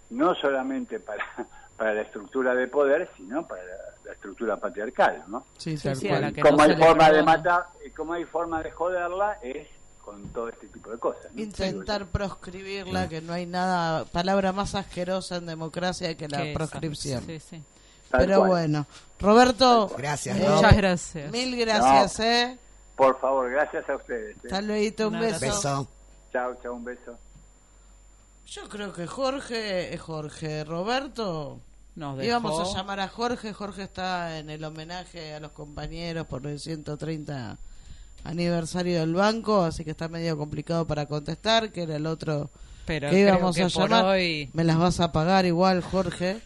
no 0.09 0.35
solamente 0.37 0.99
para, 0.99 1.27
para 1.77 1.93
la 1.93 2.01
estructura 2.01 2.55
de 2.55 2.69
poder, 2.69 3.11
sino 3.19 3.47
para 3.47 3.63
la, 3.65 3.75
la 4.07 4.13
estructura 4.13 4.57
patriarcal, 4.57 5.25
¿no? 5.29 5.45
Sí, 5.59 5.77
Sí, 5.77 5.89
tal 5.89 5.97
sí, 5.97 6.09
cual. 6.09 6.25
a 6.25 6.27
la 6.29 6.33
que 6.33 6.41
como 6.41 6.57
no 6.57 6.63
hay 6.63 6.77
forma 6.77 7.11
de 7.11 7.23
matar, 7.23 7.67
y 7.87 7.91
como 7.91 8.13
hay 8.15 8.25
forma 8.25 8.63
de 8.63 8.71
joderla, 8.71 9.39
es 9.43 9.69
con 10.03 10.27
todo 10.29 10.49
este 10.49 10.69
tipo 10.69 10.91
de 10.91 10.97
cosas. 10.99 11.27
¿no? 11.35 11.43
Intentar 11.43 12.07
proscribirla, 12.07 13.11
que 13.11 13.21
no 13.21 13.35
hay 13.35 13.45
nada, 13.45 14.07
palabra 14.07 14.53
más 14.53 14.75
asquerosa 14.75 15.37
en 15.37 15.45
democracia 15.45 16.17
que 16.17 16.29
la 16.29 16.45
proscripción. 16.55 17.23
Sí, 17.27 17.39
sí. 17.41 17.63
Tal 18.13 18.21
Pero 18.27 18.39
cual. 18.39 18.51
bueno, 18.51 18.87
Roberto, 19.19 19.91
Gracias, 19.99 20.37
eh. 20.39 20.47
Muchas 20.49 20.77
gracias. 20.77 21.33
mil 21.33 21.57
gracias, 21.57 22.19
No. 22.21 22.25
¿eh? 22.25 22.59
Por 22.95 23.19
favor, 23.21 23.51
gracias 23.51 23.89
a 23.89 23.97
ustedes. 23.97 24.37
¿eh? 24.45 24.63
Luego, 24.63 25.09
un 25.09 25.15
Un 25.17 25.21
beso. 25.21 25.41
Beso. 25.41 25.89
Chao, 26.33 26.55
chao, 26.63 26.75
un 26.75 26.85
beso. 26.85 27.17
Yo 28.47 28.69
creo 28.69 28.93
que 28.93 29.07
Jorge, 29.07 29.95
eh, 29.95 29.99
Jorge 29.99 30.63
Roberto, 30.65 31.59
Nos 31.97 32.23
íbamos 32.23 32.59
dejó- 32.59 32.71
a 32.71 32.77
llamar 32.77 33.01
a 33.01 33.09
Jorge. 33.09 33.53
Jorge 33.55 33.83
está 33.85 34.39
en 34.39 34.51
el 34.51 34.63
homenaje 34.63 35.35
a 35.35 35.41
los 35.41 35.53
compañeros 35.53 36.27
por 36.27 36.47
el 36.47 36.61
130 36.61 37.57
aniversario 38.25 39.01
del 39.01 39.15
banco, 39.15 39.63
así 39.63 39.85
que 39.85 39.93
está 39.93 40.09
medio 40.09 40.37
complicado 40.37 40.87
para 40.87 41.07
contestar, 41.07 41.73
que 41.73 41.85
era 41.85 41.97
el 41.97 42.07
otro 42.07 42.51
Pero 42.87 43.09
que 43.11 43.21
íbamos 43.21 43.57
que 43.57 43.63
a 43.63 43.69
llamar. 43.69 44.05
hoy- 44.05 44.51
Me 44.53 44.65
las 44.65 44.77
vas 44.79 45.01
a 45.01 45.13
pagar 45.13 45.47
igual, 45.47 45.83
Jorge. 45.83 46.41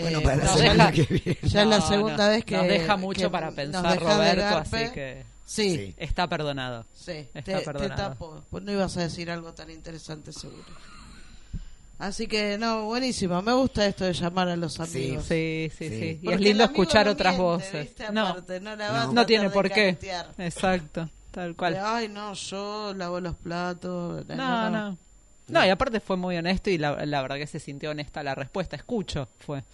Bueno, 0.00 0.18
Eh, 0.18 0.22
para 0.22 0.36
la 0.36 0.44
ya 0.44 0.56
semana 0.56 0.88
es 0.88 0.94
que 0.94 1.02
viene. 1.14 1.38
Ya 1.42 1.62
es 1.62 1.68
la 1.68 1.80
segunda 1.80 2.24
no, 2.26 2.30
vez 2.30 2.44
que... 2.44 2.56
Nos 2.56 2.68
deja 2.68 2.96
mucho 2.96 3.20
que 3.22 3.30
para 3.30 3.50
pensar 3.50 4.00
Roberto, 4.00 4.56
así 4.58 4.90
que 4.94 5.24
Sí, 5.46 5.76
Sí. 5.76 5.94
está 5.96 6.26
perdonado. 6.28 6.84
sí, 6.94 7.26
Está 7.32 7.42
te, 7.42 7.54
te 7.54 7.60
perdonado. 7.64 7.94
tapo. 7.96 8.44
Pues 8.50 8.62
no 8.64 8.72
ibas 8.72 8.96
a 8.98 9.00
decir 9.00 9.30
algo 9.30 9.54
tan 9.54 9.70
interesante 9.70 10.30
seguro. 10.32 10.64
Así 11.98 12.28
que, 12.28 12.56
no, 12.58 12.84
buenísimo. 12.84 13.42
Me 13.42 13.52
gusta 13.54 13.84
esto 13.86 14.04
de 14.04 14.12
llamar 14.12 14.48
a 14.48 14.56
los 14.56 14.78
amigos. 14.78 15.24
Sí, 15.24 15.68
sí, 15.76 15.88
sí. 15.88 15.98
Sí. 15.98 16.20
Y 16.22 16.32
es 16.32 16.40
lindo 16.40 16.62
escuchar 16.64 17.06
no 17.06 17.12
otras 17.12 17.32
miente, 17.36 17.42
voces. 17.42 17.84
¿viste? 17.88 18.12
No, 18.12 18.26
Aparte, 18.28 18.60
no 18.60 18.76
la 18.76 19.06
no 19.06 19.26
tiene 19.26 19.50
por 19.50 19.68
qué. 19.70 19.96
Exacto, 20.38 21.08
tal 21.32 21.50
De, 21.50 21.56
cual. 21.56 21.78
Ay, 21.82 22.08
no, 22.08 22.34
yo 22.34 22.94
lavo 22.94 23.18
los 23.18 23.34
platos. 23.36 24.24
No, 24.28 24.70
no. 24.70 24.96
No, 25.48 25.64
y 25.64 25.70
aparte 25.70 25.98
fue 26.00 26.16
muy 26.18 26.36
honesto 26.36 26.68
y 26.70 26.76
la, 26.78 27.06
la 27.06 27.22
verdad 27.22 27.36
que 27.36 27.46
se 27.46 27.58
sintió 27.58 27.90
honesta 27.90 28.22
la 28.22 28.34
respuesta. 28.34 28.76
Escucho, 28.76 29.26
fue. 29.38 29.64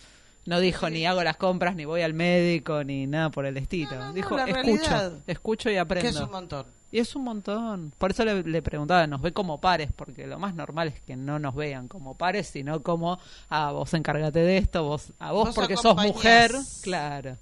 No 0.47 0.61
dijo 0.61 0.91
ni 0.91 1.07
hago 1.07 1.23
las 1.23 1.37
compras, 1.37 1.75
ni 1.75 1.85
voy 1.85 2.03
al 2.03 2.13
médico, 2.15 2.85
ni 2.85 3.07
nada 3.07 3.31
por 3.31 3.47
el 3.47 3.57
estilo. 3.57 3.93
No, 3.93 3.99
no, 3.99 4.07
no, 4.09 4.13
dijo, 4.13 4.37
la 4.37 4.45
escucho, 4.45 5.23
escucho 5.27 5.71
y 5.71 5.75
Que 5.75 5.79
aprendo. 5.79 6.09
es 6.11 6.21
un 6.21 6.31
montón. 6.31 6.67
Y 6.93 6.99
es 7.01 7.17
un 7.17 7.25
montón. 7.25 7.93
Por 7.99 8.13
eso 8.13 8.25
le, 8.25 8.43
le 8.45 8.63
preguntaba, 8.63 9.07
nos 9.07 9.21
ve 9.21 9.33
como 9.33 9.61
pares, 9.61 9.91
porque 9.97 10.27
lo 10.27 10.39
más 10.39 10.55
normal 10.55 10.89
es 10.89 11.01
que 11.01 11.17
no 11.17 11.39
nos 11.39 11.55
vean 11.55 11.89
como 11.89 12.17
pares, 12.17 12.47
sino 12.47 12.83
como, 12.83 13.19
ah, 13.49 13.73
vos 13.73 13.93
encárgate 13.95 14.41
de 14.41 14.59
esto, 14.59 14.85
vos, 14.85 15.13
a 15.19 15.33
vos, 15.33 15.47
Vos 15.47 15.55
porque 15.55 15.77
sos 15.77 15.97
mujer, 15.97 16.53
claro. 16.83 17.37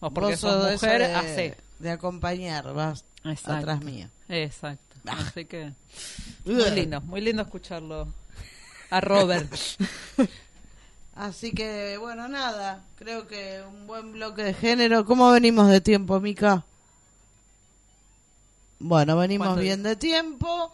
Vos 0.00 0.12
porque 0.12 0.32
Vos 0.32 0.40
sos 0.40 0.72
mujer, 0.72 1.00
de, 1.00 1.14
hacé. 1.14 1.56
de 1.78 1.90
acompañar, 1.90 2.74
vas 2.74 3.04
Exacto. 3.24 3.52
atrás 3.70 3.82
mío. 3.82 4.08
Exacto. 4.28 4.82
Así 5.06 5.44
que, 5.46 5.72
muy 6.44 6.70
lindo, 6.72 7.00
muy 7.02 7.20
lindo 7.22 7.42
escucharlo 7.42 8.08
a 8.90 9.00
Robert. 9.00 9.50
Así 11.14 11.52
que, 11.52 11.96
bueno, 11.98 12.28
nada. 12.28 12.84
Creo 12.96 13.26
que 13.26 13.62
un 13.68 13.86
buen 13.86 14.12
bloque 14.12 14.42
de 14.42 14.54
género. 14.54 15.04
¿Cómo 15.04 15.30
venimos 15.30 15.68
de 15.68 15.80
tiempo, 15.80 16.18
Mica? 16.20 16.64
Bueno, 18.80 19.16
venimos 19.16 19.46
¿Cuánto 19.46 19.62
bien 19.62 19.82
de 19.82 19.96
tiempo. 19.96 20.72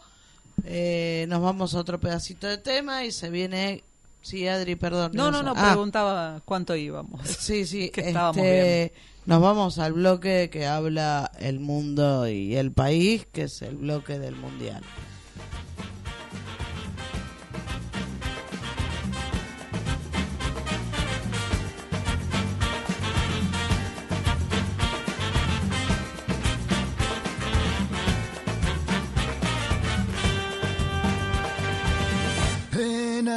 Eh, 0.63 1.25
nos 1.29 1.41
vamos 1.41 1.73
a 1.75 1.79
otro 1.79 1.99
pedacito 1.99 2.47
de 2.47 2.57
tema 2.57 3.05
y 3.05 3.11
se 3.11 3.29
viene. 3.29 3.83
Sí, 4.21 4.47
Adri, 4.47 4.75
perdón. 4.75 5.11
No, 5.13 5.31
no, 5.31 5.41
no, 5.43 5.53
Ah, 5.55 5.69
preguntaba 5.71 6.41
cuánto 6.45 6.75
íbamos. 6.75 7.21
Sí, 7.39 7.65
sí. 7.65 7.89
que 7.93 8.07
estábamos 8.07 8.37
este, 8.37 8.93
Nos 9.25 9.41
vamos 9.41 9.77
al 9.79 9.93
bloque 9.93 10.49
que 10.51 10.65
habla 10.65 11.31
el 11.39 11.59
mundo 11.59 12.27
y 12.27 12.55
el 12.55 12.71
país, 12.71 13.27
que 13.31 13.43
es 13.43 13.61
el 13.61 13.77
bloque 13.77 14.17
del 14.19 14.35
mundial. 14.35 14.83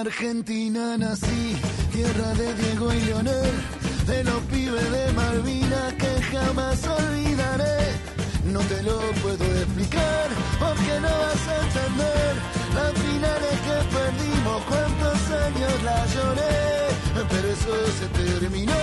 Argentina 0.00 0.96
nací, 0.98 1.56
tierra 1.92 2.34
de 2.34 2.52
Diego 2.54 2.92
y 2.92 3.00
Leonel, 3.02 3.52
de 4.06 4.24
los 4.24 4.40
pibes 4.50 4.90
de 4.90 5.12
Malvinas 5.12 5.92
que 5.94 6.22
jamás 6.32 6.86
olvidaré. 6.86 7.78
No 8.52 8.60
te 8.60 8.82
lo 8.82 8.98
puedo 9.22 9.44
explicar, 9.44 10.28
porque 10.58 11.00
no 11.00 11.08
vas 11.08 11.48
a 11.48 11.56
entender 11.64 12.32
las 12.74 12.92
finales 12.92 13.56
que 13.66 13.76
perdimos, 13.96 14.62
cuántos 14.68 15.18
años 15.46 15.82
la 15.84 16.06
lloré. 16.14 16.84
Pero 17.30 17.48
eso 17.48 17.74
se 17.98 18.06
terminó, 18.22 18.73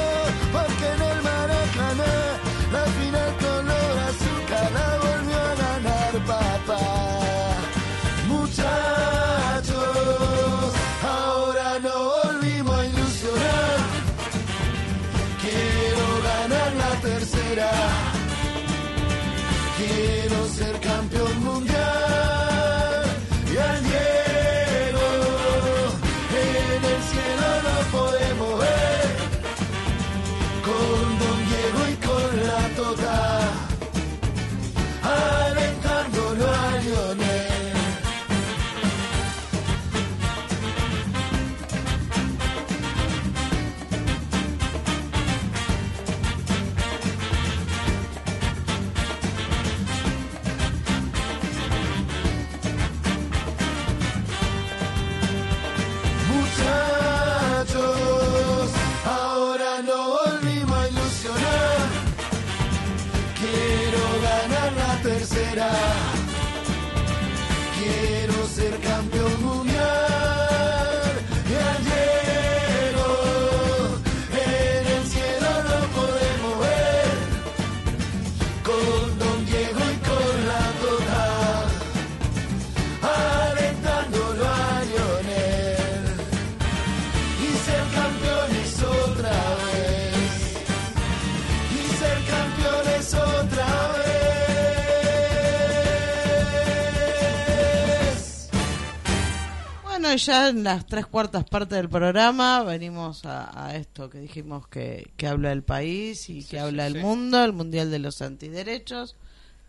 Bueno, 100.11 100.23
ya 100.25 100.49
en 100.49 100.63
las 100.65 100.85
tres 100.87 101.05
cuartas 101.05 101.45
partes 101.45 101.77
del 101.77 101.87
programa 101.87 102.63
venimos 102.63 103.23
a, 103.23 103.67
a 103.67 103.77
esto 103.77 104.09
que 104.09 104.17
dijimos 104.19 104.67
que, 104.67 105.09
que 105.15 105.25
habla 105.25 105.53
el 105.53 105.63
país 105.63 106.29
y 106.29 106.43
que 106.43 106.59
habla 106.59 106.85
el 106.85 106.99
mundo, 106.99 107.41
el 107.41 107.53
Mundial 107.53 107.89
de 107.89 107.99
los 107.99 108.21
Antiderechos, 108.21 109.15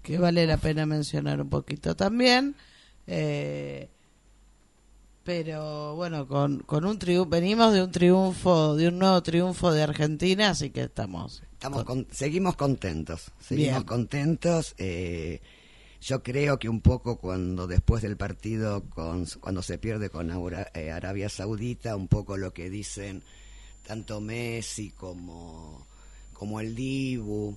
que 0.03 0.19
vale 0.19 0.45
la 0.49 0.57
pena 0.57 0.85
mencionar 0.85 1.41
un 1.41 1.49
poquito 1.49 1.95
también. 1.95 2.57
Eh, 3.07 3.89
pero 5.23 5.95
bueno, 5.95 6.27
con, 6.27 6.59
con 6.59 6.87
un 6.87 6.99
triunfo, 6.99 7.31
venimos 7.31 7.73
de 7.73 7.85
un 7.85 7.93
triunfo, 7.93 8.75
de 8.75 8.89
un 8.89 8.99
nuevo 8.99 9.23
triunfo 9.23 9.71
de 9.71 9.85
Argentina, 9.85 10.51
así 10.51 10.71
que 10.71 10.83
estamos. 10.83 11.45
Estamos 11.53 11.85
con- 11.85 12.09
seguimos 12.11 12.57
contentos, 12.57 13.31
seguimos 13.39 13.75
Bien. 13.75 13.83
contentos. 13.85 14.75
eh, 14.79 15.41
yo 16.03 16.23
creo 16.23 16.59
que 16.59 16.69
un 16.69 16.81
poco 16.81 17.17
cuando 17.17 17.69
después 17.69 18.03
del 18.03 18.17
partido, 18.17 18.83
con, 18.91 19.25
cuando 19.41 19.63
se 19.63 19.79
pierde 19.79 20.11
con 20.11 20.31
eh, 20.75 20.91
Arabia 20.91 21.29
Saudita, 21.29 21.95
un 21.95 22.09
poco 22.09 22.37
lo 22.37 22.53
que 22.53 22.69
dicen 22.69 23.23
tanto 23.87 24.21
Messi 24.21 24.91
como, 24.91 25.87
como 26.33 26.59
el 26.59 26.75
Dibu, 26.75 27.57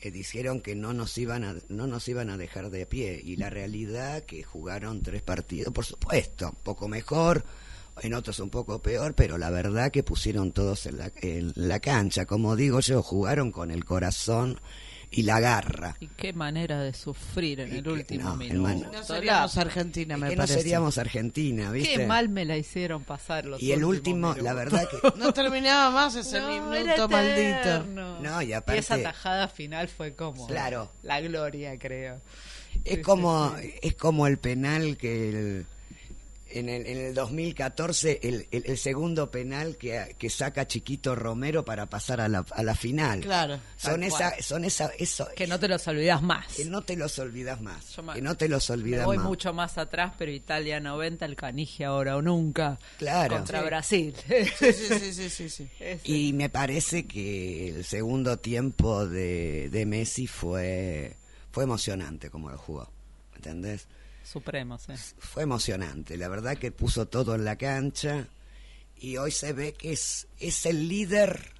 eh, 0.00 0.10
dijeron 0.10 0.60
que 0.60 0.74
no 0.74 0.92
nos 0.92 1.16
iban 1.18 1.44
a, 1.44 1.54
no 1.68 1.86
nos 1.86 2.08
iban 2.08 2.30
a 2.30 2.36
dejar 2.36 2.70
de 2.70 2.84
pie. 2.84 3.20
Y 3.24 3.36
la 3.36 3.48
realidad 3.48 4.24
que 4.24 4.42
jugaron 4.42 5.02
tres 5.02 5.22
partidos, 5.22 5.72
por 5.72 5.84
supuesto, 5.84 6.48
un 6.48 6.64
poco 6.64 6.88
mejor, 6.88 7.44
en 8.02 8.12
otros 8.12 8.40
un 8.40 8.50
poco 8.50 8.80
peor, 8.80 9.14
pero 9.14 9.38
la 9.38 9.50
verdad 9.50 9.92
que 9.92 10.02
pusieron 10.02 10.50
todos 10.50 10.86
en 10.86 10.98
la, 10.98 11.12
en 11.22 11.52
la 11.54 11.78
cancha, 11.78 12.26
como 12.26 12.56
digo 12.56 12.80
yo, 12.80 13.04
jugaron 13.04 13.52
con 13.52 13.70
el 13.70 13.84
corazón 13.84 14.58
y 15.10 15.22
la 15.22 15.40
garra. 15.40 15.96
Y 16.00 16.06
qué 16.08 16.32
manera 16.32 16.80
de 16.82 16.92
sufrir 16.92 17.60
en 17.60 17.72
Y 17.74 17.78
el 17.78 17.82
que- 17.84 17.90
último 17.90 18.28
no, 18.30 18.36
minuto. 18.36 18.68
hermano. 18.68 18.92
No 18.92 19.02
seríamos 19.04 19.56
Argentina, 19.56 20.16
me 20.16 20.28
que 20.28 20.36
no 20.36 20.42
parece. 20.42 20.58
seríamos 20.60 20.98
Argentina, 20.98 21.70
¿viste? 21.70 21.96
Qué 21.96 22.06
mal 22.06 22.28
me 22.28 22.44
la 22.44 22.56
hicieron 22.56 23.04
pasar 23.04 23.46
los 23.46 23.62
y 23.62 23.72
el 23.72 23.84
último, 23.84 24.28
la 24.28 24.34
minutos. 24.54 24.54
verdad 24.56 24.88
que 24.90 25.18
No 25.18 25.32
terminaba 25.32 25.90
más 25.90 26.14
ese 26.14 26.40
No, 26.40 26.50
era 26.74 26.82
minuto 26.84 27.08
maldito. 27.08 27.84
No, 28.20 28.42
y 28.42 28.48
esa 28.52 28.58
aparte- 28.58 29.02
tajada 29.02 29.48
final 29.48 29.88
fue 29.88 30.14
como 30.14 30.46
Claro. 30.46 30.92
la 31.02 31.20
gloria, 31.20 31.78
creo. 31.78 32.20
es 32.84 32.98
como 33.00 33.54
es 33.82 33.94
como 33.94 34.26
el 34.26 34.38
penal 34.38 34.96
que 34.98 35.30
el- 35.30 35.66
en 36.50 36.68
el, 36.68 36.86
en 36.86 36.98
el 36.98 37.14
2014 37.14 38.20
el, 38.22 38.46
el- 38.50 38.64
el 38.66 38.78
segundo 38.78 39.30
penal 39.30 39.76
que, 39.76 40.14
que 40.18 40.30
saca 40.30 40.66
Chiquito 40.66 41.14
Romero 41.14 41.64
para 41.64 41.86
pasar 41.90 42.20
a 42.20 42.28
la, 42.28 42.44
a 42.50 42.62
la 42.62 42.74
final. 42.74 43.20
Claro. 43.20 43.58
Son 43.76 44.02
esa, 44.02 44.30
cual. 44.30 44.42
son 44.42 44.64
esa, 44.64 44.86
eso, 44.98 45.28
Que 45.36 45.46
no 45.46 45.58
te 45.58 45.68
los 45.68 45.86
olvidas 45.88 46.22
más. 46.22 46.46
que 46.54 46.64
no 46.64 46.82
te 46.82 46.96
los 46.96 47.18
olvidas 47.18 47.60
más. 47.60 47.96
Yo 47.96 48.02
me- 48.02 48.14
que 48.14 48.22
no 48.22 48.36
te 48.36 48.48
los 48.48 48.68
Me 48.70 48.74
olvidas 48.74 49.04
voy 49.06 49.16
más. 49.18 49.26
mucho 49.26 49.52
más 49.52 49.78
atrás, 49.78 50.12
pero 50.18 50.30
Italia 50.32 50.80
90, 50.80 51.24
el 51.24 51.36
canigia 51.36 51.88
ahora 51.88 52.16
o 52.16 52.22
nunca. 52.22 52.78
Claro. 52.98 53.36
Contra 53.36 53.60
Sí. 53.60 53.66
Brasil. 53.66 54.14
Sí, 54.58 54.72
sí, 54.72 54.72
sí, 54.72 55.10
sí, 55.12 55.30
sí, 55.30 55.48
sí. 55.50 55.68
Ese. 55.80 56.00
Y 56.10 56.32
me 56.32 56.48
parece 56.48 57.06
que 57.06 57.68
el 57.68 57.84
segundo 57.84 58.38
tiempo 58.38 59.06
de, 59.06 59.68
de 59.70 59.86
Messi 59.86 60.26
fue, 60.26 61.16
fue 61.50 61.64
emocionante 61.64 62.30
como 62.30 62.50
lo 62.50 62.58
jugó. 62.58 62.90
¿Entendés? 63.36 63.86
Supremo, 64.30 64.78
sí. 64.78 64.92
Fue 65.18 65.42
emocionante. 65.44 66.16
La 66.16 66.28
verdad 66.28 66.56
que 66.58 66.70
puso 66.72 67.06
todo 67.06 67.34
en 67.34 67.44
la 67.44 67.56
cancha. 67.56 68.26
Y 69.00 69.16
hoy 69.16 69.30
se 69.30 69.52
ve 69.52 69.72
que 69.74 69.92
es, 69.92 70.26
es 70.38 70.66
el 70.66 70.88
líder 70.88 71.52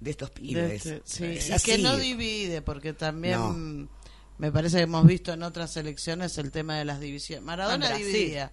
de 0.00 0.10
estos 0.12 0.30
De 0.34 0.40
pibes. 0.40 0.86
este- 0.86 1.02
sí, 1.04 1.24
Es 1.24 1.48
y 1.48 1.52
así. 1.52 1.70
que 1.72 1.78
no 1.78 1.96
divide, 1.96 2.62
porque 2.62 2.92
también 2.92 3.38
No. 3.84 3.88
me 4.38 4.52
parece 4.52 4.76
que 4.78 4.82
hemos 4.84 5.04
visto 5.06 5.32
en 5.32 5.42
otras 5.42 5.76
elecciones 5.76 6.38
el 6.38 6.50
tema 6.52 6.78
de 6.78 6.84
las 6.84 7.00
divisiones. 7.00 7.44
Maradona 7.44 7.90
dividía 7.96 8.52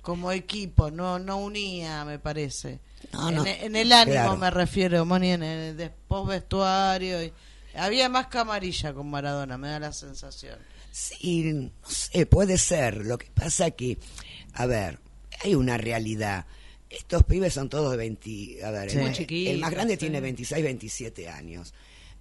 como 0.00 0.30
equipo, 0.32 0.90
no 0.90 1.18
no 1.18 1.38
unía, 1.38 2.04
me 2.04 2.18
parece. 2.18 2.80
No, 3.12 3.28
en, 3.28 3.34
no. 3.34 3.44
en 3.46 3.76
el 3.76 3.92
ánimo 3.92 4.12
Claro. 4.14 4.36
me 4.36 4.50
refiero, 4.50 5.04
Moni, 5.04 5.32
en 5.32 5.42
el 5.42 5.76
después 5.76 6.26
vestuario. 6.26 7.22
Y, 7.22 7.32
había 7.74 8.08
más 8.08 8.28
camarilla 8.28 8.94
con 8.94 9.10
Maradona, 9.10 9.58
me 9.58 9.68
da 9.68 9.80
la 9.80 9.92
sensación. 9.92 10.58
Sí, 10.92 11.42
no 11.44 11.70
sé, 11.88 12.26
puede 12.26 12.58
ser. 12.58 13.04
Lo 13.06 13.18
que 13.18 13.30
pasa 13.34 13.70
que, 13.70 13.98
a 14.54 14.66
ver, 14.66 14.98
hay 15.44 15.54
una 15.54 15.76
realidad. 15.78 16.46
Estos 16.90 17.22
pibes 17.24 17.52
son 17.54 17.68
todos 17.68 17.90
de 17.90 17.96
20, 17.98 18.64
a 18.64 18.70
ver, 18.70 18.90
Sí. 18.90 19.46
el, 19.48 19.58
más 19.58 19.70
grande 19.70 19.94
sí. 19.94 19.98
tiene 20.00 20.20
26, 20.20 20.62
27 20.64 21.28
años. 21.28 21.74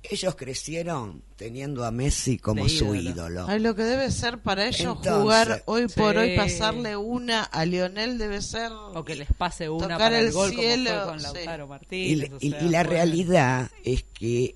Ellos 0.03 0.36
crecieron 0.36 1.24
teniendo 1.38 1.84
a 1.84 1.89
Messi 1.91 2.38
como 2.38 2.63
De 2.65 2.70
su 2.70 2.93
ídolo. 2.93 3.09
ídolo. 3.09 3.45
Ay, 3.49 3.59
lo 3.59 3.76
que 3.76 3.84
debe 3.84 4.11
ser 4.11 4.38
para 4.39 4.68
ellos 4.68 4.80
Entonces, 4.97 5.13
jugar 5.13 5.63
hoy 5.65 5.88
por 5.88 6.13
sí. 6.13 6.20
hoy, 6.20 6.38
pasarle 6.38 6.95
una 6.95 7.43
a 7.43 7.65
Lionel 7.65 8.18
debe 8.20 8.41
ser... 8.41 8.72
O 8.72 9.03
que 9.03 9.15
les 9.15 9.28
pase 9.34 9.70
una 9.70 9.84
Tocar 9.86 9.97
para 9.97 10.20
el, 10.20 10.28
el 10.28 10.32
gol 10.34 10.51
cielo, 10.51 10.89
como 10.91 11.01
fue 11.01 11.11
con 11.11 11.20
sí. 11.20 11.26
Lautaro 11.26 11.65
Y, 11.65 11.68
Martínez. 11.68 12.32
o 12.34 12.38
y- 12.39 12.49
sea, 12.51 12.61
y 12.61 12.70
la 12.70 12.84
realidad 12.84 13.72
es 13.84 14.03
que 14.13 14.55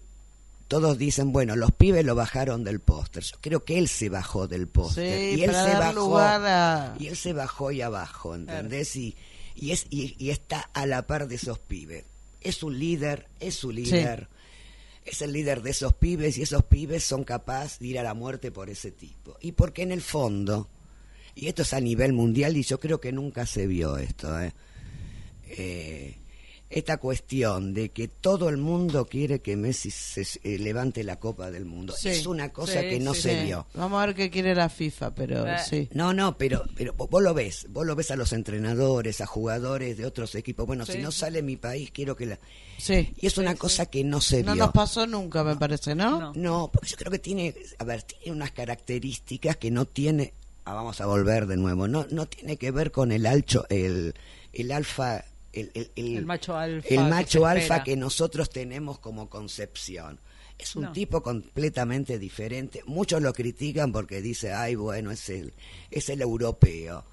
todos 0.72 0.98
dicen, 0.98 1.34
bueno, 1.34 1.58
los 1.58 1.74
pibes 1.74 2.06
lo 2.06 2.16
bajaron 2.16 2.64
del 2.64 2.80
póster. 2.80 3.24
Yo 3.24 3.36
creo 3.42 3.66
que 3.66 3.78
él 3.78 3.90
se 3.90 4.08
bajó 4.08 4.48
del 4.48 4.70
póster. 4.70 5.20
Sí, 5.20 5.40
y 5.40 5.44
él 5.44 5.52
para 5.52 5.66
se 5.66 5.70
dar 5.72 5.80
bajó. 5.82 5.94
lugar 5.96 6.42
a... 6.46 6.96
Y 6.98 7.08
él 7.08 7.18
se 7.18 7.34
bajó 7.34 7.68
ahí 7.68 7.82
abajo, 7.82 8.36
¿entendés? 8.36 8.96
Y, 8.96 9.18
y, 9.54 9.72
es, 9.72 9.86
y, 9.90 10.16
y 10.18 10.30
está 10.30 10.70
a 10.74 10.86
la 10.86 11.06
par 11.08 11.28
de 11.28 11.36
esos 11.36 11.60
pibes. 11.60 12.06
Es 12.40 12.64
un 12.64 12.80
líder, 12.80 13.28
es 13.42 13.56
su 13.56 13.70
líder. 13.70 14.30
Es 15.04 15.22
el 15.22 15.34
líder 15.34 15.62
de 15.62 15.72
esos 15.72 15.92
pibes 15.92 16.38
y 16.38 16.44
esos 16.44 16.64
pibes 16.64 17.04
son 17.04 17.26
capaces 17.26 17.80
de 17.80 17.88
ir 17.88 18.00
a 18.00 18.04
la 18.04 18.14
muerte 18.14 18.50
por 18.50 18.70
ese 18.70 18.92
tipo. 18.92 19.36
Y 19.42 19.52
porque 19.52 19.82
en 19.82 19.92
el 19.92 20.02
fondo, 20.02 20.70
y 21.36 21.48
esto 21.48 21.64
es 21.64 21.74
a 21.74 21.82
nivel 21.82 22.14
mundial 22.14 22.56
y 22.56 22.64
yo 22.64 22.80
creo 22.80 23.02
que 23.02 23.12
nunca 23.12 23.46
se 23.46 23.68
vio 23.68 23.98
esto, 23.98 24.40
¿eh? 24.40 24.54
Eh, 25.50 26.16
esta 26.72 26.98
cuestión 26.98 27.74
de 27.74 27.90
que 27.90 28.08
todo 28.08 28.50
el 28.50 28.58
mundo 28.58 29.06
quiere 29.06 29.40
que 29.42 29.56
Messi 29.56 29.92
se, 29.92 30.22
eh, 30.44 30.58
levante 30.58 31.04
la 31.04 31.20
Copa 31.20 31.52
del 31.52 31.66
Mundo. 31.66 31.94
Sí. 31.98 32.10
Es 32.10 32.26
una 32.26 32.50
cosa 32.54 32.82
Sí, 32.82 32.90
que 32.90 33.00
no 33.00 33.14
sí, 33.14 33.22
se 33.24 33.40
Sí. 33.40 33.46
vio. 33.46 33.68
Vamos 33.74 34.02
a 34.02 34.06
ver 34.08 34.16
qué 34.16 34.30
quiere 34.30 34.56
la 34.56 34.70
FIFA, 34.70 35.14
pero 35.14 35.46
Eh. 35.48 35.58
sí. 35.68 35.90
No, 35.94 36.14
no, 36.14 36.38
pero, 36.38 36.64
pero 36.76 36.94
vos 36.94 37.22
lo 37.22 37.34
ves, 37.34 37.68
vos 37.70 37.86
lo 37.86 37.96
ves 37.96 38.12
a 38.12 38.16
los 38.16 38.34
entrenadores, 38.34 39.22
a 39.22 39.26
jugadores 39.26 39.98
de 39.98 40.06
otros 40.06 40.34
equipos. 40.36 40.66
Bueno, 40.66 40.86
Sí. 40.86 40.94
si 40.94 40.98
no 41.00 41.12
sale 41.12 41.42
mi 41.42 41.58
país, 41.58 41.92
quiero 41.92 42.16
que 42.16 42.26
la... 42.26 42.40
Sí. 42.78 43.14
Y 43.18 43.28
es 43.28 43.38
una 43.38 43.56
cosa 43.56 43.86
que 43.86 44.04
no 44.04 44.22
se 44.22 44.42
No 44.44 44.54
vio. 44.54 44.64
nos 44.66 44.74
pasó 44.74 45.06
nunca, 45.06 45.44
me 45.44 45.56
parece, 45.56 45.94
¿no? 45.94 46.20
No. 46.20 46.34
No, 46.36 46.70
porque 46.74 46.90
yo 46.90 46.98
creo 46.98 47.12
que 47.12 47.20
tiene, 47.20 47.54
a 47.78 47.84
ver, 47.84 48.02
tiene 48.04 48.32
unas 48.36 48.52
características 48.52 49.58
que 49.58 49.70
no 49.72 49.86
tiene, 49.86 50.34
ah, 50.66 50.74
vamos 50.74 51.00
a 51.02 51.06
volver 51.06 51.46
de 51.48 51.58
nuevo, 51.58 51.88
no, 51.88 52.08
no 52.12 52.26
tiene 52.28 52.58
que 52.58 52.72
ver 52.72 52.92
con 52.92 53.12
el 53.12 53.26
alcho, 53.26 53.66
el, 53.70 54.16
el 54.54 54.72
alfa, 54.72 55.24
el, 55.54 55.72
el, 55.74 55.92
el- 55.96 56.18
El 56.18 56.26
macho 56.26 56.56
alfa 56.58 56.88
el 56.88 56.96
que 56.96 56.98
macho 57.00 57.40
se 57.42 57.46
alfa 57.46 57.84
que 57.84 57.96
nosotros 57.96 58.50
tenemos 58.50 59.00
como 59.00 59.30
concepción. 59.30 60.20
Es 60.58 60.76
un 60.76 60.84
No. 60.84 60.92
tipo 60.92 61.24
completamente 61.24 62.20
diferente. 62.20 62.84
Muchos 62.86 63.22
lo 63.22 63.34
critican 63.34 63.92
porque 63.92 64.22
dice, 64.22 64.54
ay, 64.54 64.76
bueno, 64.76 65.10
es 65.12 65.28
el, 65.30 65.54
es 65.90 66.10
el 66.10 66.22
europeo. 66.22 67.04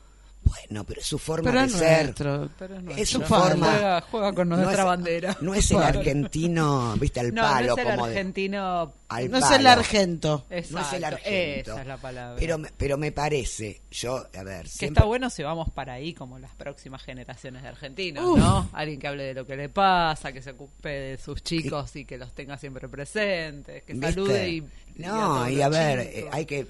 Bueno, 0.48 0.84
pero 0.84 1.00
es 1.00 1.06
su 1.06 1.18
forma 1.18 1.50
Pero 1.50 1.60
de 1.60 1.66
es 1.66 1.72
ser. 1.72 2.04
nuestro. 2.04 2.50
Pero 2.58 2.76
es 2.90 2.98
Es 2.98 3.10
su 3.10 3.20
forma. 3.22 3.66
Juega, 3.70 4.00
juega 4.02 4.32
con 4.32 4.48
nuestra 4.48 4.72
no 4.72 4.78
es, 4.80 4.84
bandera. 4.84 5.36
No 5.40 5.54
es 5.54 5.70
el 5.70 5.78
argentino, 5.82 6.94
viste, 6.98 7.20
al 7.20 7.34
No, 7.34 7.42
palo 7.42 7.66
no 7.66 7.72
es 7.74 7.78
el 7.78 7.84
como 7.94 8.06
de- 8.06 8.12
argentino. 8.12 8.92
al 9.08 9.30
No 9.30 9.38
es 9.38 9.50
el 9.50 9.66
argento. 9.66 10.46
No 10.50 10.56
es 10.56 10.70
el 10.70 10.76
Exacto, 10.76 11.06
argento. 11.06 11.70
Esa 11.72 11.80
es 11.82 11.86
la 11.86 11.96
palabra. 11.96 12.36
Pero, 12.38 12.58
me- 12.58 12.70
pero 12.76 12.98
me 12.98 13.12
parece, 13.12 13.82
yo, 13.90 14.16
a 14.36 14.42
ver, 14.42 14.62
Que 14.64 14.68
siempre- 14.68 14.98
está 15.00 15.04
bueno 15.06 15.30
si 15.30 15.42
vamos 15.42 15.70
para 15.70 15.94
ahí 15.94 16.14
como 16.14 16.38
las 16.38 16.54
próximas 16.54 17.02
generaciones 17.02 17.62
de 17.62 17.68
argentinos, 17.68 18.24
Uf. 18.24 18.38
¿no? 18.38 18.68
Alguien 18.72 18.98
que 19.00 19.06
hable 19.08 19.24
de 19.24 19.34
lo 19.34 19.46
que 19.46 19.56
le 19.56 19.68
pasa, 19.68 20.32
que 20.32 20.42
se 20.42 20.50
ocupe 20.50 20.88
de 20.88 21.18
sus 21.18 21.42
chicos 21.42 21.94
y 21.96 22.04
que 22.04 22.16
los 22.18 22.32
tenga 22.32 22.56
siempre 22.58 22.88
presentes, 22.88 23.82
que 23.84 23.92
¿viste? 23.92 24.08
salude 24.12 24.48
y... 24.48 24.64
No, 24.96 25.48
y 25.48 25.60
a 25.62 25.68
ver, 25.68 26.00
chicos. 26.00 26.14
eh, 26.24 26.28
hay 26.32 26.46
que... 26.46 26.66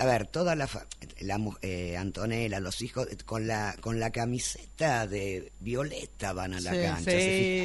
A 0.00 0.06
ver, 0.06 0.26
toda 0.26 0.56
la, 0.56 0.66
fa- 0.66 0.86
la 1.20 1.36
mu- 1.36 1.54
eh, 1.60 1.96
Antonella, 1.98 2.60
los 2.60 2.80
hijos, 2.80 3.08
eh, 3.10 3.16
con 3.26 3.46
la 3.46 3.76
con 3.80 4.00
la 4.00 4.10
camiseta 4.10 5.06
de 5.06 5.52
Violeta 5.60 6.32
van 6.32 6.54
a 6.54 6.60
la 6.60 6.70
Sí, 6.72 6.76
cancha. 6.82 7.10
sí, 7.10 7.16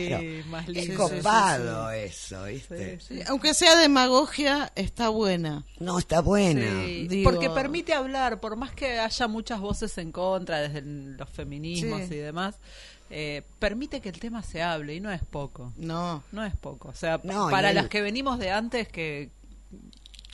¿se 0.09 0.43
más 0.49 0.67
Es 0.67 0.75
lindo. 0.87 0.97
copado 1.09 1.89
eso, 1.91 2.43
¿viste? 2.43 2.99
Sí, 2.99 3.15
sí. 3.15 3.21
Aunque 3.27 3.53
sea 3.53 3.77
demagogia, 3.77 4.71
está 4.75 5.07
buena. 5.09 5.65
No, 5.79 5.99
está 5.99 6.19
buena. 6.19 6.83
Sí, 6.85 7.07
Digo- 7.07 7.29
porque 7.31 7.49
permite 7.49 7.93
hablar, 7.93 8.41
por 8.41 8.57
más 8.57 8.71
que 8.73 8.99
haya 8.99 9.27
muchas 9.29 9.59
voces 9.61 9.97
en 9.97 10.11
contra 10.11 10.59
desde 10.59 10.81
los 10.81 11.29
feminismos 11.29 12.01
Sí. 12.09 12.15
y 12.15 12.17
demás, 12.17 12.55
eh, 13.09 13.43
permite 13.57 14.01
que 14.01 14.09
el 14.09 14.19
tema 14.19 14.43
se 14.43 14.61
hable 14.61 14.95
y 14.95 14.99
no 14.99 15.11
es 15.13 15.23
poco. 15.23 15.71
No. 15.77 16.23
No 16.33 16.43
es 16.43 16.57
poco. 16.57 16.89
O 16.89 16.93
sea, 16.93 17.21
No, 17.23 17.49
para 17.49 17.71
las 17.71 17.87
que 17.87 18.01
venimos 18.01 18.37
de 18.37 18.51
antes 18.51 18.89
que, 18.89 19.29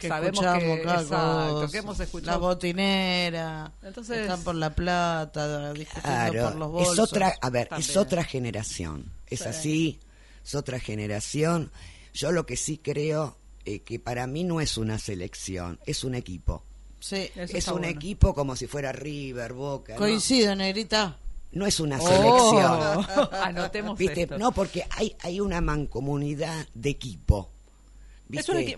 Que 0.03 0.07
sabemos 0.09 0.39
escuchamos 0.39 0.61
que, 0.77 0.81
exacto, 0.83 1.77
hemos 1.77 1.97
La 1.97 2.03
escuchado. 2.03 2.39
botinera. 2.39 3.71
Entonces- 3.81 4.17
Están 4.21 4.43
por 4.43 4.55
la 4.55 4.73
plata, 4.75 5.73
discutiendo 5.73 6.01
Claro, 6.31 6.43
por 6.49 6.55
los 6.55 6.71
bolsos. 6.71 6.93
es 6.93 6.99
otra, 6.99 7.35
a 7.41 7.49
ver, 7.49 7.69
es 7.77 7.97
otra 7.97 8.23
generación. 8.23 9.05
Es 9.27 9.39
Sí. 9.39 9.45
así, 9.47 9.99
es 10.45 10.55
otra 10.55 10.79
generación. 10.79 11.71
Yo 12.13 12.31
lo 12.31 12.45
que 12.45 12.57
sí 12.57 12.77
creo 12.77 13.37
eh, 13.65 13.79
que 13.79 13.97
para 13.97 14.27
mí 14.27 14.43
no 14.43 14.59
es 14.59 14.77
una 14.77 14.99
selección, 14.99 15.79
es 15.85 16.03
un 16.03 16.15
equipo. 16.15 16.63
Sí. 16.99 17.29
Es 17.35 17.67
un 17.69 17.79
bueno. 17.79 17.87
equipo 17.87 18.33
como 18.33 18.55
si 18.57 18.67
fuera 18.67 18.91
River, 18.91 19.53
Boca. 19.53 19.93
¿no? 19.93 19.99
Coincido, 19.99 20.53
negrita. 20.55 21.17
No 21.53 21.65
es 21.65 21.79
una 21.79 21.97
Oh, 22.01 22.07
selección. 22.07 23.29
Anotemos 23.43 23.97
¿Viste? 23.97 24.23
esto. 24.23 24.37
No, 24.37 24.51
porque 24.51 24.85
hay, 24.89 25.15
hay 25.21 25.39
una 25.39 25.61
mancomunidad 25.61 26.67
de 26.73 26.89
equipo. 26.89 27.51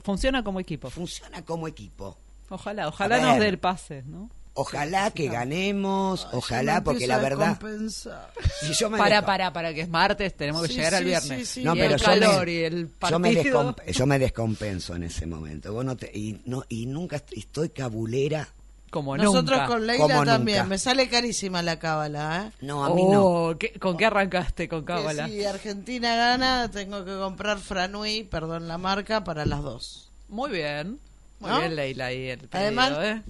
Funciona 0.03 0.43
como 0.43 0.59
equipo. 0.59 0.89
Funciona 0.89 1.43
como 1.43 1.67
equipo. 1.67 2.17
Ojalá, 2.49 2.87
ojalá 2.87 3.19
nos 3.19 3.39
dé 3.39 3.47
el 3.47 3.57
pase, 3.59 4.03
¿no? 4.05 4.29
Ojalá 4.57 5.11
que 5.11 5.27
ganemos, 5.27 6.27
ojalá, 6.31 6.75
Yo 6.75 6.79
me 6.79 6.85
porque 6.85 7.07
la 7.07 7.17
verdad... 7.17 7.47
descompensar. 7.59 8.31
Si 8.61 8.73
yo 8.73 8.89
me 8.89 8.97
Para, 8.97 9.25
para, 9.25 9.51
para 9.51 9.73
que 9.73 9.81
es 9.81 9.89
martes, 9.89 10.33
tenemos 10.37 10.61
que 10.61 10.69
Sí, 10.69 10.75
llegar 10.75 10.95
al 10.95 11.03
viernes. 11.03 11.39
sí, 11.39 11.45
sí. 11.59 11.63
No, 11.63 11.75
y 11.75 11.79
pero 11.79 11.95
el 11.95 11.99
yo 11.99 12.07
me- 12.07 12.19
calor 12.19 12.49
y 12.49 12.57
el 12.63 12.89
yo 13.09 13.19
me, 13.19 13.33
partido. 13.33 13.73
descomp- 13.75 13.91
yo 13.91 14.05
me 14.05 14.17
descompenso 14.19 14.95
en 14.95 15.03
ese 15.03 15.25
momento. 15.25 15.73
Vos 15.73 15.83
no 15.83 15.97
te- 15.97 16.09
y, 16.17 16.39
no, 16.45 16.63
y 16.69 16.85
nunca 16.85 17.17
est- 17.17 17.33
estoy 17.33 17.67
cabulera. 17.69 18.47
Como 18.95 19.17
Nosotros 19.17 19.59
nunca. 19.59 19.67
con 19.67 19.85
Leila 19.87 20.01
Como 20.07 20.23
también. 20.25 20.57
nunca. 20.59 20.69
Me 20.69 20.77
sale 20.77 21.09
carísima 21.09 21.61
la 21.61 21.77
cábala, 21.79 22.47
¿eh? 22.47 22.65
No, 22.65 22.85
a 22.85 22.89
mí 22.95 23.03
no. 23.03 23.23
Oh, 23.25 23.57
¿qué- 23.57 23.73
¿Con 23.73 23.97
qué 23.97 24.05
arrancaste 24.05 24.69
con 24.69 24.85
Cábala? 24.85 25.27
si 25.27 25.43
Argentina 25.43 26.15
gana, 26.15 26.71
tengo 26.71 27.03
que 27.03 27.11
comprar 27.17 27.59
Franui, 27.59 28.23
perdón 28.23 28.67
la 28.69 28.77
marca, 28.77 29.23
para 29.25 29.45
las 29.45 29.61
dos. 29.61 30.09
Muy 30.29 30.49
bien. 30.51 30.97
Muy 31.41 31.49
¿No? 31.51 31.59
bien, 31.59 31.75
Leila, 31.75 32.05
ahí 32.05 32.29
el 32.29 32.39
pedido, 32.39 32.57
Además- 32.59 32.93
¿eh? 33.01 33.21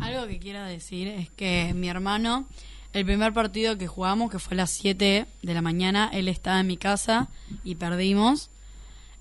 Algo 0.00 0.26
que 0.26 0.38
quiero 0.38 0.62
decir 0.64 1.08
es 1.08 1.30
que 1.30 1.72
mi 1.74 1.88
hermano, 1.88 2.46
el 2.92 3.04
primer 3.04 3.32
partido 3.32 3.78
que 3.78 3.86
jugamos, 3.86 4.30
que 4.30 4.38
fue 4.38 4.54
a 4.54 4.58
las 4.58 4.70
7 4.70 5.26
de 5.42 5.54
la 5.54 5.62
mañana, 5.62 6.10
él 6.12 6.28
estaba 6.28 6.60
en 6.60 6.66
mi 6.66 6.76
casa 6.76 7.28
y 7.64 7.74
perdimos. 7.76 8.50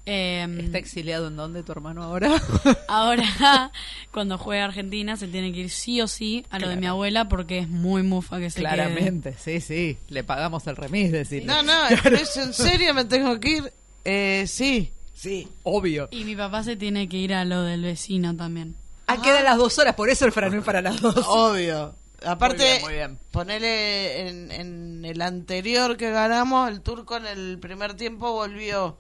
Eh, 0.09 0.47
¿Está 0.63 0.77
exiliado 0.77 1.27
en 1.27 1.35
dónde 1.35 1.63
tu 1.63 1.73
hermano 1.73 2.01
ahora? 2.01 2.31
ahora, 2.87 3.71
cuando 4.13 4.37
juega 4.37 4.63
Argentina, 4.63 5.17
se 5.17 5.27
tiene 5.27 5.51
que 5.51 5.59
ir 5.59 5.69
sí 5.69 5.99
o 5.99 6.07
sí 6.07 6.45
a 6.49 6.59
lo 6.59 6.69
de 6.69 6.77
mi 6.77 6.85
abuela 6.87 7.27
porque 7.27 7.59
es 7.59 7.67
muy 7.67 8.03
mufa 8.03 8.39
que 8.39 8.49
se 8.49 8.61
quede. 8.61 8.69
Claramente, 8.73 9.35
sí, 9.37 9.59
sí. 9.59 9.97
Le 10.07 10.23
pagamos 10.23 10.65
el 10.67 10.77
remis, 10.77 11.11
decir. 11.11 11.43
No, 11.45 11.61
no, 11.61 11.87
es 11.89 12.37
en 12.37 12.53
serio, 12.53 12.93
me 12.93 13.03
tengo 13.03 13.37
que 13.41 13.49
ir. 13.49 13.73
Eh, 14.05 14.45
sí. 14.47 14.93
Sí. 15.13 15.49
Obvio. 15.63 16.07
Y 16.11 16.23
mi 16.23 16.37
papá 16.37 16.63
se 16.63 16.77
tiene 16.77 17.09
que 17.09 17.17
ir 17.17 17.33
a 17.33 17.43
lo 17.43 17.63
del 17.63 17.81
vecino 17.81 18.33
también. 18.33 18.75
Ah, 19.07 19.21
quedan 19.21 19.43
las 19.43 19.57
dos 19.57 19.77
horas, 19.77 19.93
por 19.95 20.09
eso 20.09 20.25
el 20.25 20.31
franú 20.31 20.59
es 20.59 20.63
para 20.63 20.81
las 20.81 21.01
dos. 21.01 21.25
Obvio. 21.27 21.95
Aparte, 22.25 22.63
Muy 22.63 22.69
bien, 22.69 22.81
muy 22.83 22.93
bien. 22.93 23.19
ponele 23.31 24.27
en, 24.29 24.51
en 24.51 25.05
el 25.05 25.21
anterior 25.21 25.97
que 25.97 26.11
ganamos, 26.11 26.69
el 26.69 26.79
turco 26.79 27.17
en 27.17 27.27
el 27.27 27.59
primer 27.59 27.95
tiempo 27.95 28.31
volvió. 28.31 28.97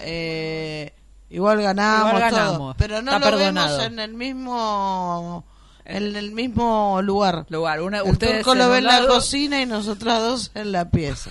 Eh, 0.00 0.92
igual 1.30 1.60
ganamos, 1.62 2.14
Igual 2.14 2.30
todo, 2.30 2.74
pero 2.78 3.02
no 3.02 3.12
Está 3.12 3.18
lo 3.30 3.36
perdonado. 3.36 3.78
vemos 3.78 3.86
en 3.92 3.98
el 3.98 4.14
mismo 4.14 5.44
en 5.84 6.16
el 6.16 6.32
mismo 6.32 7.00
lugar. 7.02 7.46
Lugar, 7.48 7.80
una, 7.80 7.98
El 8.00 8.10
ustedes 8.10 8.38
turco 8.38 8.54
lo 8.56 8.64
en 8.64 8.70
ve 8.70 8.78
en 8.78 8.84
la 8.84 9.00
lado- 9.00 9.08
cocina 9.14 9.60
y 9.62 9.66
nosotras 9.66 10.18
dos 10.20 10.50
en 10.54 10.72
la 10.72 10.90
pieza. 10.90 11.30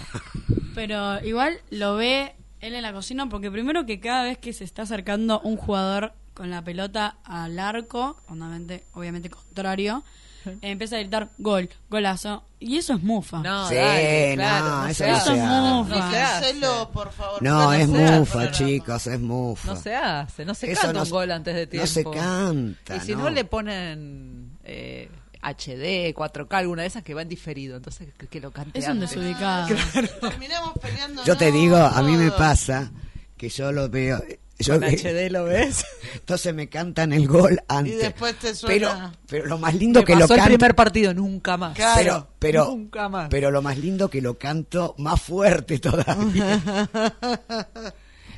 Pero 0.73 1.19
igual 1.25 1.59
lo 1.71 1.95
ve 1.95 2.35
él 2.61 2.73
en 2.73 2.81
la 2.81 2.93
cocina 2.93 3.27
porque 3.27 3.51
primero 3.51 3.85
que 3.85 3.99
cada 3.99 4.23
vez 4.23 4.37
que 4.37 4.53
se 4.53 4.63
está 4.63 4.83
acercando 4.83 5.39
un 5.41 5.57
jugador 5.57 6.13
con 6.33 6.49
la 6.49 6.61
pelota 6.63 7.17
al 7.25 7.59
arco, 7.59 8.17
obviamente, 8.29 8.83
obviamente 8.93 9.29
contrario, 9.29 10.03
empieza 10.61 10.95
a 10.95 10.99
gritar 10.99 11.29
gol, 11.37 11.69
golazo. 11.89 12.43
Y 12.59 12.77
eso 12.77 12.93
es 12.93 13.03
mufa. 13.03 13.39
No, 13.39 13.67
Sí, 13.69 13.75
dale, 13.75 14.31
claro, 14.35 14.65
no, 14.65 14.81
no 14.83 14.87
eso 14.87 15.05
no 15.07 15.19
se 15.19 15.33
es 15.33 15.43
mufa. 15.43 15.95
No 15.95 16.11
se 16.11 16.17
hace. 16.21 16.45
Hacelo, 16.45 16.89
por 16.91 17.11
favor. 17.11 17.41
No, 17.43 17.73
es 17.73 17.89
se 17.89 18.03
hace, 18.05 18.19
mufa, 18.19 18.51
chicos, 18.51 19.07
es 19.07 19.19
mufa. 19.19 19.67
No 19.67 19.75
se 19.75 19.95
hace, 19.95 20.45
no 20.45 20.53
se 20.55 20.71
Eso 20.71 20.81
canta 20.81 20.93
no 20.99 21.03
un 21.03 21.09
gol 21.09 21.31
antes 21.31 21.53
de 21.55 21.65
no 21.65 21.69
tiempo. 21.69 21.87
se 21.87 22.03
canta, 22.03 22.95
Y 22.95 22.99
si 23.01 23.11
no, 23.13 23.23
no. 23.23 23.29
le 23.29 23.45
ponen 23.45 24.57
eh, 24.63 25.09
HD, 25.43 26.15
4K, 26.15 26.47
alguna 26.55 26.81
de 26.81 26.87
esas 26.87 27.03
que 27.03 27.13
va 27.13 27.21
en 27.21 27.29
diferido, 27.29 27.77
entonces 27.77 28.07
que, 28.17 28.25
que 28.27 28.39
lo 28.39 28.49
cante 28.51 28.79
Es 28.79 28.85
un 28.85 28.91
antes. 28.93 29.11
desubicado. 29.11 29.67
Terminamos 30.21 30.73
peleando. 30.81 31.23
Yo 31.23 31.37
te 31.37 31.51
digo, 31.51 31.77
a 31.77 32.01
mí 32.01 32.15
me 32.17 32.31
pasa 32.31 32.91
que 33.37 33.49
yo 33.49 33.71
lo 33.71 33.89
veo. 33.89 34.23
Yo, 34.57 34.75
Con 34.79 34.83
HD 34.85 35.29
lo 35.31 35.43
ves. 35.43 35.85
Entonces 36.13 36.53
me 36.55 36.69
cantan 36.69 37.11
el 37.11 37.27
gol 37.27 37.61
antes. 37.67 37.93
Y 37.93 37.97
después 37.97 38.35
te 38.39 38.53
pero, 38.65 38.87
suena. 38.89 39.13
pero 39.27 39.45
lo 39.47 39.57
más 39.57 39.75
lindo 39.75 39.99
Me 39.99 40.05
que 40.05 40.13
lo 40.15 40.21
pasó 40.21 40.33
el 40.35 40.39
canto. 40.39 40.53
primer 40.57 40.75
partido, 40.75 41.13
nunca 41.13 41.57
más. 41.57 41.75
Claro. 41.75 41.97
Pero, 41.99 42.27
pero, 42.39 42.65
Nunca 42.67 43.09
más. 43.09 43.27
pero 43.29 43.51
lo 43.51 43.61
más 43.61 43.77
lindo 43.77 44.09
que 44.09 44.21
lo 44.21 44.37
canto 44.37 44.95
más 44.97 45.21
fuerte 45.21 45.79
todavía. 45.79 46.89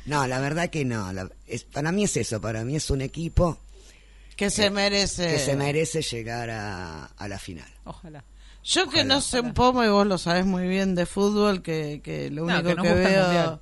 no, 0.06 0.26
la 0.26 0.40
verdad 0.40 0.70
que 0.70 0.84
no. 0.84 1.12
la- 1.12 1.30
es- 1.46 1.64
para 1.64 1.92
mí 1.92 2.04
es 2.04 2.16
eso. 2.16 2.40
Para 2.40 2.64
mí 2.64 2.76
es 2.76 2.90
un 2.90 3.00
equipo 3.00 3.58
Que 4.36 4.50
se 4.50 4.70
merece. 4.70 5.28
que 5.30 5.38
se 5.38 5.54
merece 5.56 6.02
llegar 6.02 6.50
a, 6.50 7.04
a 7.06 7.28
la 7.28 7.38
final. 7.38 7.68
Ojalá. 7.84 8.24
Yo 8.64 8.88
que 8.90 9.04
no 9.04 9.20
sé 9.20 9.40
un 9.40 9.54
poco, 9.54 9.84
y 9.84 9.88
vos 9.88 10.06
lo 10.06 10.18
sabés 10.18 10.44
muy 10.44 10.66
bien 10.68 10.94
de 10.94 11.06
fútbol, 11.06 11.62
que, 11.62 12.00
que 12.02 12.28
lo 12.28 12.44
No, 12.44 12.54
único 12.54 12.68
que 12.70 12.74
nos 12.74 12.84
que 12.86 12.92
el 12.92 12.98
veo... 12.98 13.60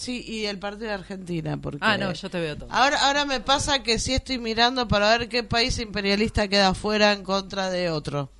Sí, 0.00 0.24
y 0.26 0.46
el 0.46 0.58
partido 0.58 0.88
de 0.88 0.94
Argentina, 0.94 1.58
porque... 1.58 1.80
Ah, 1.82 1.98
no, 1.98 2.10
yo 2.10 2.30
te 2.30 2.40
veo 2.40 2.56
todo. 2.56 2.72
Ahora, 2.72 3.04
ahora 3.04 3.26
me 3.26 3.40
pasa 3.40 3.82
que 3.82 3.98
sí 3.98 4.14
estoy 4.14 4.38
mirando 4.38 4.88
para 4.88 5.10
ver 5.10 5.28
qué 5.28 5.42
país 5.42 5.78
imperialista 5.78 6.48
queda 6.48 6.72
fuera 6.72 7.12
en 7.12 7.22
contra 7.22 7.68
de 7.68 7.90
otro. 7.90 8.30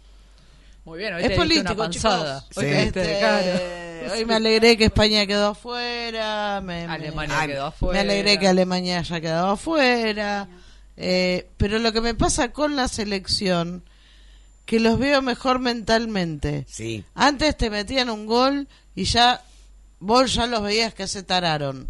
Muy 0.87 1.01
bien, 1.01 1.13
hoy 1.13 1.23
Es 1.23 1.29
te 1.29 1.37
político, 1.37 1.75
una 1.75 1.77
panzada. 1.77 2.47
Hoy 2.57 2.65
Sí. 2.65 2.71
Este. 2.73 4.11
Hoy 4.11 4.25
me 4.25 4.37
alegré 4.37 4.79
que 4.79 4.87
España 4.87 5.27
quedó 5.27 5.49
afuera. 5.49 6.63
Me, 6.63 6.85
Alemania 6.85 7.47
quedó 7.47 7.67
afuera. 7.67 7.93
Me 7.93 8.11
alegré 8.11 8.39
que 8.39 8.49
Alemania 8.49 9.01
haya 9.01 9.21
quedado 9.21 9.51
afuera. 9.51 10.49
Eh, 10.97 11.47
pero 11.59 11.79
lo 11.79 11.93
que 11.93 12.01
me 12.01 12.15
pasa 12.15 12.53
con 12.53 12.75
la 12.75 12.89
selección, 12.89 13.85
que 14.65 14.81
los 14.81 14.99
veo 14.99 15.21
mejor 15.21 15.59
mentalmente. 15.59 16.65
Sí. 16.67 17.05
Antes 17.15 17.55
te 17.59 17.69
metían 17.69 18.09
un 18.09 18.25
gol 18.25 18.67
y 18.95 19.05
ya 19.05 19.43
vos 20.01 20.35
ya 20.35 20.47
los 20.47 20.63
veías 20.63 20.93
que 20.95 21.07
se 21.07 21.23
tararon. 21.23 21.87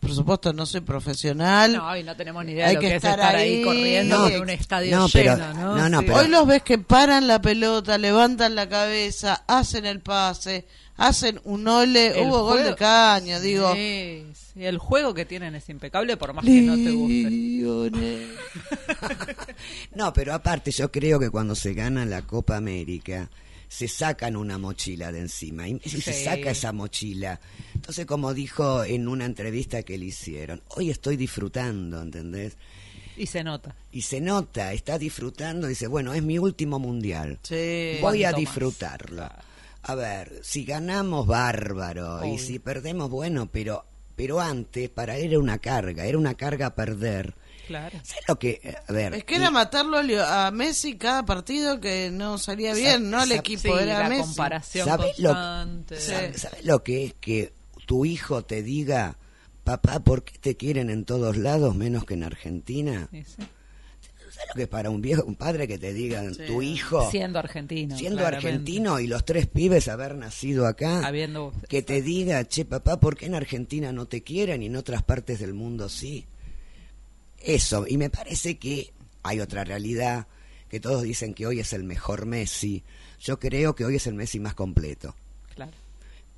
Por 0.00 0.14
supuesto, 0.14 0.52
no 0.52 0.66
soy 0.66 0.82
profesional. 0.82 1.72
No, 1.76 1.88
hoy 1.88 2.02
no 2.02 2.14
tenemos 2.14 2.44
ni 2.44 2.52
idea 2.52 2.66
Hay 2.66 2.72
de 2.72 2.74
lo 2.76 2.80
que 2.82 2.88
que, 2.88 2.96
es 2.96 3.04
estar 3.04 3.20
ahí, 3.36 3.54
ahí. 3.54 3.62
corriendo 3.64 4.18
No, 4.18 4.30
con 4.30 4.40
un 4.42 4.50
estadio 4.50 4.98
no, 4.98 5.06
pero- 5.10 5.36
lleno, 5.36 5.54
¿no? 5.54 5.76
no, 5.76 5.88
no, 5.88 6.00
Sí. 6.00 6.04
pero- 6.06 6.18
Hoy 6.18 6.28
los 6.28 6.46
ves 6.46 6.62
que 6.62 6.76
paran 6.78 7.26
la 7.26 7.40
pelota, 7.40 7.96
levantan 7.96 8.54
la 8.54 8.68
cabeza, 8.68 9.44
hacen 9.48 9.86
el 9.86 10.00
pase, 10.00 10.66
hacen 10.98 11.40
un 11.44 11.66
ole, 11.66 12.08
El 12.20 12.26
hubo 12.28 12.42
gol 12.44 12.64
de 12.64 12.74
caño, 12.74 13.40
digo. 13.40 13.72
Sí, 13.74 14.26
sí, 14.34 14.62
el 14.66 14.76
juego 14.76 15.14
que 15.14 15.24
tienen 15.24 15.54
es 15.54 15.66
impecable 15.70 16.18
por 16.18 16.34
más 16.34 16.44
que 16.44 16.60
no 16.60 16.74
te 16.76 16.90
guste. 16.90 18.28
No, 19.94 20.12
pero 20.12 20.34
aparte 20.34 20.70
yo 20.70 20.90
creo 20.90 21.18
que 21.18 21.30
cuando 21.30 21.54
se 21.54 21.72
gana 21.72 22.04
la 22.04 22.22
Copa 22.22 22.56
América 22.56 23.30
se 23.74 23.88
sacan 23.88 24.36
una 24.36 24.56
mochila 24.56 25.10
de 25.10 25.18
encima 25.20 25.66
y 25.68 25.80
si 25.80 26.00
se 26.00 26.12
Sí. 26.12 26.24
saca 26.24 26.52
esa 26.52 26.72
mochila. 26.72 27.40
Entonces, 27.74 28.06
como 28.06 28.32
dijo 28.32 28.84
en 28.84 29.08
una 29.08 29.24
entrevista 29.24 29.82
que 29.82 29.98
le 29.98 30.04
hicieron, 30.06 30.62
hoy 30.68 30.90
estoy 30.90 31.16
disfrutando, 31.16 32.00
¿entendés? 32.00 32.56
Y 33.16 33.26
se 33.26 33.42
nota. 33.42 33.74
Y 33.90 34.02
se 34.02 34.20
nota, 34.20 34.72
está 34.72 34.96
disfrutando, 34.98 35.66
dice, 35.66 35.88
bueno, 35.88 36.14
es 36.14 36.22
mi 36.22 36.38
último 36.38 36.78
mundial. 36.78 37.38
Sí. 37.42 37.98
Voy 38.00 38.22
a 38.24 38.32
disfrutarlo. 38.32 39.28
A 39.82 39.94
ver, 39.96 40.40
si 40.42 40.64
ganamos, 40.64 41.26
bárbaro. 41.26 42.20
Obvio. 42.20 42.34
Y 42.34 42.38
si 42.38 42.58
perdemos, 42.60 43.10
bueno, 43.10 43.48
pero, 43.50 43.84
pero 44.14 44.40
antes, 44.40 44.88
para 44.88 45.16
él 45.16 45.30
era 45.32 45.38
una 45.40 45.58
carga, 45.58 46.06
era 46.06 46.16
una 46.16 46.34
carga 46.34 46.66
a 46.66 46.74
perder. 46.76 47.34
Claro. 47.66 47.98
¿Sabes 48.02 48.24
lo 48.28 48.38
que.? 48.38 48.76
A 48.88 48.92
ver. 48.92 49.14
Es 49.14 49.24
que 49.24 49.36
era 49.36 49.50
matarlo 49.50 49.98
a 50.26 50.50
Messi 50.50 50.96
cada 50.96 51.24
partido 51.24 51.80
que 51.80 52.10
no 52.12 52.38
salía 52.38 52.70
Sa- 52.74 52.80
bien, 52.80 53.10
no 53.10 53.20
al 53.20 53.28
sa- 53.28 53.34
equipo, 53.36 53.62
Sí, 53.76 53.82
era 53.82 54.00
la 54.00 54.08
Messi. 54.08 54.22
comparación 54.22 54.86
¿Sabes 54.88 55.18
lo, 55.18 55.32
sabes 55.98 56.46
lo 56.64 56.82
que 56.82 57.04
es 57.06 57.14
que 57.20 57.52
tu 57.86 58.04
hijo 58.04 58.42
te 58.42 58.62
diga, 58.62 59.16
papá, 59.64 60.00
¿por 60.00 60.24
qué 60.24 60.38
te 60.38 60.56
quieren 60.56 60.90
en 60.90 61.04
todos 61.04 61.36
lados 61.36 61.74
menos 61.74 62.04
que 62.04 62.14
en 62.14 62.24
Argentina? 62.24 63.08
Sí, 63.10 63.24
sí. 63.24 63.42
¿Sabes 64.34 64.48
lo 64.48 64.54
que 64.56 64.62
es 64.64 64.68
para 64.68 64.90
un 64.90 65.00
viejo, 65.00 65.22
un 65.24 65.36
padre 65.36 65.68
que 65.68 65.78
te 65.78 65.92
diga, 65.92 66.22
tu 66.46 66.60
hijo, 66.60 67.08
Siendo 67.10 67.38
argentino. 67.38 67.96
siendo 67.96 68.18
claramente. 68.18 68.48
argentino 68.48 68.98
y 68.98 69.06
los 69.06 69.24
tres 69.24 69.46
pibes 69.46 69.86
haber 69.86 70.16
nacido 70.16 70.66
acá, 70.66 71.06
Habiendo- 71.06 71.52
que 71.68 71.82
te 71.82 72.02
diga, 72.02 72.44
che, 72.44 72.64
papá, 72.64 72.98
¿por 72.98 73.16
qué 73.16 73.26
en 73.26 73.36
Argentina 73.36 73.92
no 73.92 74.06
te 74.06 74.22
quieren 74.22 74.62
y 74.62 74.66
en 74.66 74.74
otras 74.76 75.02
partes 75.04 75.38
del 75.38 75.54
mundo 75.54 75.88
sí? 75.88 76.26
Eso, 77.44 77.84
y 77.86 77.98
me 77.98 78.10
parece 78.10 78.56
que 78.56 78.92
hay 79.22 79.40
otra 79.40 79.64
realidad, 79.64 80.26
que 80.68 80.80
todos 80.80 81.02
dicen 81.02 81.34
que 81.34 81.46
hoy 81.46 81.60
es 81.60 81.72
el 81.72 81.84
mejor 81.84 82.24
Messi. 82.26 82.82
Yo 83.20 83.38
creo 83.38 83.74
que 83.74 83.84
hoy 83.84 83.96
es 83.96 84.06
el 84.06 84.14
Messi 84.14 84.40
más 84.40 84.54
completo. 84.54 85.14
Claro. 85.54 85.72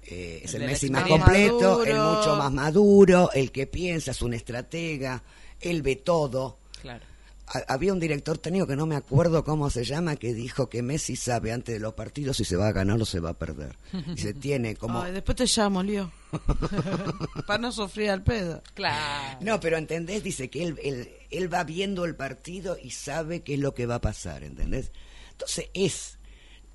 Eh, 0.04 0.42
es 0.44 0.54
El 0.54 0.62
el, 0.62 0.68
Messi 0.68 0.90
más 0.90 1.06
completo, 1.06 1.78
Maduro. 1.78 1.84
el 1.84 2.16
mucho 2.16 2.36
más 2.36 2.52
maduro, 2.52 3.30
el 3.32 3.50
que 3.52 3.66
piensa, 3.66 4.10
es 4.10 4.22
un 4.22 4.34
estratega, 4.34 5.22
él 5.60 5.82
ve 5.82 5.96
todo. 5.96 6.58
Claro. 6.80 7.04
Ha- 7.48 7.72
Había 7.74 7.92
un 7.92 8.00
director 8.00 8.38
técnico 8.38 8.66
que 8.66 8.74
no 8.76 8.86
me 8.86 8.96
acuerdo 8.96 9.44
cómo 9.44 9.70
se 9.70 9.84
llama, 9.84 10.16
que 10.16 10.34
dijo 10.34 10.68
que 10.68 10.82
Messi 10.82 11.14
sabe 11.16 11.52
antes 11.52 11.74
de 11.74 11.80
los 11.80 11.94
partidos 11.94 12.36
si 12.38 12.44
se 12.44 12.56
va 12.56 12.68
a 12.68 12.72
ganar 12.72 13.00
o 13.00 13.04
se 13.04 13.20
va 13.20 13.30
a 13.30 13.38
perder. 13.38 13.76
Y 14.14 14.18
se 14.18 14.34
tiene 14.34 14.74
como... 14.76 15.00
Ay, 15.00 15.12
después 15.12 15.36
te 15.36 15.46
llamo, 15.46 15.82
Lío. 15.82 16.10
Para 17.46 17.58
no 17.58 17.72
sufrir 17.72 18.10
al 18.10 18.22
pedo. 18.22 18.62
Claro. 18.74 19.38
No, 19.42 19.60
pero 19.60 19.76
¿entendés? 19.76 20.22
Dice 20.22 20.50
que 20.50 20.64
él, 20.64 20.78
él, 20.82 21.08
él 21.30 21.52
va 21.52 21.64
viendo 21.64 22.04
el 22.04 22.16
partido 22.16 22.76
y 22.82 22.90
sabe 22.90 23.42
qué 23.42 23.54
es 23.54 23.60
lo 23.60 23.74
que 23.74 23.86
va 23.86 23.96
a 23.96 24.00
pasar, 24.00 24.42
¿entendés? 24.42 24.90
Entonces 25.32 25.66
es, 25.74 26.18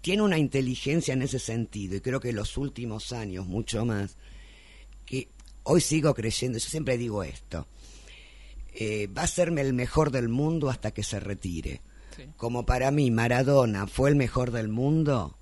tiene 0.02 0.22
una 0.22 0.38
inteligencia 0.38 1.14
en 1.14 1.22
ese 1.22 1.40
sentido 1.40 1.96
y 1.96 2.02
creo 2.02 2.20
que 2.20 2.32
los 2.32 2.58
últimos 2.58 3.12
años, 3.12 3.46
mucho 3.46 3.86
más, 3.86 4.16
que 5.06 5.28
hoy 5.64 5.82
sigo 5.82 6.14
creyendo, 6.14 6.58
yo 6.60 6.70
siempre 6.70 6.98
digo 6.98 7.24
esto, 7.24 7.68
eh, 8.74 9.08
va 9.08 9.24
a 9.24 9.28
serme 9.28 9.62
el 9.62 9.74
mejor 9.74 10.12
del 10.12 10.30
mundo 10.30 10.70
hasta 10.70 10.92
que 10.92 11.04
se 11.04 11.20
retire. 11.20 11.82
Sí. 12.16 12.24
Como 12.38 12.66
para 12.66 12.92
mí 12.92 13.12
Maradona 13.12 13.88
fue 13.88 14.10
el 14.10 14.16
mejor 14.16 14.52
del 14.52 14.68
mundo 14.68 15.36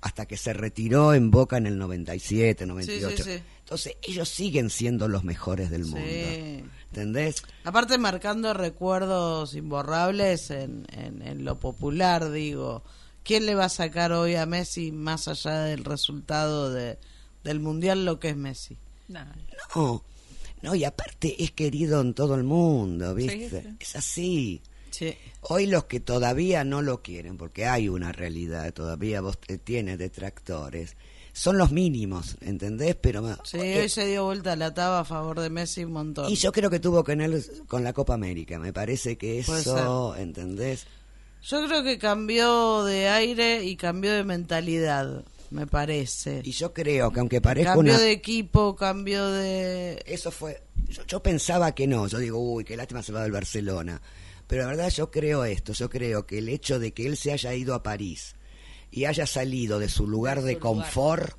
hasta 0.00 0.26
que 0.26 0.36
se 0.36 0.52
retiró 0.52 1.14
en 1.14 1.30
Boca 1.30 1.56
en 1.56 1.66
el 1.66 1.78
97, 1.78 2.66
98. 2.66 3.24
sí. 3.24 3.42
Entonces 3.60 3.96
ellos 4.02 4.28
siguen 4.28 4.70
siendo 4.70 5.08
los 5.08 5.24
mejores 5.24 5.70
del 5.70 5.84
mundo. 5.84 6.06
Sí. 6.08 6.64
¿Entendés? 6.90 7.42
Aparte 7.64 7.98
marcando 7.98 8.54
recuerdos 8.54 9.54
imborrables 9.54 10.50
en, 10.50 10.86
en, 10.92 11.20
en 11.22 11.44
lo 11.44 11.58
popular, 11.58 12.30
digo. 12.30 12.82
¿Quién 13.24 13.44
le 13.44 13.54
va 13.54 13.66
a 13.66 13.68
sacar 13.68 14.12
hoy 14.12 14.36
a 14.36 14.46
Messi 14.46 14.90
más 14.90 15.28
allá 15.28 15.60
del 15.64 15.84
resultado 15.84 16.72
de, 16.72 16.98
del 17.44 17.60
Mundial 17.60 18.06
lo 18.06 18.18
que 18.18 18.30
es 18.30 18.36
Messi? 18.36 18.78
Nah, 19.08 19.26
No, 19.74 20.02
no, 20.62 20.74
y 20.74 20.84
aparte 20.84 21.42
es 21.42 21.52
querido 21.52 22.00
en 22.00 22.14
todo 22.14 22.34
el 22.34 22.44
mundo, 22.44 23.14
¿viste? 23.14 23.50
Sí, 23.50 23.56
sí. 23.62 23.68
Es 23.80 23.96
así. 23.96 24.62
Sí. 24.90 25.14
Hoy 25.42 25.66
los 25.66 25.84
que 25.84 26.00
todavía 26.00 26.64
no 26.64 26.82
lo 26.82 27.02
quieren, 27.02 27.36
porque 27.36 27.66
hay 27.66 27.88
una 27.88 28.10
realidad, 28.12 28.72
todavía 28.72 29.20
vos 29.20 29.38
eh, 29.48 29.58
tienes 29.58 29.98
detractores, 29.98 30.96
son 31.32 31.56
los 31.58 31.70
mínimos, 31.70 32.36
¿entendés? 32.40 32.96
Pero 33.00 33.22
Sí, 33.44 33.58
eh, 33.58 33.82
hoy 33.82 33.88
se 33.88 34.06
dio 34.06 34.24
vuelta 34.24 34.56
la 34.56 34.74
taba 34.74 35.00
a 35.00 35.04
favor 35.04 35.38
de 35.40 35.50
Messi 35.50 35.84
un 35.84 35.92
montón. 35.92 36.32
y 36.32 36.34
yo 36.34 36.50
creo 36.50 36.68
que 36.70 36.80
tuvo 36.80 37.04
que 37.04 37.14
ver 37.14 37.44
con 37.68 37.84
la 37.84 37.92
Copa 37.92 38.14
América, 38.14 38.58
me 38.58 38.72
parece 38.72 39.16
que 39.16 39.38
eso, 39.40 40.16
¿entendés? 40.16 40.86
Yo 41.42 41.64
creo 41.66 41.84
que 41.84 41.98
cambió 41.98 42.82
de 42.84 43.08
aire 43.08 43.62
y 43.64 43.76
cambió 43.76 44.12
de 44.12 44.24
mentalidad, 44.24 45.22
me 45.50 45.66
parece. 45.66 46.42
Y 46.44 46.52
yo 46.52 46.72
creo 46.72 47.10
que 47.10 47.20
aunque 47.20 47.40
parezca 47.40 47.74
Cambió 47.74 47.94
una... 47.94 48.02
de 48.02 48.12
equipo, 48.12 48.76
cambió 48.76 49.30
de... 49.30 50.02
Eso 50.06 50.30
fue... 50.30 50.62
Yo, 50.88 51.04
yo 51.06 51.22
pensaba 51.22 51.74
que 51.74 51.86
no, 51.86 52.06
yo 52.06 52.18
digo, 52.18 52.38
uy, 52.38 52.64
qué 52.64 52.76
lástima 52.76 53.02
se 53.02 53.12
va 53.12 53.22
del 53.22 53.32
Barcelona. 53.32 54.00
Pero 54.46 54.62
la 54.62 54.68
verdad 54.68 54.90
yo 54.90 55.10
creo 55.10 55.44
esto, 55.44 55.74
yo 55.74 55.90
creo 55.90 56.26
que 56.26 56.38
el 56.38 56.48
hecho 56.48 56.78
de 56.78 56.92
que 56.92 57.06
él 57.06 57.16
se 57.16 57.32
haya 57.32 57.54
ido 57.54 57.74
a 57.74 57.82
París 57.82 58.34
y 58.90 59.04
haya 59.04 59.26
salido 59.26 59.78
de 59.78 59.90
su 59.90 60.08
lugar 60.08 60.42
de 60.42 60.58
confort, 60.58 61.36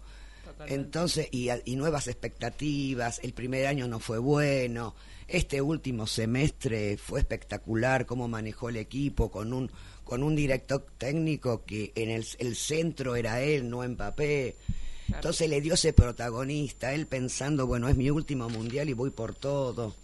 entonces, 0.68 1.28
y, 1.32 1.50
y 1.66 1.76
nuevas 1.76 2.08
expectativas, 2.08 3.20
el 3.24 3.34
primer 3.34 3.66
año 3.66 3.88
no 3.88 4.00
fue 4.00 4.20
bueno, 4.20 4.94
este 5.32 5.62
último 5.62 6.08
semestre 6.08 6.98
fue 6.98 7.20
espectacular, 7.20 8.06
cómo 8.06 8.28
manejó 8.28 8.70
el 8.70 8.78
equipo 8.78 9.30
con 9.32 9.54
un 9.54 9.72
con 10.04 10.24
un 10.24 10.36
director 10.36 10.86
técnico 10.98 11.64
que 11.66 11.92
en 11.96 12.10
el, 12.10 12.26
el 12.40 12.56
centro 12.56 13.16
era 13.16 13.42
él, 13.42 13.70
no 13.70 13.88
Mbappé. 13.88 14.56
Entonces 15.08 15.48
le 15.50 15.62
dio 15.62 15.76
ese 15.76 15.94
protagonista, 15.94 16.94
él 16.94 17.06
pensando, 17.06 17.68
bueno, 17.68 17.88
es 17.90 17.96
mi 17.96 18.10
último 18.10 18.50
mundial 18.50 18.90
y 18.90 18.94
voy 18.94 19.12
por 19.12 19.36
todo. 19.36 19.96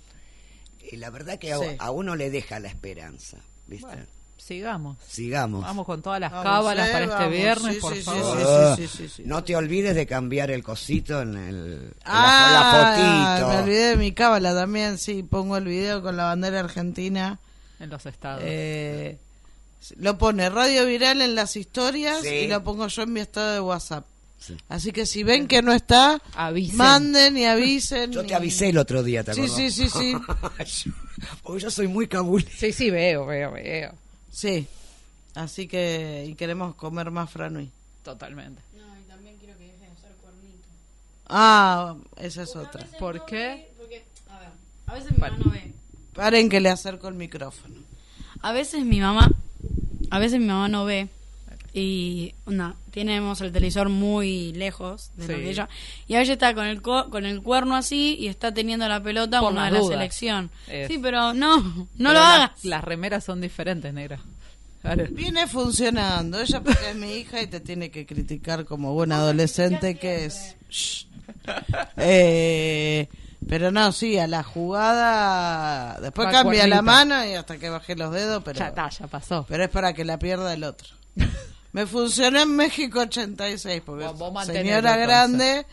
Y 0.91 0.97
la 0.97 1.09
verdad 1.09 1.39
que 1.39 1.53
a, 1.53 1.57
Sí. 1.59 1.65
a 1.79 1.89
uno 1.91 2.15
le 2.15 2.29
deja 2.29 2.59
la 2.59 2.67
esperanza, 2.67 3.39
¿viste? 3.67 3.87
Bueno, 3.87 4.05
sigamos. 4.45 4.97
Sigamos. 5.07 5.61
Vamos 5.63 5.85
con 5.85 6.01
todas 6.01 6.19
las 6.19 6.31
Vamos, 6.31 6.45
cábalas 6.45 6.87
eh, 6.89 6.91
para 6.91 7.05
este 7.05 7.15
vamos, 7.17 7.31
viernes, 7.31 7.73
sí, 7.75 7.79
por 7.81 7.93
sí, 7.93 7.99
sí, 7.99 8.05
favor. 8.05 8.37
sí, 8.37 8.43
Ah, 8.47 8.75
sí, 8.77 8.87
sí, 8.87 9.09
sí. 9.09 9.23
No 9.25 9.43
te 9.43 9.55
olvides 9.55 9.95
de 9.95 10.05
cambiar 10.05 10.51
el 10.51 10.63
cosito 10.63 11.21
en, 11.21 11.35
el, 11.35 11.55
en 11.73 11.93
Ah, 12.05 12.49
la, 12.51 13.33
la 13.33 13.37
fotito. 13.41 13.47
me 13.53 13.63
olvidé 13.63 13.83
de 13.89 13.97
mi 13.97 14.11
cábala 14.11 14.53
también, 14.53 14.97
sí, 14.97 15.23
pongo 15.23 15.57
el 15.57 15.65
video 15.65 16.01
con 16.01 16.15
la 16.17 16.25
bandera 16.25 16.59
argentina. 16.59 17.39
En 17.79 17.89
los 17.89 18.05
estados. 18.05 18.41
Eh, 18.45 19.17
lo 19.97 20.17
pone 20.17 20.49
Radio 20.49 20.85
Viral 20.85 21.21
en 21.21 21.35
las 21.35 21.55
historias 21.55 22.21
Sí. 22.21 22.29
y 22.29 22.47
lo 22.47 22.63
pongo 22.63 22.87
yo 22.87 23.01
en 23.03 23.13
mi 23.13 23.19
estado 23.19 23.53
de 23.53 23.59
WhatsApp. 23.59 24.05
Sí. 24.39 24.55
Así 24.69 24.91
que 24.91 25.05
si 25.07 25.23
ven 25.23 25.47
que 25.47 25.61
no 25.63 25.73
está, 25.73 26.21
Avisen. 26.35 26.77
manden 26.77 27.37
y 27.37 27.45
avisen. 27.45 28.11
Yo 28.11 28.21
te 28.23 28.31
y- 28.31 28.33
avisé 28.33 28.69
el 28.69 28.77
otro 28.77 29.01
día, 29.01 29.23
¿te 29.23 29.33
Sí, 29.33 29.41
acordás? 29.41 29.55
sí, 29.57 29.71
sí, 29.71 29.89
sí. 29.89 30.15
Porque 31.43 31.61
yo 31.63 31.71
soy 31.71 31.87
muy 31.87 32.07
cabul. 32.07 32.45
Sí, 32.55 32.71
sí, 32.71 32.89
veo, 32.91 33.25
veo, 33.25 33.51
veo. 33.53 33.93
Sí. 34.35 34.67
Así 35.33 35.65
que 35.65 36.25
y 36.27 36.35
queremos 36.35 36.75
comer 36.75 37.09
más 37.09 37.31
franui. 37.31 37.71
Totalmente. 38.03 38.61
No, 38.77 38.99
y 38.99 39.03
también 39.03 39.37
quiero 39.37 39.57
que 39.57 39.63
deje 39.63 39.85
de 39.85 39.91
usar 39.93 40.11
cuernito. 40.21 40.67
Ah, 41.27 41.95
esa 42.17 42.43
es 42.43 42.53
otra. 42.53 42.85
¿Por 42.99 43.25
qué? 43.25 43.71
Porque, 43.77 44.03
a 44.29 44.39
ver, 44.39 44.49
a 44.87 44.93
veces 44.93 45.11
mi 45.13 45.17
mamá 45.19 45.37
no 45.37 45.51
ve. 45.51 45.73
Paren 46.13 46.49
que 46.49 46.59
le 46.59 46.69
acerco 46.69 47.07
el 47.07 47.15
micrófono. 47.15 47.75
A 48.41 48.51
veces 48.51 48.83
mi 48.83 48.99
mamá, 48.99 49.31
a 50.11 50.19
veces 50.19 50.41
mi 50.41 50.47
mamá 50.47 50.67
no 50.67 50.83
ve 50.83 51.07
y 51.77 52.35
no, 52.45 52.77
tenemos 52.89 53.41
el 53.41 53.51
televisor 53.51 53.89
muy 53.89 54.53
lejos 54.53 55.11
de 55.17 55.27
lo 55.27 55.35
Sí. 55.35 55.41
que 55.43 55.49
ella 55.49 55.67
y 56.07 56.15
a 56.15 56.19
veces 56.19 56.33
está 56.33 56.53
con 56.55 56.65
el 56.65 56.81
co- 56.81 57.09
con 57.09 57.25
el 57.25 57.41
cuerno 57.43 57.75
así 57.75 58.15
y 58.17 58.27
está 58.27 58.53
teniendo 58.53 58.87
la 58.87 59.03
pelota 59.03 59.41
Por 59.41 59.51
una 59.51 59.65
de 59.65 59.71
la 59.79 59.83
selección. 59.83 60.51
Es. 60.67 60.87
Sí, 60.87 60.97
pero 60.99 61.33
no, 61.33 61.57
no 61.61 61.87
Pero 61.97 62.13
lo 62.13 62.13
las- 62.13 62.33
hagas. 62.33 62.63
Las 62.63 62.81
remeras 62.83 63.25
son 63.25 63.41
diferentes, 63.41 63.93
negra. 63.93 64.21
Claro. 64.81 65.03
Viene 65.11 65.47
funcionando. 65.47 66.39
Ella 66.39 66.61
porque 66.61 66.91
es 66.91 66.95
mi 66.95 67.11
hija 67.13 67.41
y 67.41 67.47
te 67.47 67.59
tiene 67.59 67.91
que 67.91 68.05
criticar 68.05 68.63
como 68.65 68.93
buena 68.93 69.17
adolescente 69.17 69.95
que 69.97 70.25
es. 70.25 70.55
Shh. 70.69 71.07
Eh, 71.97 73.09
pero 73.49 73.71
no, 73.71 73.91
sí, 73.91 74.17
a 74.17 74.27
la 74.27 74.43
jugada. 74.43 75.99
Después 75.99 76.27
Va 76.27 76.31
cambia 76.31 76.67
la 76.67 76.81
mano 76.81 77.25
y 77.25 77.33
hasta 77.33 77.57
que 77.57 77.69
bajé 77.69 77.95
los 77.95 78.13
dedos, 78.13 78.43
pero. 78.45 78.59
Ya 78.59 78.67
está, 78.67 78.89
ya 78.89 79.07
pasó. 79.07 79.45
Pero 79.49 79.63
es 79.63 79.69
para 79.69 79.93
que 79.93 80.05
la 80.05 80.17
pierda 80.19 80.53
el 80.53 80.63
otro. 80.63 80.87
Me 81.75 81.85
funcionó 81.85 82.39
en 82.41 82.55
México 82.55 82.99
86, 83.01 83.81
porque 83.85 84.05
Vos- 84.05 84.45
señora 84.45 84.95
grande, 84.95 85.65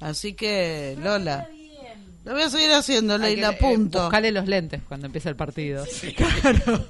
así 0.00 0.32
que 0.32 0.96
Lola. 1.02 1.48
Lo 2.24 2.32
voy 2.32 2.42
a 2.42 2.50
seguir 2.50 2.70
haciendo, 2.72 3.14
Hay 3.14 3.20
que, 3.20 3.26
Leila, 3.28 3.50
eh, 3.52 3.56
punto. 3.60 4.00
buscale 4.02 4.30
los 4.32 4.46
lentes 4.46 4.82
cuando 4.86 5.06
empieza 5.06 5.28
el 5.30 5.36
partido. 5.36 5.84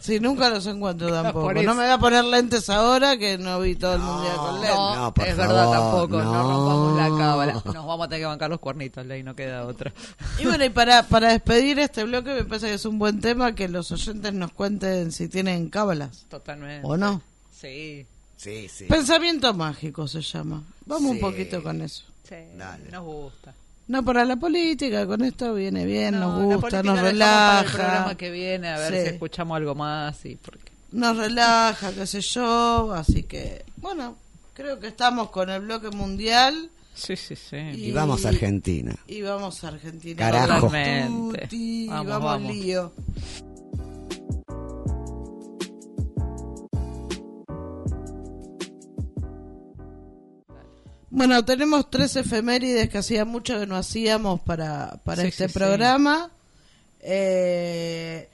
Sí, 0.01 0.19
nunca 0.21 0.51
los 0.51 0.67
encuentro 0.67 1.09
tampoco. 1.11 1.53
No 1.53 1.75
me 1.75 1.83
voy 1.85 1.91
a 1.93 1.99
poner 1.99 2.25
lentes 2.25 2.69
ahora 2.71 3.17
que 3.17 3.39
no 3.39 3.59
vi 3.61 3.75
todo 3.77 3.95
el 3.95 4.01
mundial 4.03 4.37
con 4.37 4.55
lentes. 4.61 4.77
No, 4.77 4.97
No, 4.97 5.15
por 5.15 5.27
es 5.29 5.37
verdad 5.37 5.71
tampoco, 5.71 6.19
no. 6.23 6.33
no. 6.33 6.43
rompamos 6.43 6.97
la 6.97 7.25
cábala. 7.25 7.53
Nos 7.55 7.75
vamos 7.87 8.07
a 8.07 8.09
tener 8.09 8.23
que 8.23 8.27
bancar 8.27 8.51
los 8.51 8.59
cuernitos, 8.61 9.07
Ley, 9.07 9.23
no 9.25 9.35
queda 9.37 9.67
otra. 9.67 9.93
Y 10.39 10.47
bueno, 10.47 10.65
y 10.65 10.71
para, 10.71 11.05
para 11.05 11.31
despedir 11.31 11.79
este 11.81 12.03
bloque 12.05 12.35
me 12.35 12.45
parece 12.45 12.67
que 12.69 12.75
es 12.75 12.85
un 12.85 12.99
buen 13.01 13.21
tema 13.21 13.55
que 13.55 13.69
los 13.69 13.91
oyentes 13.93 14.33
nos 14.33 14.53
cuenten 14.53 15.11
si 15.13 15.29
tienen 15.29 15.71
cábalas 15.71 16.27
Totalmente. 16.29 16.87
o 16.87 16.97
no. 16.97 17.21
Sí. 17.51 18.07
Sí, 18.41 18.69
sí. 18.69 18.85
Pensamiento 18.87 19.53
mágico 19.53 20.09
se 20.09 20.23
llama. 20.23 20.63
Vamos 20.87 21.11
un 21.13 21.21
poquito 21.21 21.63
con 21.63 21.83
eso. 21.83 22.05
Sí, 22.27 22.37
Dale. 22.57 22.91
nos 22.91 23.05
gusta. 23.05 23.55
No 23.89 24.03
para 24.05 24.25
la 24.25 24.37
política, 24.37 25.07
con 25.07 25.23
esto 25.25 25.53
viene 25.53 25.85
bien, 25.85 26.15
No, 26.19 26.39
nos 26.41 26.55
gusta, 26.63 26.83
nos 26.83 26.97
la 26.97 27.03
dejamos 27.03 27.19
para 27.19 27.61
el 27.61 27.67
programa 27.67 27.97
relaja. 27.99 28.15
que 28.17 28.31
viene, 28.31 28.69
a 28.69 28.79
ver 28.79 28.95
Sí. 28.95 29.01
si 29.03 29.07
escuchamos 29.15 29.57
algo 29.57 29.75
más 29.75 30.25
y 30.25 30.37
porque 30.37 30.73
Nos 30.93 31.17
relaja, 31.19 31.93
qué 31.93 32.07
sé 32.07 32.21
yo. 32.23 32.93
Así 32.95 33.25
que, 33.25 33.65
bueno, 33.77 34.17
creo 34.55 34.79
que 34.81 34.87
estamos 34.89 35.31
con 35.31 35.51
el 35.51 35.61
bloque 35.61 35.91
mundial. 35.91 36.71
Sí, 36.95 37.17
sí, 37.17 37.37
sí. 37.37 37.57
Y 37.57 37.93
vamos 37.93 38.25
a 38.27 38.31
Argentina. 38.31 38.95
Y 39.07 39.23
vamos 39.23 39.63
a 39.65 39.69
Argentina. 39.69 40.17
Carajo. 40.19 40.69
Tuti, 40.71 41.87
Vamos, 41.89 42.07
vamos, 42.07 42.25
vamos. 42.25 42.53
lío. 42.55 42.93
Bueno, 51.11 51.45
tenemos 51.45 51.91
tres 51.91 52.15
efemérides 52.17 52.89
que 52.89 52.99
hacía 52.99 53.25
mucho 53.25 53.59
que 53.59 53.67
no 53.67 53.77
hacíamos 53.77 54.41
para, 54.43 55.01
para 55.05 55.23
Sí, 55.23 55.29
este 55.29 55.49
sí, 55.49 55.53
sí. 55.53 55.59
programa. 55.59 56.31
Eh, 57.01 58.29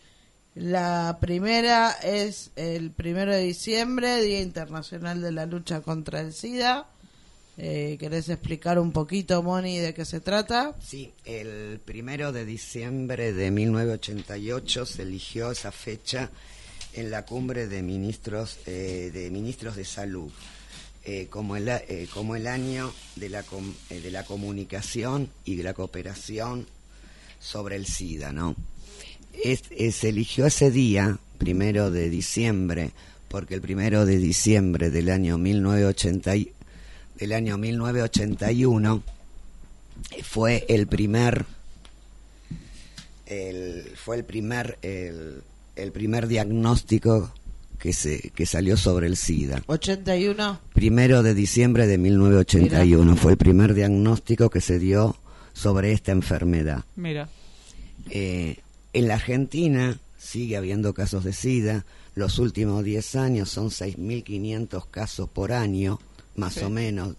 la 0.54 1.16
primera 1.20 1.92
es 2.02 2.50
el 2.56 2.90
primero 2.90 3.32
de 3.32 3.40
diciembre, 3.42 4.22
Día 4.22 4.40
Internacional 4.40 5.22
de 5.22 5.32
la 5.32 5.46
Lucha 5.46 5.80
contra 5.80 6.20
el 6.20 6.32
SIDA. 6.34 6.86
Eh, 7.58 7.96
¿Querés 7.98 8.28
explicar 8.28 8.78
un 8.78 8.92
poquito, 8.92 9.42
Moni, 9.42 9.78
de 9.78 9.94
qué 9.94 10.04
se 10.04 10.20
trata? 10.20 10.74
Sí, 10.82 11.14
el 11.24 11.80
primero 11.82 12.30
de 12.32 12.44
diciembre 12.44 13.32
de 13.32 13.50
1988 13.50 14.84
se 14.84 15.02
eligió 15.02 15.50
esa 15.50 15.72
fecha 15.72 16.30
en 16.92 17.10
la 17.10 17.24
cumbre 17.24 17.66
de 17.68 17.82
ministros 17.82 18.58
eh, 18.66 19.10
de 19.12 19.30
ministros 19.30 19.76
de 19.76 19.84
salud 19.86 20.30
eh, 21.08 21.28
como 21.30 21.56
el 21.56 21.68
eh, 21.68 22.08
como 22.12 22.34
el 22.36 22.46
año 22.48 22.92
de 23.14 23.28
la 23.28 23.44
eh, 23.90 24.00
de 24.00 24.10
la 24.10 24.24
comunicación 24.24 25.30
y 25.44 25.54
de 25.54 25.62
la 25.62 25.72
cooperación 25.72 26.66
sobre 27.38 27.76
el 27.76 27.86
SIDA, 27.86 28.32
¿no? 28.32 28.56
Es- 29.44 29.62
eh, 29.70 29.92
se 29.92 30.08
eligió 30.08 30.46
ese 30.46 30.70
día, 30.70 31.18
primero 31.38 31.90
de 31.92 32.10
diciembre, 32.10 32.90
porque 33.28 33.54
el 33.54 33.60
primero 33.60 34.04
de 34.04 34.18
diciembre 34.18 34.90
del 34.90 35.08
año 35.10 35.38
1980 35.38 36.34
y- 36.36 36.52
del 37.18 37.32
año 37.32 37.56
1981 37.56 39.02
fue 40.24 40.66
el 40.68 40.86
primer 40.86 41.46
fue 43.96 44.16
el 44.16 44.24
primer 44.24 44.78
el 44.82 45.92
primer 45.92 46.26
diagnóstico 46.28 47.32
que 47.78 47.92
se 47.92 48.30
que 48.34 48.46
salió 48.46 48.76
sobre 48.76 49.06
el 49.06 49.16
SIDA. 49.16 49.62
81. 49.66 50.60
Primero 50.72 51.22
de 51.22 51.34
diciembre 51.34 51.86
de 51.86 51.98
1981 51.98 53.16
fue 53.16 53.32
el 53.32 53.38
primer 53.38 53.74
diagnóstico 53.74 54.50
que 54.50 54.60
se 54.60 54.78
dio 54.78 55.16
sobre 55.52 55.92
esta 55.92 56.12
enfermedad. 56.12 56.84
Mira, 56.96 57.28
Eh, 58.10 58.58
en 58.92 59.08
la 59.08 59.14
Argentina 59.14 59.98
sigue 60.16 60.56
habiendo 60.56 60.94
casos 60.94 61.24
de 61.24 61.32
SIDA. 61.32 61.84
Los 62.14 62.38
últimos 62.38 62.84
10 62.84 63.16
años 63.16 63.50
son 63.50 63.70
6.500 63.70 64.86
casos 64.86 65.28
por 65.28 65.52
año, 65.52 65.98
más 66.36 66.54
Sí. 66.54 66.60
o 66.64 66.70
menos. 66.70 67.16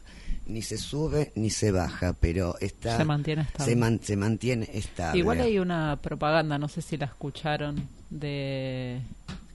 Ni 0.48 0.62
se 0.62 0.78
sube 0.78 1.34
ni 1.36 1.50
se 1.50 1.72
baja, 1.72 2.14
pero 2.14 2.56
está 2.62 2.96
Se 2.98 3.04
mantiene 3.04 3.42
estable. 3.42 3.66
se, 3.72 3.76
man- 3.76 4.00
se 4.02 4.16
mantiene 4.16 4.70
estable. 4.74 5.20
igual 5.20 5.42
hay 5.42 5.60
una 5.60 6.00
propaganda, 6.02 6.58
no 6.58 6.70
sé 6.70 6.82
si 6.82 6.96
la 6.96 7.06
escucharon, 7.08 7.90
de 8.10 9.02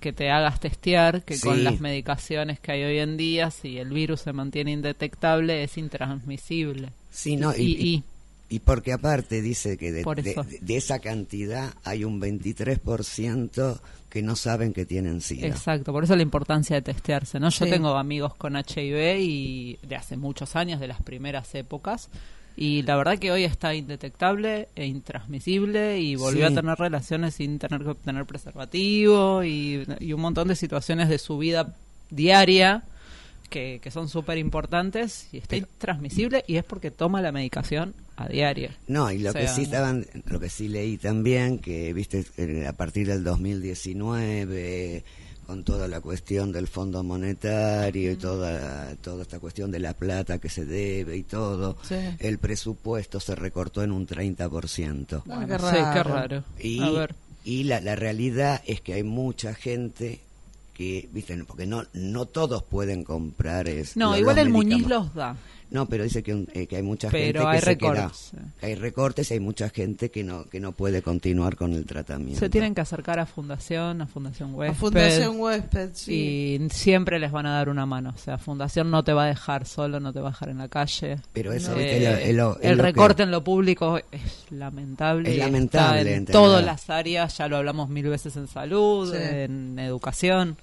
que 0.00 0.12
te 0.12 0.30
hagas 0.30 0.58
testear, 0.58 1.22
que 1.22 1.36
Sí. 1.36 1.42
con 1.46 1.62
las 1.62 1.80
medicaciones 1.80 2.58
que 2.58 2.72
hay 2.72 2.82
hoy 2.82 2.98
en 2.98 3.16
día, 3.16 3.50
si 3.52 3.78
el 3.78 3.90
virus 3.90 4.22
se 4.22 4.32
mantiene 4.32 4.72
indetectable, 4.72 5.62
es 5.62 5.78
intransmisible. 5.78 6.88
Sí, 7.10 7.36
no, 7.36 7.54
y, 7.56 7.62
y- 7.62 8.04
Y 8.48 8.58
porque 8.58 8.92
aparte 8.92 9.40
dice 9.40 9.78
que 9.78 9.92
de, 9.92 10.04
esa 10.76 10.98
cantidad 10.98 11.72
hay 11.84 12.04
un 12.04 12.20
23% 12.20 13.80
que 14.10 14.20
no 14.22 14.36
saben 14.36 14.74
que 14.74 14.84
tienen 14.84 15.20
SIDA. 15.22 15.46
Exacto, 15.46 15.90
por 15.92 16.04
eso 16.04 16.16
la 16.16 16.22
importancia 16.22 16.76
de 16.76 16.82
testearse, 16.82 17.40
¿no? 17.40 17.48
Yo 17.48 17.64
Sí. 17.64 17.70
tengo 17.70 17.96
amigos 17.96 18.34
con 18.34 18.56
HIV 18.56 19.18
y 19.20 19.78
de 19.82 19.96
hace 19.96 20.18
muchos 20.18 20.54
años, 20.54 20.80
de 20.80 20.88
las 20.88 21.00
primeras 21.00 21.54
épocas, 21.54 22.10
y 22.56 22.82
la 22.82 22.96
verdad 22.96 23.18
que 23.18 23.30
hoy 23.32 23.44
está 23.44 23.74
indetectable 23.74 24.68
e 24.76 24.86
intransmisible 24.86 26.00
y 26.00 26.16
volvió 26.16 26.46
Sí. 26.48 26.52
a 26.52 26.60
tener 26.60 26.78
relaciones 26.78 27.34
sin 27.34 27.58
tener 27.58 27.82
que 27.82 27.88
obtener 27.90 28.24
preservativo 28.26 29.42
y, 29.44 29.86
y 30.00 30.12
un 30.12 30.20
montón 30.20 30.48
de 30.48 30.56
situaciones 30.56 31.08
de 31.08 31.18
su 31.18 31.38
vida 31.38 31.74
diaria 32.10 32.84
que, 33.50 33.80
que 33.82 33.90
son 33.90 34.08
súper 34.08 34.38
importantes 34.38 35.28
y 35.32 35.38
está 35.38 35.48
Pero- 35.56 35.66
intransmisible 35.72 36.44
y 36.46 36.56
es 36.56 36.64
porque 36.64 36.90
toma 36.90 37.20
la 37.22 37.32
medicación 37.32 37.94
a 38.16 38.28
diario. 38.28 38.70
No, 38.86 39.10
y 39.10 39.18
lo 39.18 39.30
O 39.30 39.32
que 39.34 39.48
sí 39.48 39.62
estaban, 39.62 40.06
lo 40.26 40.38
que 40.40 40.48
sí 40.50 40.68
leí 40.68 40.96
también, 40.98 41.58
que 41.58 41.92
viste, 41.92 42.24
a 42.66 42.72
partir 42.74 43.06
del 43.08 43.24
2019, 43.24 45.04
con 45.46 45.64
toda 45.64 45.88
la 45.88 46.00
cuestión 46.00 46.52
del 46.52 46.68
Fondo 46.68 47.02
Monetario 47.02 48.12
y 48.12 48.16
toda, 48.16 48.94
toda 48.96 49.22
esta 49.22 49.38
cuestión 49.40 49.70
de 49.70 49.80
la 49.80 49.94
plata 49.94 50.38
que 50.38 50.48
se 50.48 50.64
debe 50.64 51.16
y 51.16 51.22
todo, 51.24 51.76
Sí. 51.82 51.96
el 52.20 52.38
presupuesto 52.38 53.20
se 53.20 53.34
recortó 53.34 53.82
en 53.82 53.92
un 53.92 54.06
30%. 54.06 55.22
Ah, 55.28 55.44
qué 55.46 55.58
Sí, 55.58 55.76
qué 55.92 56.02
raro. 56.02 56.44
Y, 56.58 56.80
A 56.82 56.90
ver. 56.90 57.14
y 57.44 57.64
la, 57.64 57.80
la 57.80 57.96
realidad 57.96 58.62
es 58.66 58.80
que 58.80 58.94
hay 58.94 59.02
mucha 59.02 59.54
gente 59.54 60.20
que, 60.74 61.08
viste, 61.12 61.36
porque 61.44 61.66
no, 61.66 61.84
no 61.92 62.24
todos 62.26 62.62
pueden 62.62 63.04
comprar 63.04 63.68
es, 63.68 63.96
No, 63.96 64.10
los- 64.12 64.20
igual 64.20 64.36
los 64.36 64.46
el 64.46 64.52
Muñiz 64.52 64.86
los 64.86 65.12
da. 65.14 65.36
No, 65.72 65.86
pero 65.86 66.04
dice 66.04 66.22
que, 66.22 66.34
un- 66.34 66.48
eh, 66.52 66.66
que 66.66 66.76
hay 66.76 66.82
mucha 66.82 67.08
Pero 67.08 67.24
gente 67.24 67.38
que 67.40 67.46
hay 67.46 67.60
se 67.60 67.78
queda- 67.78 67.90
recortes, 67.94 68.32
eh. 68.34 68.40
que 68.60 68.66
hay 68.66 68.74
recortes 68.74 69.30
y 69.30 69.34
hay 69.34 69.40
mucha 69.40 69.68
gente 69.70 70.10
que 70.10 70.22
no 70.22 70.44
que 70.44 70.60
no 70.60 70.72
puede 70.72 71.00
continuar 71.02 71.56
con 71.56 71.72
el 71.72 71.86
tratamiento. 71.86 72.38
Se 72.38 72.50
tienen 72.50 72.74
que 72.74 72.82
acercar 72.82 73.18
a 73.18 73.26
Fundación, 73.26 74.02
a 74.02 74.06
Fundación 74.06 74.54
Huésped. 74.54 74.76
A 74.76 74.78
Fundación 74.80 75.40
Huésped, 75.40 75.90
sí. 75.94 76.58
Y 76.62 76.68
siempre 76.70 77.18
les 77.18 77.32
van 77.32 77.46
a 77.46 77.52
dar 77.54 77.68
una 77.70 77.86
mano. 77.86 78.12
O 78.14 78.18
sea, 78.18 78.36
Fundación 78.38 78.90
no 78.90 79.02
te 79.02 79.12
va 79.12 79.24
a 79.24 79.28
dejar 79.28 79.66
solo, 79.66 79.98
no 79.98 80.12
te 80.12 80.20
va 80.20 80.28
a 80.28 80.32
dejar 80.32 80.50
en 80.50 80.58
la 80.58 80.68
calle. 80.68 81.16
Pero 81.32 81.52
eso, 81.52 81.74
Eh, 81.76 82.20
es 82.22 82.28
el 82.62 82.76
que- 82.76 82.82
recorte 82.82 83.22
en 83.22 83.30
lo 83.30 83.42
público 83.42 83.98
es 84.12 84.46
lamentable. 84.50 85.28
Es 85.30 85.34
está 85.36 85.46
lamentable, 85.46 86.14
en 86.14 86.26
todas 86.26 86.64
las 86.64 86.90
áreas, 86.90 87.38
ya 87.38 87.48
lo 87.48 87.56
hablamos 87.56 87.88
mil 87.88 88.08
veces 88.08 88.36
en 88.36 88.46
salud, 88.46 89.10
Sí. 89.10 89.18
en 89.20 89.78
educación. 89.78 90.56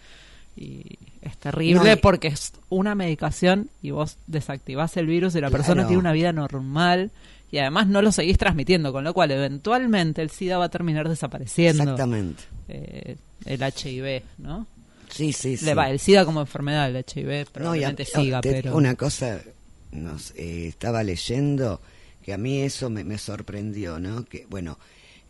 Y 0.61 0.97
es 1.21 1.37
terrible 1.37 1.79
No, 1.81 1.93
y- 1.93 1.95
porque 1.95 2.27
es 2.27 2.51
una 2.67 2.93
medicación 2.95 3.69
y 3.81 3.91
vos 3.91 4.17
desactivás 4.27 4.97
el 4.97 5.05
virus 5.07 5.33
y 5.35 5.41
la 5.41 5.49
persona 5.49 5.87
tiene 5.87 5.99
una 6.01 6.11
vida 6.11 6.33
normal. 6.33 7.11
Y 7.51 7.57
además 7.59 7.87
no 7.87 8.01
lo 8.01 8.11
seguís 8.11 8.37
transmitiendo, 8.37 8.91
con 8.91 9.03
lo 9.05 9.13
cual 9.13 9.31
eventualmente 9.31 10.21
el 10.21 10.29
SIDA 10.29 10.57
va 10.57 10.65
a 10.65 10.69
terminar 10.69 11.07
desapareciendo. 11.09 11.83
Exactamente. 11.83 12.43
Eh, 12.67 13.15
el 13.45 13.61
HIV, 13.63 14.21
¿no? 14.37 14.67
Sí, 15.09 15.33
sí, 15.33 15.57
sí. 15.57 15.65
Le 15.65 15.73
va, 15.73 15.89
el 15.89 15.99
SIDA 15.99 16.25
como 16.25 16.41
enfermedad, 16.41 16.89
el 16.95 16.97
HIV 17.03 17.27
No, 17.31 17.41
a- 17.41 17.45
probablemente 17.53 18.05
no, 18.13 18.21
siga, 18.21 18.41
te- 18.41 18.51
pero... 18.51 18.75
Una 18.75 18.93
cosa, 18.95 19.39
no 19.91 20.19
sé, 20.19 20.33
eh, 20.37 20.67
estaba 20.67 21.01
leyendo 21.03 21.81
que 22.21 22.33
a 22.33 22.37
mí 22.37 22.59
eso 22.61 22.89
me, 22.91 23.03
me 23.03 23.17
sorprendió, 23.17 23.97
¿no? 23.99 24.25
Que, 24.25 24.45
bueno, 24.49 24.77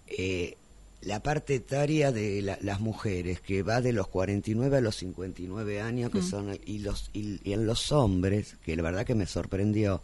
eh, 0.07 0.57
la 1.01 1.21
parte 1.23 1.55
etaria 1.55 2.11
de 2.11 2.41
la- 2.41 2.57
las 2.61 2.79
mujeres, 2.81 3.39
que 3.41 3.63
va 3.63 3.81
de 3.81 3.93
los 3.93 4.07
49 4.09 4.77
a 4.77 4.81
los 4.81 4.95
59 4.97 5.79
años, 5.81 6.09
Mm. 6.11 6.13
que 6.17 6.21
son, 6.21 6.59
y, 6.65 6.79
los, 6.79 7.09
y, 7.13 7.39
y 7.49 7.53
en 7.53 7.65
los 7.65 7.91
hombres, 7.91 8.57
que 8.63 8.75
la 8.75 8.83
verdad 8.83 9.05
que 9.05 9.15
me 9.15 9.25
sorprendió, 9.25 10.01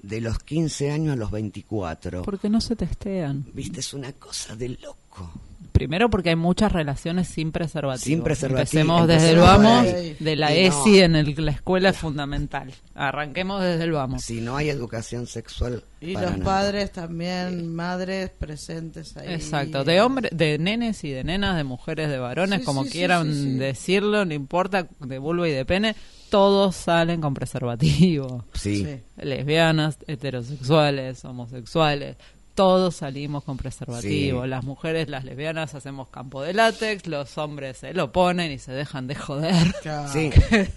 de 0.00 0.20
los 0.20 0.38
15 0.40 0.90
años 0.90 1.12
a 1.12 1.16
los 1.16 1.30
24. 1.30 2.22
Porque 2.22 2.48
no 2.48 2.60
se 2.60 2.74
testean. 2.76 3.44
Viste, 3.52 3.80
es 3.80 3.94
una 3.94 4.12
cosa 4.14 4.56
de 4.56 4.70
loco. 4.70 5.30
Primero 5.72 6.10
porque 6.10 6.28
hay 6.28 6.36
muchas 6.36 6.70
relaciones 6.70 7.28
sin 7.28 7.50
preservativo. 7.50 8.04
Sin 8.04 8.22
preservativo. 8.22 8.60
Empecemos 8.60 9.08
desde 9.08 9.30
el 9.30 9.38
vamos, 9.38 9.86
de 10.20 10.36
la 10.36 10.54
Y 10.54 10.68
no. 10.68 10.68
ESI 10.68 11.00
en 11.00 11.16
el- 11.16 11.34
la 11.44 11.50
escuela 11.52 11.88
es 11.88 11.96
fundamental. 11.96 12.70
Arranquemos 12.94 13.62
desde 13.62 13.84
el 13.84 13.92
vamos. 13.92 14.22
Si 14.22 14.40
no 14.42 14.56
hay 14.56 14.68
educación 14.68 15.26
sexual. 15.26 15.82
Y 16.00 16.14
para 16.14 16.26
los 16.30 16.38
nada. 16.40 16.44
padres 16.44 16.92
también, 16.92 17.74
madres 17.74 18.30
presentes 18.30 19.16
ahí. 19.16 19.32
Exacto, 19.32 19.82
de 19.84 20.00
hombres, 20.02 20.30
de 20.36 20.58
nenes 20.58 21.02
y 21.04 21.10
de 21.10 21.24
nenas, 21.24 21.56
de 21.56 21.64
mujeres, 21.64 22.10
de 22.10 22.18
varones, 22.18 22.60
Sí, 22.60 22.64
como 22.66 22.82
sí, 22.84 22.90
sí, 22.90 22.98
quieran 22.98 23.32
sí, 23.32 23.42
sí. 23.42 23.50
decirlo, 23.54 24.24
no 24.24 24.34
importa, 24.34 24.86
de 25.00 25.18
vulva 25.18 25.48
y 25.48 25.52
de 25.52 25.64
pene, 25.64 25.96
todos 26.28 26.76
salen 26.76 27.20
con 27.20 27.34
preservativo. 27.34 28.44
Sí. 28.54 28.84
Sí. 28.84 29.00
lesbianas, 29.24 29.96
heterosexuales, 30.06 31.24
homosexuales, 31.24 32.16
todos 32.54 32.96
salimos 32.96 33.44
con 33.44 33.56
preservativo. 33.56 34.42
Sí. 34.42 34.48
Las 34.48 34.64
mujeres, 34.64 35.08
las 35.08 35.24
lesbianas, 35.24 35.74
hacemos 35.74 36.08
campo 36.08 36.42
de 36.42 36.54
látex, 36.54 37.06
los 37.06 37.38
hombres 37.38 37.78
se 37.78 37.94
lo 37.94 38.12
ponen 38.12 38.52
y 38.52 38.58
se 38.58 38.72
dejan 38.72 39.06
de 39.06 39.14
joder. 39.14 39.74
Sí. 40.12 40.30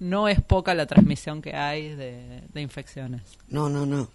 No 0.00 0.28
es 0.28 0.40
poca 0.40 0.72
la 0.72 0.86
transmisión 0.86 1.42
que 1.42 1.54
hay 1.54 1.94
de, 1.94 2.40
de 2.54 2.60
infecciones. 2.62 3.20
No, 3.48 3.68
no, 3.68 3.84
no. 3.84 4.08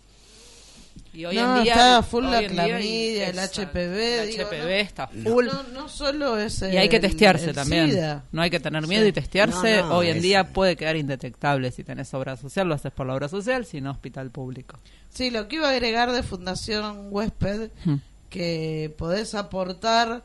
Y 1.15 1.25
hoy 1.25 1.35
No, 1.37 1.57
en 1.57 1.63
día 1.63 1.73
está 1.73 2.03
full 2.03 2.25
la 2.25 2.45
clamidia, 2.45 3.29
el 3.29 3.39
HPV, 3.39 4.19
el 4.23 4.27
digo, 4.31 4.43
HPV 4.43 4.57
no- 4.63 4.69
está 4.69 5.07
full. 5.07 5.45
No, 5.45 5.63
no 5.73 5.87
solo 5.89 6.37
es 6.37 6.61
Y 6.61 6.75
hay 6.77 6.89
que 6.89 6.99
testearse 6.99 7.53
también. 7.53 7.89
SIDA. 7.89 8.23
No 8.33 8.41
hay 8.41 8.49
que 8.49 8.59
tener 8.59 8.85
miedo 8.85 9.03
Sí. 9.03 9.09
y 9.09 9.11
testearse. 9.13 9.77
No, 9.81 9.87
no, 9.89 9.97
Hoy 9.97 10.09
en 10.09 10.17
es- 10.17 10.23
día 10.23 10.43
puede 10.51 10.75
quedar 10.75 10.97
indetectable. 10.97 11.71
Si 11.71 11.83
tenés 11.85 12.13
obra 12.13 12.35
social, 12.35 12.67
lo 12.67 12.75
haces 12.75 12.91
por 12.91 13.07
la 13.07 13.13
obra 13.15 13.29
social, 13.29 13.65
si 13.65 13.79
no, 13.79 13.91
hospital 13.91 14.29
público. 14.29 14.77
Sí, 15.09 15.29
lo 15.31 15.47
que 15.47 15.55
iba 15.55 15.67
a 15.69 15.71
agregar 15.71 16.11
de 16.11 16.21
Fundación 16.21 17.07
Huésped, 17.11 17.69
Hmm. 17.85 17.95
que 18.29 18.93
podés 18.97 19.33
aportar, 19.35 20.23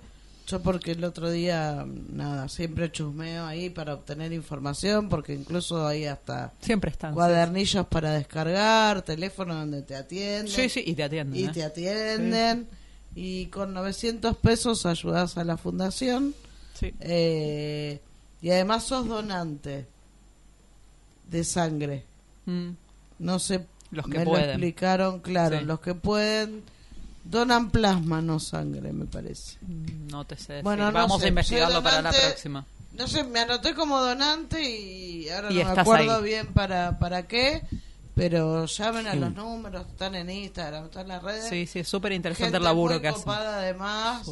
yo 0.50 0.60
porque 0.62 0.92
el 0.92 1.04
otro 1.04 1.30
día, 1.30 1.86
nada, 2.10 2.48
siempre 2.48 2.90
chusmeo 2.90 3.46
ahí 3.46 3.70
para 3.70 3.94
obtener 3.94 4.32
información, 4.32 5.08
porque 5.08 5.34
incluso 5.34 5.86
hay 5.86 6.06
hasta 6.06 6.52
Siempre 6.60 6.90
están. 6.90 7.14
cuadernillos 7.14 7.86
para 7.86 8.12
descargar, 8.12 9.02
teléfono 9.02 9.54
donde 9.54 9.82
te 9.82 9.94
atienden. 9.96 10.48
Sí, 10.48 10.68
sí, 10.68 10.82
y 10.86 10.94
te 10.94 11.04
atienden. 11.04 11.40
Y 11.40 11.44
¿eh? 11.44 11.50
te 11.52 11.62
atienden. 11.64 12.66
Y 13.14 13.46
con 13.46 13.72
900 13.74 14.36
pesos 14.36 14.86
ayudas 14.86 15.36
a 15.38 15.44
la 15.44 15.56
fundación. 15.56 16.34
Sí. 16.74 16.92
eh, 17.00 18.00
y 18.42 18.50
además 18.50 18.84
sos 18.84 19.06
donante 19.06 19.86
de 21.28 21.44
sangre. 21.44 22.04
Mm. 22.46 22.70
No 23.18 23.38
sé, 23.38 23.66
Los 23.90 24.06
que 24.06 24.18
me 24.18 24.24
lo 24.24 24.30
pueden. 24.30 24.50
explicaron, 24.50 25.20
claro, 25.20 25.60
los 25.60 25.80
que 25.80 25.94
pueden 25.94 26.62
donan 27.30 27.70
plasma, 27.70 28.20
no 28.20 28.40
sangre, 28.40 28.92
me 28.92 29.06
parece. 29.06 29.56
No 30.10 30.24
te 30.24 30.36
sé. 30.36 30.54
decir. 30.54 30.64
Bueno, 30.64 30.86
no 30.86 30.92
Vamos 30.92 31.20
sé, 31.20 31.26
a 31.26 31.28
investigarlo 31.28 31.74
soy 31.76 31.82
para 31.84 32.02
la 32.02 32.10
donante- 32.10 32.26
próxima. 32.28 32.66
No 32.92 33.06
sé, 33.06 33.22
me 33.24 33.38
anoté 33.40 33.74
como 33.74 34.00
donante 34.00 34.60
y 34.68 35.28
ahora 35.30 35.52
Y 35.52 35.62
no 35.62 35.74
me 35.74 35.80
acuerdo 35.80 36.16
ahí. 36.16 36.22
bien 36.24 36.48
para 36.48 36.98
para 36.98 37.26
qué, 37.28 37.62
pero 38.16 38.66
llamen 38.66 39.06
a 39.06 39.14
los 39.14 39.32
números, 39.34 39.86
están 39.88 40.16
en 40.16 40.28
Instagram, 40.28 40.86
están 40.86 41.02
en 41.02 41.08
las 41.08 41.22
redes. 41.22 41.48
Sí, 41.48 41.66
sí, 41.66 41.78
es 41.78 41.88
súper 41.88 42.12
interesante 42.12 42.56
el 42.56 42.64
laburo 42.64 42.94
muy 42.94 43.00
que 43.02 43.08
hacen. 43.08 43.28
además, 43.30 44.28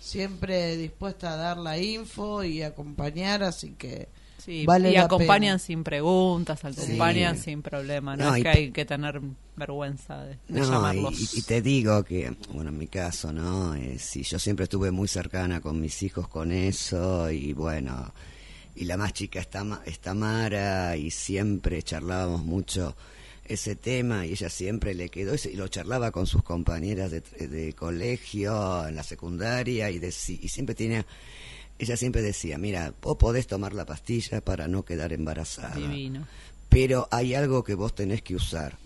siempre 0.00 0.76
dispuesta 0.76 1.34
a 1.34 1.36
dar 1.36 1.58
la 1.58 1.78
info 1.78 2.42
y 2.42 2.62
acompañar, 2.62 3.42
así 3.42 3.72
que 3.78 4.08
Sí, 4.44 4.64
vale 4.66 4.92
y 4.92 4.96
acompañan 4.96 5.56
pena. 5.56 5.58
sin 5.58 5.84
preguntas, 5.84 6.64
acompañan 6.64 7.36
Sí. 7.36 7.42
sin 7.44 7.62
problema. 7.62 8.16
No, 8.16 8.30
No, 8.30 8.34
es 8.36 8.42
que 8.42 8.48
hay 8.48 8.70
que 8.72 8.84
tener 8.84 9.20
vergüenza 9.56 10.22
de, 10.24 10.30
de 10.30 10.38
No, 10.48 10.64
y, 10.64 10.70
llamarlos. 10.70 11.34
y 11.36 11.42
te 11.42 11.60
digo 11.62 12.02
que, 12.04 12.32
bueno, 12.52 12.70
en 12.70 12.78
mi 12.78 12.86
caso, 12.86 13.32
¿no? 13.32 13.74
Eh, 13.74 13.98
sí, 13.98 14.22
yo 14.22 14.38
siempre 14.38 14.64
estuve 14.64 14.90
muy 14.90 15.08
cercana 15.08 15.60
con 15.60 15.80
mis 15.80 16.02
hijos 16.02 16.28
con 16.28 16.52
eso 16.52 17.30
y 17.30 17.52
bueno, 17.52 18.12
y 18.74 18.84
la 18.86 18.96
más 18.96 19.12
chica 19.12 19.40
está, 19.40 19.62
Ma- 19.64 19.82
está 19.84 20.14
Mara 20.14 20.96
y 20.96 21.10
siempre 21.10 21.82
charlábamos 21.82 22.44
mucho 22.44 22.96
ese 23.44 23.74
tema 23.74 24.24
y 24.26 24.30
ella 24.32 24.48
siempre 24.48 24.94
le 24.94 25.08
quedó 25.08 25.34
ese- 25.34 25.50
y 25.50 25.56
lo 25.56 25.66
charlaba 25.68 26.12
con 26.12 26.26
sus 26.26 26.42
compañeras 26.44 27.10
de, 27.10 27.20
de 27.20 27.72
colegio 27.74 28.86
en 28.86 28.94
la 28.94 29.02
secundaria 29.02 29.90
y, 29.90 29.98
deci- 29.98 30.38
y 30.40 30.48
siempre 30.48 30.74
tenía 30.76 31.04
ella 31.80 31.96
siempre 31.96 32.22
decía 32.22 32.58
mira 32.58 32.92
vos 33.02 33.16
podés 33.16 33.46
tomar 33.46 33.72
la 33.72 33.84
pastilla 33.86 34.40
para 34.40 34.68
no 34.68 34.84
quedar 34.84 35.12
embarazada 35.12 35.74
Divino. 35.76 36.26
pero 36.68 37.08
hay 37.10 37.34
algo 37.34 37.64
que 37.64 37.74
vos 37.74 37.94
tenés 37.94 38.22
que 38.22 38.34
usar 38.36 38.76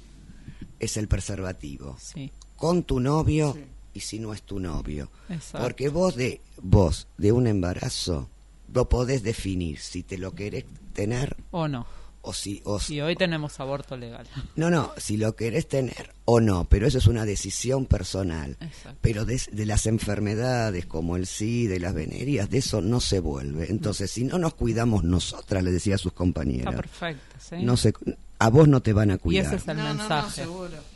es 0.79 0.97
el 0.97 1.09
preservativo 1.09 1.97
Sí, 2.01 2.31
con 2.57 2.83
tu 2.85 3.01
novio 3.01 3.57
y 3.93 4.01
si 4.01 4.19
no 4.19 4.33
es 4.33 4.43
tu 4.43 4.59
novio. 4.59 5.11
exacto. 5.29 5.67
Porque 5.67 5.89
vos 5.89 6.17
de 6.17 6.41
vos 6.63 7.07
de 7.19 7.33
un 7.33 7.47
embarazo 7.47 8.29
lo 8.73 8.89
podés 8.89 9.23
definir 9.23 9.79
si 9.79 10.03
te 10.03 10.19
lo 10.19 10.35
querés 10.35 10.65
tener 10.95 11.37
O 11.51 11.69
no. 11.69 11.87
O 12.25 12.33
si 12.33 12.61
o 12.65 12.81
Y 12.89 13.01
hoy 13.01 13.15
tenemos 13.17 13.61
aborto 13.61 13.97
legal. 13.97 14.27
no 14.57 14.71
no 14.71 14.93
si 14.97 15.17
lo 15.17 15.37
querés 15.37 15.69
tener 15.69 16.13
o 16.25 16.41
no, 16.41 16.65
pero 16.65 16.87
eso 16.87 16.99
es 16.99 17.07
una 17.07 17.25
decisión 17.25 17.87
personal. 17.87 18.57
Exacto. 18.61 18.99
Pero 19.03 19.25
de, 19.25 19.41
de 19.53 19.67
las 19.67 19.87
enfermedades 19.87 20.87
como 20.87 21.17
el 21.17 21.27
SIDA 21.27 21.77
y 21.77 21.79
las 21.79 21.95
venerías, 21.95 22.49
de 22.51 22.59
eso 22.59 22.81
no 22.81 23.01
se 23.01 23.21
vuelve. 23.21 23.71
Entonces, 23.71 24.11
si 24.11 24.25
no 24.25 24.39
nos 24.39 24.55
cuidamos 24.55 25.05
nosotras, 25.05 25.63
le 25.63 25.71
decía 25.73 25.97
a 25.97 25.99
sus 25.99 26.13
Está 26.13 26.19
compañeras, 26.19 26.75
perfecto, 26.75 27.37
¿sí? 27.39 27.57
no 27.63 27.77
se, 27.77 27.93
a 28.39 28.49
vos 28.49 28.69
no 28.69 28.81
te 28.83 28.93
van 28.93 29.11
a 29.11 29.15
Y 29.15 29.19
cuidar. 29.19 29.47
ese 29.47 29.57
es 29.57 29.69
el 29.69 29.77
No, 29.77 29.83
no, 29.83 29.89
no, 29.95 29.99
mensaje. 30.01 30.45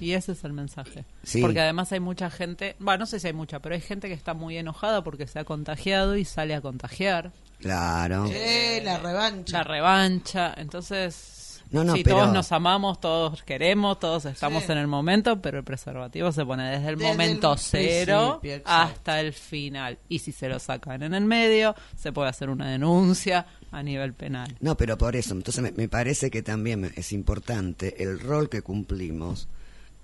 y 0.01 0.13
ese 0.13 0.33
es 0.33 0.45
el 0.45 0.53
mensaje. 0.55 1.05
Sí. 1.23 1.41
Porque 1.43 1.61
además 1.61 1.93
hay 1.93 2.01
mucha 2.01 2.31
gente, 2.31 2.75
bueno, 2.79 3.01
no 3.01 3.07
sé 3.07 3.21
si 3.21 3.27
hay 3.27 3.33
mucha, 3.35 3.61
pero 3.61 3.75
hay 3.75 3.81
gente 3.83 4.09
que 4.09 4.15
está 4.15 4.33
muy 4.35 4.57
enojada 4.57 5.05
porque 5.05 5.27
se 5.27 5.39
ha 5.39 5.45
contagiado 5.45 6.17
y 6.17 6.25
sale 6.25 6.55
a 6.55 6.61
contagiar. 6.61 7.33
Claro. 7.59 8.27
Eh, 8.33 8.81
la 8.85 8.99
revancha. 8.99 9.59
La 9.59 9.65
revancha. 9.65 10.55
Entonces, 10.57 11.61
No, 11.71 11.85
no, 11.85 11.95
sí, 11.95 12.03
pero- 12.03 12.17
todos 12.19 12.33
nos 12.33 12.51
amamos, 12.53 12.99
todos 13.01 13.43
queremos, 13.43 13.99
todos 14.01 14.25
estamos 14.25 14.65
Sí. 14.65 14.73
en 14.73 14.79
el 14.79 14.87
momento, 14.87 15.43
pero 15.43 15.59
el 15.59 15.65
preservativo 15.65 16.33
se 16.33 16.45
pone 16.47 16.63
desde 16.71 16.89
el 16.91 16.97
Desde 16.97 17.11
el 17.11 17.17
momento 17.19 17.57
cero 17.59 18.41
hasta 18.65 19.21
el 19.21 19.33
final. 19.35 19.99
Y 20.09 20.21
si 20.21 20.33
se 20.33 20.49
lo 20.49 20.59
sacan 20.61 21.03
en 21.03 21.13
el 21.15 21.25
medio, 21.25 21.75
se 21.97 22.11
puede 22.13 22.31
hacer 22.31 22.49
una 22.49 22.71
denuncia 22.71 23.45
a 23.71 23.83
nivel 23.83 24.15
penal. 24.15 24.57
No, 24.61 24.77
pero 24.79 24.97
por 24.97 25.15
eso, 25.15 25.35
entonces 25.35 25.63
me, 25.63 25.73
me 25.73 25.89
parece 25.89 26.31
que 26.31 26.43
también 26.43 26.91
es 26.97 27.13
importante 27.13 28.03
el 28.03 28.19
rol 28.21 28.49
que 28.49 28.63
cumplimos 28.63 29.49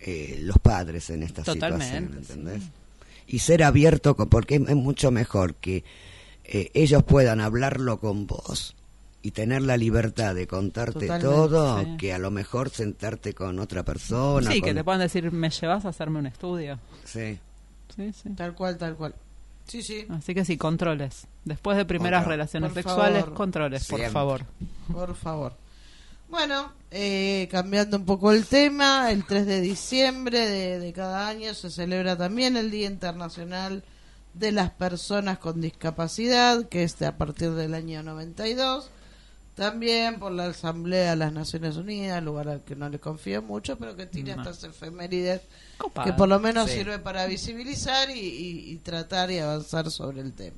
eh, 0.01 0.41
los 0.43 0.59
padres 0.59 1.09
en 1.09 1.23
esta 1.23 1.43
Totalmente, 1.45 1.87
situación, 1.87 2.19
¿entendés? 2.19 2.63
Y 3.27 3.39
ser 3.39 3.63
abierto, 3.63 4.15
con- 4.17 4.29
porque 4.29 4.57
es, 4.57 4.69
es 4.69 4.77
mucho 4.77 5.11
mejor 5.11 5.55
que 5.55 5.83
eh, 6.45 6.71
ellos 6.75 7.03
puedan 7.03 7.41
hablarlo 7.41 7.99
con 8.01 8.27
vos 8.27 8.75
y 9.23 9.31
tener 9.31 9.63
la 9.63 9.77
libertad 9.77 10.35
de 10.35 10.47
contarte 10.47 11.07
Totalmente, 11.07 11.27
todo, 11.27 11.81
sí. 11.83 11.97
que 11.99 12.13
a 12.13 12.19
lo 12.19 12.31
mejor 12.31 12.69
sentarte 12.71 13.33
con 13.35 13.59
otra 13.59 13.83
persona. 13.83 14.51
sí, 14.53 14.61
con- 14.61 14.69
que 14.69 14.75
te 14.75 14.85
puedan 14.85 15.01
decir, 15.01 15.33
¿me 15.33 15.49
llevas 15.51 15.85
a 15.85 15.89
hacerme 15.89 16.19
un 16.19 16.27
estudio? 16.27 16.79
Sí. 17.05 17.39
Sí, 17.97 18.13
sí. 18.13 18.31
Tal 18.37 18.55
cual, 18.55 18.77
tal 18.77 18.97
cual. 18.97 19.15
Sí, 19.67 19.83
sí. 19.83 20.05
Así 20.11 20.35
que 20.35 20.45
sí, 20.45 20.59
controles. 20.59 21.27
Después 21.45 21.77
de 21.79 21.87
primeras 21.87 22.27
relaciones 22.27 22.73
Por 22.73 22.83
sexuales, 22.83 23.21
favor. 23.21 23.35
controles, 23.35 23.87
por 23.87 24.01
favor. 24.11 24.45
Por 24.93 25.15
favor. 25.15 25.57
Bueno, 26.29 26.73
eh, 26.91 27.49
cambiando 27.51 27.97
un 27.97 28.05
poco 28.05 28.33
el 28.33 28.45
tema, 28.47 29.11
el 29.11 29.25
3 29.25 29.47
de 29.47 29.61
diciembre 29.63 30.41
de, 30.41 30.79
de 30.81 30.93
cada 30.93 31.29
año 31.29 31.55
se 31.55 31.71
celebra 31.71 32.17
también 32.17 32.57
el 32.59 32.71
Día 32.71 32.89
Internacional 32.89 33.85
de 34.35 34.53
las 34.53 34.71
Personas 34.71 35.39
con 35.39 35.61
Discapacidad, 35.61 36.69
que 36.69 36.83
es 36.83 36.99
de 36.99 37.07
a 37.07 37.17
partir 37.17 37.53
del 37.53 37.73
año 37.75 38.03
92. 38.03 38.91
También 39.55 40.19
por 40.19 40.33
la 40.33 40.47
Asamblea 40.47 41.11
de 41.11 41.17
las 41.17 41.33
Naciones 41.33 41.77
Unidas, 41.77 42.21
lugar 42.23 42.49
al 42.49 42.63
que 42.65 42.75
no 42.75 42.89
le 42.89 42.99
confío 42.99 43.41
mucho, 43.41 43.79
pero 43.79 43.95
que 43.95 44.07
tiene 44.07 44.35
No. 44.35 44.43
estas 44.43 44.65
efemérides 44.65 45.43
que 46.05 46.13
por 46.13 46.29
lo 46.29 46.41
menos 46.41 46.69
Sí. 46.71 46.79
sirve 46.79 46.99
para 46.99 47.27
visibilizar 47.27 48.11
y, 48.11 48.19
y- 48.19 48.71
y 48.73 48.77
tratar 48.79 49.31
y 49.31 49.39
avanzar 49.39 49.89
sobre 49.93 50.21
el 50.23 50.33
tema. 50.33 50.57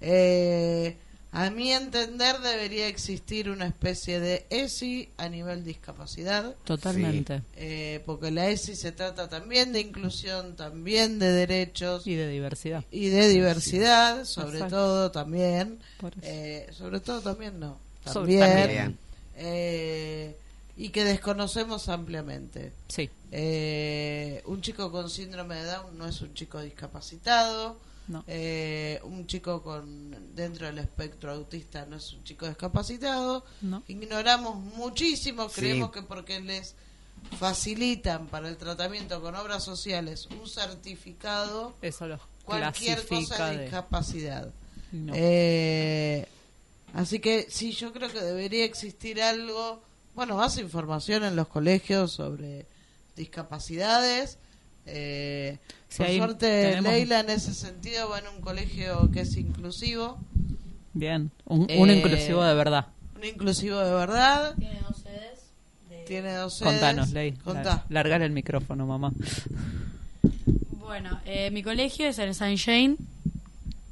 Eh, 0.00 0.96
a 1.30 1.50
mi 1.50 1.72
entender 1.72 2.38
debería 2.40 2.88
existir 2.88 3.50
una 3.50 3.66
especie 3.66 4.18
de 4.18 4.46
ESI 4.50 5.10
a 5.18 5.28
nivel 5.28 5.62
discapacidad, 5.64 6.54
Totalmente. 6.64 7.42
eh, 7.56 8.02
porque 8.06 8.30
la 8.30 8.48
ESI 8.48 8.74
se 8.76 8.92
trata 8.92 9.28
también 9.28 9.72
de 9.72 9.80
inclusión, 9.80 10.56
también 10.56 11.18
de 11.18 11.30
derechos 11.32 12.06
Y 12.06 12.14
de 12.14 12.28
diversidad. 12.28 12.82
y 12.90 13.08
de 13.08 13.28
diversidad, 13.28 14.24
sobre 14.24 14.54
Exacto. 14.58 14.76
todo 14.76 15.10
también, 15.10 15.78
Por 16.00 16.12
eso. 16.12 16.20
eh, 16.24 16.66
sobre 16.72 17.00
todo 17.00 17.20
también 17.20 17.60
no, 17.60 17.78
Sobre- 18.04 18.38
también, 18.38 18.60
también. 18.62 18.98
eh, 19.36 20.36
y 20.78 20.88
que 20.90 21.04
desconocemos 21.04 21.88
ampliamente. 21.88 22.72
Sí. 22.88 23.10
Eh, 23.32 24.42
un 24.46 24.62
chico 24.62 24.90
con 24.90 25.10
síndrome 25.10 25.56
de 25.56 25.64
Down 25.64 25.98
no 25.98 26.06
es 26.08 26.20
un 26.22 26.32
chico 26.34 26.60
discapacitado. 26.62 27.76
No. 28.08 28.24
Eh, 28.26 29.00
un 29.04 29.26
chico 29.26 29.62
con 29.62 30.34
dentro 30.34 30.66
del 30.66 30.78
espectro 30.78 31.32
autista 31.32 31.84
no 31.86 31.96
es 31.96 32.12
un 32.14 32.24
chico 32.24 32.48
discapacitado. 32.48 33.44
No. 33.60 33.82
Ignoramos 33.86 34.56
muchísimo, 34.56 35.48
Sí. 35.50 35.60
creemos 35.60 35.90
que 35.92 36.02
porque 36.02 36.40
les 36.40 36.74
facilitan 37.38 38.26
para 38.28 38.48
el 38.48 38.56
tratamiento 38.56 39.20
con 39.20 39.34
obras 39.34 39.62
sociales 39.62 40.26
un 40.40 40.48
certificado, 40.48 41.74
Eso 41.82 42.06
los 42.06 42.20
cualquier 42.44 43.06
cosa 43.06 43.50
de... 43.50 43.62
discapacidad. 43.64 44.48
No. 44.92 45.12
Eh, 45.14 46.26
así 46.94 47.18
que 47.18 47.46
sí, 47.50 47.72
yo 47.72 47.92
creo 47.92 48.10
que 48.10 48.20
debería 48.20 48.64
existir 48.64 49.20
algo, 49.20 49.82
bueno, 50.14 50.36
más 50.36 50.56
información 50.58 51.24
en 51.24 51.36
los 51.36 51.48
colegios 51.48 52.12
sobre 52.12 52.64
discapacidades. 53.16 54.38
Eh, 54.90 55.58
Sí, 55.88 56.02
por 56.04 56.08
suerte, 56.16 56.62
tenemos- 56.70 56.92
Leila 56.92 57.20
en 57.20 57.30
ese 57.30 57.54
sentido 57.54 58.10
va 58.10 58.18
en 58.18 58.28
un 58.28 58.40
colegio 58.42 59.10
que 59.12 59.20
es 59.20 59.36
inclusivo, 59.36 60.18
Bien. 60.94 61.30
Un, 61.44 61.60
un 61.62 61.90
Eh, 61.90 61.96
inclusivo 61.98 62.42
de 62.42 62.54
verdad. 62.54 62.86
un 63.16 63.24
inclusivo 63.24 63.78
de 63.78 63.92
verdad. 63.92 64.54
Tiene 64.58 64.80
dos 64.86 64.96
sedes. 64.98 65.40
de- 65.88 66.04
Tiene 66.04 66.32
dos 66.34 66.54
sedes. 66.54 66.72
Contanos, 66.72 67.10
Ley. 67.12 67.32
Contá. 67.44 67.84
Largar 67.88 68.22
el 68.22 68.32
micrófono, 68.32 68.84
mamá. 68.86 69.12
Bueno, 70.80 71.20
eh, 71.26 71.50
mi 71.50 71.62
colegio 71.62 72.08
es 72.08 72.18
el 72.18 72.34
Saint 72.34 72.60
Jane. 72.60 72.96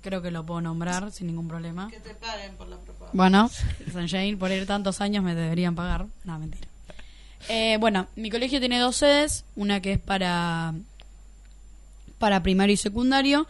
Creo 0.02 0.22
que 0.22 0.30
lo 0.30 0.44
puedo 0.46 0.60
nombrar 0.60 1.10
sin 1.12 1.26
ningún 1.28 1.48
problema. 1.48 1.88
Que 1.90 1.98
te 2.00 2.14
paguen 2.14 2.54
por 2.56 2.68
la 2.68 2.76
propaganda. 2.78 3.12
Bueno, 3.12 3.50
Saint 3.92 4.10
Jane, 4.10 4.36
por 4.36 4.50
ir 4.50 4.66
tantos 4.66 5.00
años 5.00 5.22
me 5.24 5.34
deberían 5.34 5.74
pagar. 5.74 6.06
No, 6.24 6.38
mentira. 6.38 6.66
Eh, 7.48 7.76
bueno, 7.78 8.06
mi 8.16 8.30
colegio 8.30 8.60
tiene 8.60 8.78
dos 8.78 8.96
sedes. 8.96 9.44
Una 9.54 9.80
que 9.80 9.92
es 9.92 9.98
para, 9.98 10.74
para 12.18 12.42
primario 12.42 12.74
y 12.74 12.76
secundario. 12.76 13.46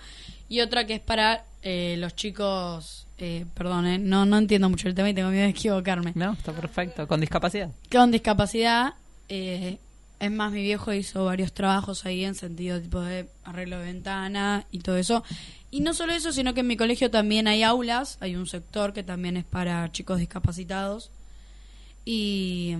Y 0.48 0.60
otra 0.60 0.86
que 0.86 0.94
es 0.94 1.00
para 1.00 1.44
eh, 1.62 1.96
los 1.98 2.14
chicos... 2.14 3.02
Eh, 3.18 3.46
perdón, 3.54 3.86
eh, 3.86 3.98
no, 3.98 4.26
no 4.26 4.36
entiendo 4.36 4.68
mucho 4.68 4.88
el 4.88 4.94
tema 4.94 5.08
y 5.08 5.14
tengo 5.14 5.30
miedo 5.30 5.44
de 5.44 5.50
equivocarme. 5.50 6.12
No, 6.14 6.34
está 6.34 6.52
perfecto. 6.52 7.08
Con 7.08 7.20
discapacidad. 7.20 7.70
con 7.90 8.10
discapacidad. 8.10 8.94
eh, 9.30 9.78
es 10.18 10.30
más, 10.30 10.50
mi 10.52 10.62
viejo 10.62 10.92
hizo 10.92 11.24
varios 11.26 11.52
trabajos 11.52 12.06
ahí 12.06 12.24
en 12.24 12.34
sentido 12.34 12.80
tipo 12.80 13.00
de 13.00 13.28
arreglo 13.44 13.78
de 13.78 13.84
ventana 13.84 14.64
y 14.70 14.78
todo 14.78 14.96
eso. 14.96 15.22
Y 15.70 15.80
no 15.80 15.92
solo 15.94 16.12
eso, 16.14 16.32
sino 16.32 16.54
que 16.54 16.60
en 16.60 16.66
mi 16.66 16.76
colegio 16.76 17.10
también 17.10 17.48
hay 17.48 17.62
aulas, 17.62 18.16
hay 18.20 18.34
un 18.36 18.46
sector 18.46 18.92
que 18.92 19.02
también 19.02 19.36
es 19.36 19.44
para 19.44 19.90
chicos 19.92 20.18
discapacitados. 20.18 21.10
Y 22.04 22.76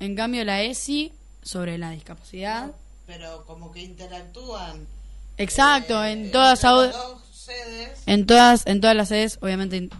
en 0.00 0.14
cambio 0.16 0.44
la 0.44 0.62
ESI 0.62 1.12
sobre 1.42 1.78
la 1.78 1.90
discapacidad. 1.90 2.72
Pero 3.06 3.44
como 3.46 3.72
que 3.72 3.82
interactúan. 3.82 4.86
Exacto, 5.38 6.02
eh, 6.04 6.12
en 6.12 6.30
todas 6.30 6.62
las 6.62 6.72
dos 6.72 7.20
sedes. 7.32 8.02
en 8.06 8.26
todas 8.26 8.66
en 8.66 8.80
todas 8.80 8.94
las 8.96 9.08
sedes 9.08 9.38
obviamente 9.40 9.76
in- 9.76 9.90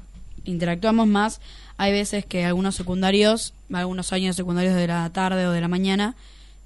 interactuamos 0.44 1.06
más 1.06 1.40
hay 1.78 1.92
veces 1.92 2.26
que 2.26 2.44
algunos 2.44 2.74
secundarios 2.74 3.54
algunos 3.72 4.12
años 4.12 4.36
secundarios 4.36 4.74
de 4.74 4.86
la 4.88 5.08
tarde 5.10 5.46
o 5.46 5.52
de 5.52 5.60
la 5.60 5.68
mañana 5.68 6.14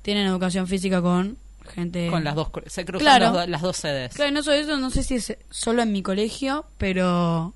tienen 0.03 0.27
educación 0.27 0.67
física 0.67 1.01
con 1.03 1.37
gente 1.75 2.09
Con 2.09 2.25
las 2.25 2.35
dos. 2.35 2.49
Se 2.67 2.85
cruzan 2.85 3.05
Claro. 3.05 3.31
do- 3.33 3.47
las 3.47 3.63
dos 3.63 3.77
sedes. 3.77 4.15
claro 4.15 4.33
no 4.33 4.43
solo 4.43 4.57
eso 4.57 4.77
no 4.79 4.91
sé 4.91 5.03
si 5.05 5.15
es 5.17 5.37
solo 5.51 5.83
en 5.83 5.93
mi 5.93 6.03
colegio 6.03 6.65
pero 6.79 7.55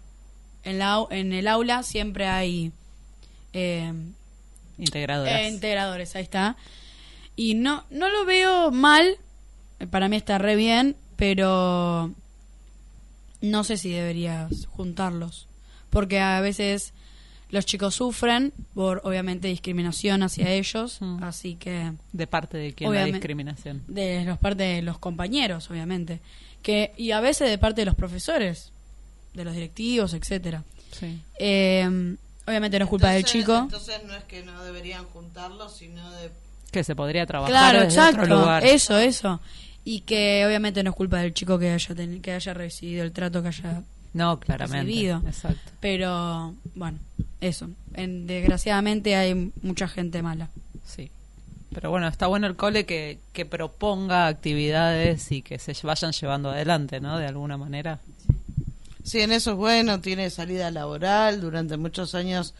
en 0.63 0.79
la 0.79 1.05
en 1.11 1.33
el 1.33 1.49
aula 1.49 1.83
siempre 1.83 2.27
hay 2.29 2.71
eh, 3.53 3.93
Integradoras. 4.79 5.33
eh, 5.41 5.49
integradores 5.49 6.15
ahí 6.17 6.23
está 6.23 6.57
y 7.37 7.55
no 7.55 7.85
no 7.91 8.09
lo 8.09 8.25
veo 8.25 8.71
mal 8.71 9.17
eh, 9.81 9.87
para 9.87 10.09
mí 10.09 10.17
está 10.17 10.39
re 10.39 10.57
bien 10.57 10.97
pero 11.17 12.13
no 13.41 13.65
sé 13.65 13.77
si 13.77 13.91
deberías 13.91 14.67
juntarlos 14.71 15.47
porque 15.91 16.21
a 16.21 16.41
veces 16.41 16.93
los 17.49 17.65
chicos 17.65 17.95
sufren 17.95 18.53
por 18.75 19.01
obviamente 19.05 19.49
discriminación 19.49 20.23
hacia 20.23 20.51
ellos 20.51 20.99
Mm. 21.01 21.23
así 21.23 21.55
que 21.57 21.93
de 22.13 22.27
parte 22.27 22.57
de 22.59 22.73
quién 22.75 22.93
la 22.93 23.05
discriminación. 23.05 23.83
de 23.87 24.25
los 24.25 24.39
parte 24.39 24.63
de 24.65 24.83
los 24.83 24.99
compañeros 24.99 25.71
obviamente 25.71 26.21
que 26.63 26.93
y 26.97 27.13
a 27.13 27.21
veces 27.21 27.49
de 27.49 27.59
parte 27.59 27.83
de 27.83 27.87
los 27.87 27.95
profesores 27.95 28.73
de 29.35 29.45
los 29.45 29.55
directivos 29.55 30.13
etcétera 30.15 30.65
Sí. 30.93 31.21
Eh, 31.39 32.17
obviamente 32.47 32.79
no 32.79 32.85
es 32.85 32.89
culpa 32.91 33.11
del 33.11 33.25
chico 33.25 33.57
Entonces 33.57 34.01
no 34.07 34.15
es 34.15 34.25
que 34.25 34.43
no 34.45 34.63
deberían 34.65 35.05
juntarlos, 35.07 35.77
sino 35.77 36.11
de 36.13 36.31
Que 36.71 36.85
se 36.85 36.95
podría 36.97 37.27
trabajar 37.27 37.51
Claro, 37.53 37.81
desde 37.81 37.99
exacto. 37.99 38.23
otro 38.23 38.37
lugar. 38.41 38.65
Eso, 38.65 38.99
eso. 38.99 39.41
Y 39.85 40.01
que 40.01 40.45
obviamente 40.47 40.83
no 40.83 40.91
es 40.91 40.97
culpa 40.97 41.19
del 41.21 41.33
chico 41.33 41.59
que 41.59 41.71
haya 41.71 41.95
teni- 41.95 42.21
que 42.21 42.33
haya 42.33 42.53
recibido 42.55 43.05
el 43.05 43.13
trato 43.13 43.41
que 43.43 43.49
haya. 43.49 43.83
No, 44.15 44.41
claramente. 44.41 44.87
Recibido. 44.87 45.23
Exacto. 45.27 45.71
Pero 45.81 46.55
bueno, 46.75 46.99
eso. 47.41 47.69
En, 47.95 48.27
desgraciadamente 48.27 49.15
hay 49.15 49.53
mucha 49.63 49.87
gente 49.89 50.23
mala. 50.23 50.49
Sí. 50.85 51.11
Pero 51.75 51.91
bueno, 51.91 52.09
está 52.09 52.27
bueno 52.27 52.47
el 52.47 52.57
cole 52.57 52.85
que, 52.87 53.19
que 53.33 53.45
proponga 53.45 54.27
actividades 54.29 55.31
y 55.33 55.43
que 55.43 55.59
se 55.59 55.75
vayan 55.87 56.13
llevando 56.13 56.51
adelante, 56.51 57.01
¿no? 57.01 57.19
De 57.19 57.27
alguna 57.27 57.57
manera. 57.57 58.01
Sí, 58.27 58.33
en 59.15 59.33
eso 59.33 59.53
es 59.53 59.57
bueno, 59.57 60.01
tiene 60.01 60.31
salida 60.31 60.71
laboral, 60.71 61.41
durante 61.41 61.77
muchos 61.77 62.15
años 62.15 62.55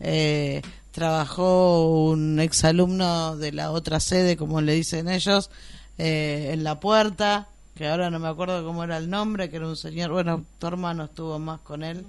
eh, 0.00 0.62
trabajó 0.90 1.88
un 2.10 2.40
exalumno 2.40 3.36
de 3.36 3.52
la 3.52 3.70
otra 3.70 4.00
sede, 4.00 4.36
como 4.36 4.60
le 4.60 4.74
dicen 4.74 5.08
ellos, 5.08 5.50
eh, 5.98 6.50
en 6.52 6.64
la 6.64 6.80
puerta, 6.80 7.48
que 7.76 7.88
ahora 7.88 8.10
no 8.10 8.18
me 8.18 8.28
acuerdo 8.28 8.64
cómo 8.64 8.84
era 8.84 8.96
el 8.98 9.08
nombre, 9.08 9.48
que 9.48 9.56
era 9.56 9.66
un 9.68 9.76
señor, 9.76 10.10
bueno, 10.10 10.44
tu 10.58 10.66
hermano 10.66 11.04
estuvo 11.04 11.38
más 11.38 11.60
con 11.60 11.82
él, 11.82 12.04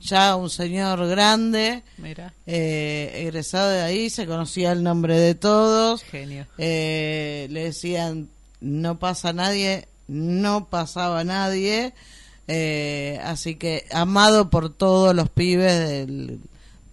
ya 0.00 0.34
un 0.36 0.50
señor 0.50 1.06
grande, 1.08 1.82
Mira, 1.98 2.32
eh, 2.46 3.12
egresado 3.26 3.70
de 3.70 3.82
ahí, 3.82 4.10
se 4.10 4.26
conocía 4.26 4.72
el 4.72 4.82
nombre 4.82 5.18
de 5.18 5.34
todos, 5.34 6.02
genio. 6.02 6.46
eh, 6.58 7.46
le 7.50 7.64
decían 7.64 8.28
no 8.60 8.98
pasa 8.98 9.32
nadie, 9.32 9.88
no 10.08 10.68
pasaba 10.68 11.24
nadie, 11.24 11.94
eh, 12.54 13.18
así 13.24 13.54
que 13.56 13.86
amado 13.92 14.50
por 14.50 14.68
todos 14.72 15.14
los 15.14 15.28
pibes 15.30 15.78
del, 15.88 16.40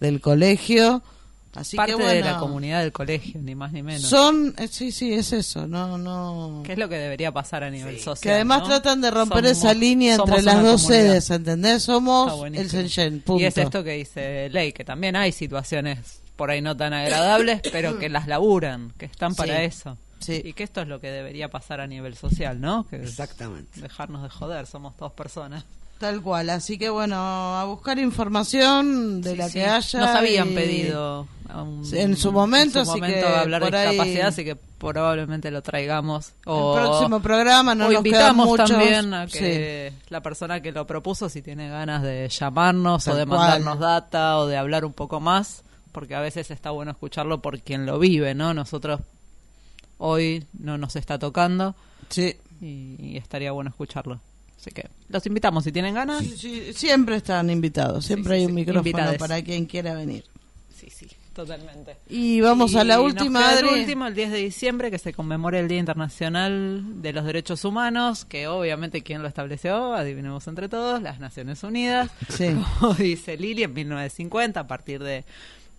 del 0.00 0.20
colegio, 0.20 1.02
así 1.54 1.76
Parte 1.76 1.92
que 1.92 1.98
de 1.98 2.04
bueno, 2.04 2.24
la 2.26 2.38
comunidad 2.38 2.80
del 2.82 2.92
colegio, 2.92 3.40
ni 3.42 3.54
más 3.54 3.72
ni 3.72 3.82
menos. 3.82 4.02
son, 4.02 4.54
eh, 4.56 4.68
sí, 4.68 4.90
sí, 4.92 5.12
es 5.12 5.32
eso, 5.34 5.66
no, 5.66 5.98
no. 5.98 6.62
¿Qué 6.64 6.72
es 6.72 6.78
lo 6.78 6.88
que 6.88 6.96
debería 6.96 7.30
pasar 7.32 7.64
a 7.64 7.70
nivel 7.70 7.98
social? 7.98 8.22
Que 8.22 8.30
además 8.32 8.60
¿no? 8.62 8.68
tratan 8.68 9.00
de 9.02 9.10
romper 9.10 9.44
Somos- 9.44 9.50
esa 9.50 9.74
línea 9.74 10.14
entre 10.14 10.42
las 10.42 10.62
dos 10.62 10.82
comunidad. 10.82 11.08
sedes, 11.10 11.30
¿entendés? 11.30 11.82
Somos 11.82 12.44
el 12.54 12.68
Shenzhen, 12.68 13.20
punto. 13.20 13.42
Y 13.42 13.46
es 13.46 13.58
esto 13.58 13.84
que 13.84 13.92
dice 13.92 14.48
Ley, 14.50 14.72
que 14.72 14.84
también 14.84 15.16
hay 15.16 15.32
situaciones 15.32 16.22
por 16.36 16.50
ahí 16.50 16.62
no 16.62 16.74
tan 16.74 16.94
agradables, 16.94 17.60
pero 17.70 17.98
que 17.98 18.08
las 18.08 18.26
laburan, 18.26 18.94
que 18.96 19.04
están 19.04 19.34
para 19.34 19.58
Sí. 19.58 19.64
eso. 19.64 19.98
Sí. 20.20 20.40
Y 20.44 20.52
que 20.52 20.62
esto 20.62 20.80
es 20.82 20.88
lo 20.88 21.00
que 21.00 21.10
debería 21.10 21.48
pasar 21.50 21.80
a 21.80 21.86
nivel 21.86 22.14
social, 22.16 22.60
¿no? 22.60 22.86
Que 22.88 22.96
Exactamente. 22.96 23.80
dejarnos 23.80 24.22
de 24.22 24.28
joder, 24.28 24.66
somos 24.66 24.96
dos 24.96 25.12
personas. 25.12 25.64
Tal 25.98 26.22
cual, 26.22 26.48
así 26.48 26.78
que 26.78 26.88
bueno, 26.88 27.16
a 27.58 27.64
buscar 27.64 27.98
información 27.98 29.20
de 29.20 29.32
Sí, 29.32 29.36
la 29.36 29.46
sí. 29.48 29.52
que 29.54 29.66
haya. 29.66 30.00
Nos 30.00 30.08
habían 30.10 30.50
y- 30.50 30.54
pedido 30.54 31.26
a 31.48 31.62
un- 31.62 31.84
Sí, 31.84 31.98
en 31.98 32.16
su 32.16 32.32
momento, 32.32 32.78
en 32.80 32.84
su 32.86 32.92
así 32.92 33.00
momento 33.00 33.26
que 33.26 33.34
hablar 33.34 33.70
de 33.70 33.76
ahí- 33.76 33.88
discapacidad, 33.90 34.28
así 34.28 34.44
que 34.44 34.56
probablemente 34.56 35.50
lo 35.50 35.60
traigamos. 35.62 36.32
O, 36.46 36.78
El 36.78 36.84
próximo 36.86 37.20
programa 37.20 37.74
no 37.74 37.84
o 37.84 37.88
nos 37.88 37.96
invitamos 37.98 38.46
muchos. 38.46 38.70
también 38.70 39.12
a 39.12 39.26
que 39.26 39.92
la 40.08 40.22
persona 40.22 40.62
que 40.62 40.72
lo 40.72 40.86
propuso, 40.86 41.28
si 41.28 41.42
tiene 41.42 41.68
ganas 41.68 42.02
de 42.02 42.28
llamarnos 42.30 43.06
o 43.06 43.14
de 43.14 43.26
cual. 43.26 43.38
mandarnos 43.38 43.78
data 43.78 44.38
o 44.38 44.46
de 44.46 44.56
hablar 44.56 44.86
un 44.86 44.94
poco 44.94 45.20
más, 45.20 45.64
porque 45.92 46.14
a 46.14 46.20
veces 46.20 46.50
está 46.50 46.70
bueno 46.70 46.92
escucharlo 46.92 47.42
por 47.42 47.60
quien 47.60 47.84
lo 47.84 47.98
vive, 47.98 48.34
¿no? 48.34 48.54
Nosotros 48.54 49.00
hoy 50.00 50.44
no 50.58 50.76
nos 50.78 50.96
está 50.96 51.18
tocando 51.18 51.76
Sí. 52.08 52.34
y, 52.60 52.96
y 52.98 53.16
estaría 53.16 53.52
bueno 53.52 53.70
escucharlo. 53.70 54.20
Así 54.58 54.70
que 54.72 54.88
los 55.08 55.24
invitamos 55.26 55.64
si 55.64 55.72
tienen 55.72 55.94
ganas. 55.94 56.18
Sí, 56.24 56.36
sí, 56.36 56.72
siempre 56.74 57.16
están 57.16 57.48
invitados, 57.48 58.04
siempre 58.04 58.34
Sí, 58.34 58.40
hay 58.40 58.46
un 58.46 58.54
micrófono 58.54 58.88
invitades. 58.88 59.18
para 59.18 59.40
quien 59.42 59.64
quiera 59.66 59.94
venir. 59.94 60.24
Sí, 60.76 60.90
sí, 60.90 61.06
totalmente. 61.32 61.96
Y 62.10 62.40
vamos 62.42 62.74
a 62.74 62.84
la 62.84 63.00
última, 63.00 63.58
el 63.58 63.64
último, 63.66 64.06
el 64.06 64.14
10 64.14 64.30
de 64.32 64.38
diciembre, 64.38 64.90
que 64.90 64.98
se 64.98 65.12
conmemora 65.14 65.58
el 65.60 65.68
Día 65.68 65.78
Internacional 65.78 67.00
de 67.02 67.12
los 67.12 67.24
Derechos 67.24 67.64
Humanos, 67.64 68.24
que 68.26 68.48
obviamente 68.48 69.02
quien 69.02 69.22
lo 69.22 69.28
estableció, 69.28 69.94
adivinemos 69.94 70.46
entre 70.48 70.68
todos, 70.68 71.00
las 71.00 71.20
Naciones 71.20 71.62
Unidas. 71.62 72.10
Sí. 72.28 72.48
Como 72.80 72.94
dice 72.94 73.36
Lili, 73.38 73.62
en 73.62 73.72
1950, 73.74 74.60
a 74.60 74.66
partir 74.66 75.02
de 75.02 75.24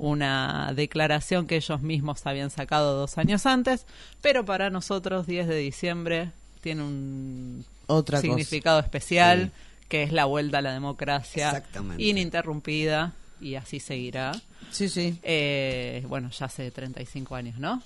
una 0.01 0.73
declaración 0.75 1.45
que 1.45 1.57
ellos 1.57 1.81
mismos 1.81 2.25
habían 2.25 2.49
sacado 2.49 2.95
dos 2.97 3.19
años 3.19 3.45
antes, 3.45 3.85
pero 4.21 4.43
para 4.43 4.71
nosotros 4.71 5.27
10 5.27 5.47
de 5.47 5.57
diciembre 5.57 6.31
tiene 6.61 6.81
un 6.83 7.65
Otra 7.85 8.17
cosa. 8.17 8.21
significado 8.27 8.79
especial, 8.79 9.51
que 9.87 10.01
es 10.01 10.11
la 10.11 10.25
vuelta 10.25 10.57
a 10.57 10.61
la 10.61 10.73
democracia 10.73 11.63
ininterrumpida, 11.99 13.13
y 13.39 13.55
así 13.55 13.79
seguirá. 13.79 14.31
Sí, 14.71 14.89
sí. 14.89 15.19
Eh, 15.21 16.03
bueno, 16.07 16.31
ya 16.31 16.47
hace 16.47 16.71
35 16.71 17.35
años, 17.35 17.59
¿no? 17.59 17.81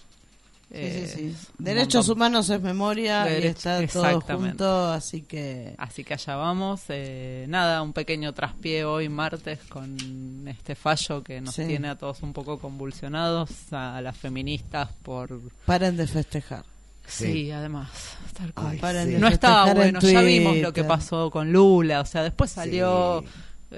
Sí, 0.76 0.82
Eh, 0.82 1.07
sí, 1.15 1.36
sí. 1.39 1.47
Derechos 1.57 2.07
montón. 2.07 2.17
humanos 2.17 2.49
es 2.49 2.61
memoria 2.61 3.26
y 3.30 3.34
Derecho- 3.41 3.80
está 3.80 3.88
todo 3.88 4.19
junto, 4.21 4.88
así 4.91 5.21
que 5.21 5.73
Así 5.78 6.03
que 6.03 6.15
allá 6.15 6.36
vamos. 6.36 6.82
Eh, 6.89 7.45
nada, 7.47 7.82
un 7.82 7.93
pequeño 7.93 8.34
traspié 8.34 8.84
hoy 8.84 9.07
martes 9.07 9.59
con 9.69 10.45
este 10.47 10.76
fallo 10.76 11.23
que 11.23 11.39
nos 11.39 11.55
Sí. 11.55 11.65
tiene 11.65 11.88
a 11.89 11.95
todos 11.97 12.21
un 12.23 12.34
poco 12.34 12.59
convulsionados, 12.59 13.49
a 13.71 14.01
las 14.01 14.17
feministas 14.17 14.89
por... 15.01 15.39
paren 15.65 15.95
de 15.95 16.07
festejar. 16.07 16.65
Sí, 17.07 17.26
Sí. 17.34 17.51
además, 17.51 17.89
tal 18.36 18.51
cual. 18.53 18.67
Ay, 18.71 18.80
Paren 18.80 19.05
sí. 19.05 19.11
de 19.13 19.19
no 19.19 19.28
estaba 19.28 19.73
bueno, 19.73 19.99
ya 20.01 20.21
vimos 20.21 20.57
lo 20.57 20.73
que 20.73 20.84
pasó 20.84 21.30
con 21.32 21.51
Lula, 21.53 22.01
o 22.01 22.05
sea, 22.05 22.23
después 22.23 22.49
salió 22.51 23.21
Sí. 23.21 23.28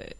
eh, 0.00 0.16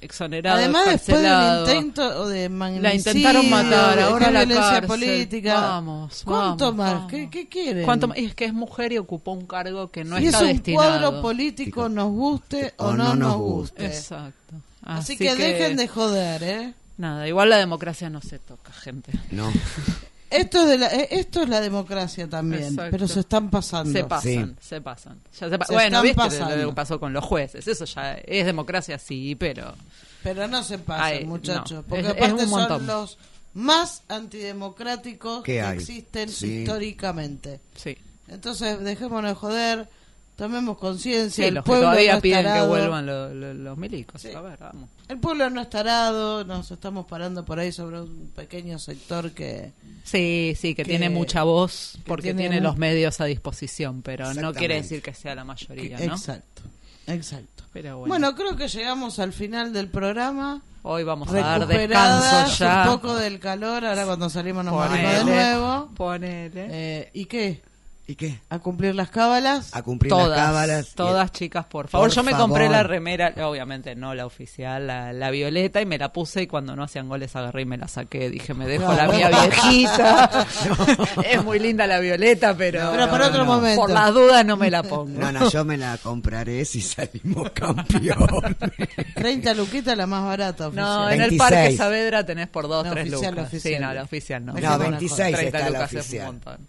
exonerado, 0.00 0.56
Además, 0.58 0.86
después 0.86 1.22
del 1.22 1.58
intento 1.60 2.28
de 2.28 2.48
magnicidio, 2.48 2.88
La 2.88 2.94
intentaron 2.94 3.50
matar, 3.50 3.96
de 3.96 4.02
ahora 4.02 4.30
la 4.30 4.44
violencia 4.44 4.70
cárcel. 4.80 4.86
política. 4.88 5.60
Vamos, 5.60 6.22
¿Cuánto 6.24 6.64
vamos, 6.66 6.76
más? 6.78 6.92
vamos. 6.94 7.10
¿Qué, 7.10 7.30
qué 7.30 7.48
quieren? 7.48 7.84
¿Cuánto 7.84 8.08
más? 8.08 8.18
Es 8.18 8.34
que 8.34 8.44
es 8.46 8.52
mujer 8.52 8.92
y 8.92 8.98
ocupó 8.98 9.32
un 9.32 9.46
cargo 9.46 9.90
que 9.90 10.04
no 10.04 10.18
y 10.18 10.26
está 10.26 10.38
es 10.38 10.42
un 10.44 10.48
destinado. 10.52 10.88
cuadro 11.00 11.22
político, 11.22 11.88
nos 11.88 12.10
guste 12.10 12.74
o, 12.78 12.92
no, 12.92 13.14
nos 13.14 13.36
guste. 13.36 13.86
Exacto. 13.86 14.54
Así, 14.82 15.16
que, 15.16 15.34
dejen 15.34 15.76
de 15.76 15.88
joder, 15.88 16.42
¿eh? 16.42 16.74
Nada, 16.96 17.26
igual 17.26 17.50
la 17.50 17.56
democracia 17.56 18.08
no 18.10 18.20
se 18.20 18.38
toca, 18.38 18.72
gente. 18.72 19.12
No. 19.30 19.50
Esto 20.36 20.62
es, 20.62 20.68
de 20.68 20.78
la, 20.78 20.86
eh, 20.88 21.08
esto 21.12 21.42
es 21.42 21.48
la 21.48 21.60
democracia 21.60 22.28
también, 22.28 22.64
Exacto. 22.64 22.90
pero 22.90 23.08
se 23.08 23.20
están 23.20 23.50
pasando. 23.50 23.92
Se 23.92 24.04
pasan, 24.04 24.56
Sí. 24.60 24.66
se 24.68 24.80
pasan. 24.80 25.20
Ya 25.40 25.48
se 25.50 25.58
pa- 25.58 25.64
Se 25.66 25.72
bueno, 25.72 26.02
viste 26.02 26.16
pasando. 26.16 26.56
lo 26.56 26.68
que 26.70 26.74
pasó 26.74 26.98
con 27.00 27.12
los 27.12 27.24
jueces. 27.24 27.66
Eso 27.68 27.84
ya 27.84 28.14
es 28.14 28.46
democracia, 28.46 28.98
sí, 28.98 29.34
pero 29.34 29.74
Pero 30.22 30.48
no 30.48 30.62
se 30.62 30.78
pasen, 30.78 31.04
Ay, 31.04 31.24
muchachos, 31.26 31.70
no. 31.72 31.82
porque 31.82 32.00
Es- 32.00 32.08
es 32.16 32.22
aparte 32.22 32.46
son 32.48 32.86
los 32.86 33.18
más 33.54 34.02
antidemocráticos 34.08 35.42
¿Qué 35.42 35.54
que 35.54 35.70
existen 35.72 36.28
Sí. 36.28 36.60
históricamente. 36.60 37.60
sí. 37.74 37.96
Entonces, 38.28 38.80
dejémonos 38.80 39.30
de 39.30 39.34
joder, 39.34 39.88
tomemos 40.36 40.78
conciencia. 40.78 41.44
Sí, 41.44 41.48
el 41.48 41.54
los 41.54 41.64
que 41.64 41.68
pueblo 41.68 41.86
todavía 41.88 42.14
no 42.16 42.20
piden 42.20 42.44
que 42.52 42.66
vuelvan 42.66 43.06
lo- 43.06 43.32
lo- 43.34 43.54
los 43.54 43.78
milicos. 43.78 44.20
Sí. 44.22 44.32
A 44.32 44.40
ver, 44.40 44.58
vamos. 44.58 44.88
El 45.08 45.18
pueblo 45.18 45.48
no 45.50 45.60
está 45.60 45.80
arado, 45.80 46.44
nos 46.44 46.70
estamos 46.70 47.06
parando 47.06 47.44
por 47.44 47.58
ahí 47.58 47.70
sobre 47.72 48.00
un 48.00 48.30
pequeño 48.34 48.78
sector 48.78 49.32
que... 49.32 49.72
Sí, 50.04 50.54
sí, 50.58 50.74
que, 50.74 50.82
Que- 50.82 50.90
tiene 50.90 51.10
mucha 51.10 51.42
voz 51.44 51.98
porque 52.06 52.28
tiene 52.34 52.40
tiene, 52.42 52.56
un- 52.58 52.62
los 52.64 52.76
medios 52.76 53.20
a 53.20 53.24
disposición, 53.26 54.02
pero 54.02 54.32
no 54.34 54.52
quiere 54.52 54.76
decir 54.76 55.02
que 55.02 55.14
sea 55.14 55.34
la 55.34 55.44
mayoría, 55.44 55.98
¿no? 55.98 56.14
Exacto, 56.14 56.62
exacto. 57.06 57.64
Pero 57.72 57.98
Bueno. 57.98 58.08
bueno, 58.08 58.34
creo 58.36 58.56
que 58.56 58.68
llegamos 58.68 59.18
al 59.18 59.32
final 59.32 59.72
del 59.72 59.88
programa. 59.88 60.62
hoy 60.82 61.02
vamos 61.02 61.28
a 61.28 61.32
dar 61.32 61.66
descanso 61.66 62.58
ya. 62.58 62.82
un 62.84 62.94
poco 63.00 63.14
del 63.16 63.40
calor, 63.40 63.84
ahora 63.84 64.04
cuando 64.04 64.28
salimos 64.30 64.64
nos 64.64 64.74
Ponele, 64.74 65.02
morimos 65.02 65.26
de 65.26 65.32
nuevo. 65.32 65.90
Ponele. 65.96 66.66
Eh, 66.70 67.10
¿Y 67.14 67.24
qué? 67.24 67.62
¿Y 68.06 68.16
qué? 68.16 68.38
¿A 68.50 68.58
cumplir 68.58 68.94
las 68.94 69.08
cábalas? 69.08 69.74
A 69.74 69.82
cumplir 69.82 70.10
todas, 70.10 70.28
las 70.28 70.38
cábalas. 70.38 70.92
todas 70.94 71.32
chicas, 71.32 71.64
por 71.64 71.88
favor. 71.88 72.08
Por 72.08 72.14
Yo 72.14 72.22
me 72.22 72.32
compré 72.32 72.64
favor. 72.66 72.76
la 72.76 72.82
remera, 72.82 73.32
obviamente 73.48 73.94
no 73.94 74.14
la 74.14 74.26
oficial, 74.26 74.86
la, 74.86 75.14
la 75.14 75.30
violeta, 75.30 75.80
y 75.80 75.86
me 75.86 75.96
la 75.96 76.12
puse 76.12 76.42
y 76.42 76.46
cuando 76.46 76.76
no 76.76 76.82
hacían 76.82 77.08
goles 77.08 77.34
agarré 77.34 77.62
y 77.62 77.64
me 77.64 77.78
la 77.78 77.88
saqué. 77.88 78.28
Dije, 78.28 78.52
me 78.52 78.66
dejo 78.66 78.92
la 78.92 79.08
mía 79.08 79.30
viejita. 79.30 80.46
es 81.30 81.42
muy 81.44 81.58
linda 81.58 81.86
la 81.86 81.98
violeta, 81.98 82.54
pero, 82.54 82.90
Pero 82.92 83.08
para 83.10 83.28
otro 83.28 83.46
momento. 83.46 83.80
por 83.80 83.90
las 83.90 84.12
dudas 84.12 84.44
no 84.44 84.58
me 84.58 84.70
la 84.70 84.82
pongo. 84.82 85.18
No, 85.18 85.32
no, 85.32 85.48
yo 85.48 85.64
me 85.64 85.78
la 85.78 85.96
compraré 85.96 86.66
si 86.66 86.82
salimos 86.82 87.52
campeones. 87.52 88.56
30 89.14 89.54
luquitas 89.54 89.96
la 89.96 90.06
más 90.06 90.24
barata 90.26 90.68
oficial. 90.68 90.84
No, 90.86 91.06
en 91.08 91.22
el 91.22 91.30
26. 91.30 91.38
Parque 91.38 91.76
Saavedra 91.78 92.26
tenés 92.26 92.48
por 92.48 92.68
dos, 92.68 92.84
No, 92.84 92.92
tres 92.92 93.08
oficial, 93.08 93.30
lucas. 93.34 93.46
oficial. 93.48 93.74
Sí, 93.74 93.80
no, 93.80 93.94
la 93.94 94.02
oficial 94.02 94.44
no. 94.44 94.52
No, 94.52 94.60
No, 94.60 94.60
Dejémonos 94.60 94.90
26 95.00 95.36
30 95.36 95.44
está 95.58 95.58
la 95.60 95.68
lucas 95.70 95.88
es 95.88 95.92
un 95.94 96.00
oficial. 96.00 96.26
montón. 96.26 96.68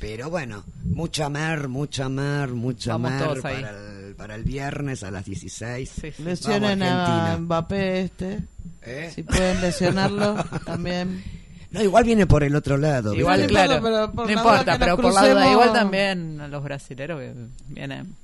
Pero 0.00 0.30
bueno, 0.30 0.64
mucha 0.84 1.28
mer, 1.28 1.68
mucha 1.68 2.08
mer, 2.08 2.50
mucha 2.50 2.96
Vamos 2.96 3.44
ahí. 3.44 3.62
para 3.62 3.70
el, 3.70 4.14
para 4.14 4.34
el 4.36 4.44
viernes 4.44 5.02
a 5.02 5.10
las 5.10 5.24
16. 5.24 5.88
Sí, 5.90 6.12
sí. 6.12 6.22
Lesionen 6.22 6.82
a 6.82 7.04
Argentina. 7.04 7.38
Mbappé 7.38 8.00
este. 8.02 8.38
¿Eh? 8.82 9.10
Si 9.14 9.22
pueden 9.24 9.60
lesionarlo 9.60 10.36
también. 10.64 11.22
No, 11.70 11.82
igual 11.82 12.04
viene 12.04 12.26
por 12.26 12.44
el 12.44 12.54
otro 12.54 12.76
lado. 12.78 13.10
¿viste? 13.10 13.20
Igual, 13.20 13.46
claro. 13.46 13.76
importa, 13.76 13.82
pero 13.82 14.12
por 14.14 14.26
no 14.26 14.32
importa, 14.32 14.78
pero 14.78 14.96
por 14.96 15.12
la 15.14 15.28
duda. 15.28 15.50
Igual 15.52 15.72
también 15.72 16.50
los 16.50 16.62
brasileros 16.62 17.20
que 17.20 17.34
vienen 17.68 18.14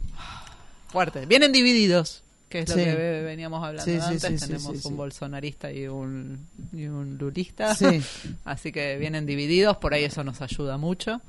fuertes. 0.88 1.26
Vienen 1.28 1.52
divididos, 1.52 2.22
que 2.48 2.60
es 2.60 2.68
lo 2.70 2.76
que 2.76 2.94
ve- 2.94 3.22
veníamos 3.22 3.62
hablando 3.64 3.84
Sí, 3.84 3.98
antes. 4.00 4.22
sí, 4.22 4.38
sí, 4.38 4.46
Tenemos 4.46 4.62
sí, 4.62 4.86
un 4.86 4.92
sí. 4.92 4.94
bolsonarista 4.94 5.72
y 5.72 5.86
un, 5.88 6.46
y 6.72 6.86
un 6.86 7.18
lulista. 7.18 7.74
Sí. 7.74 8.00
Así 8.44 8.72
que 8.72 8.96
vienen 8.96 9.26
divididos, 9.26 9.76
por 9.78 9.92
ahí 9.92 10.04
eso 10.04 10.22
nos 10.24 10.40
ayuda 10.40 10.78
mucho. 10.78 11.20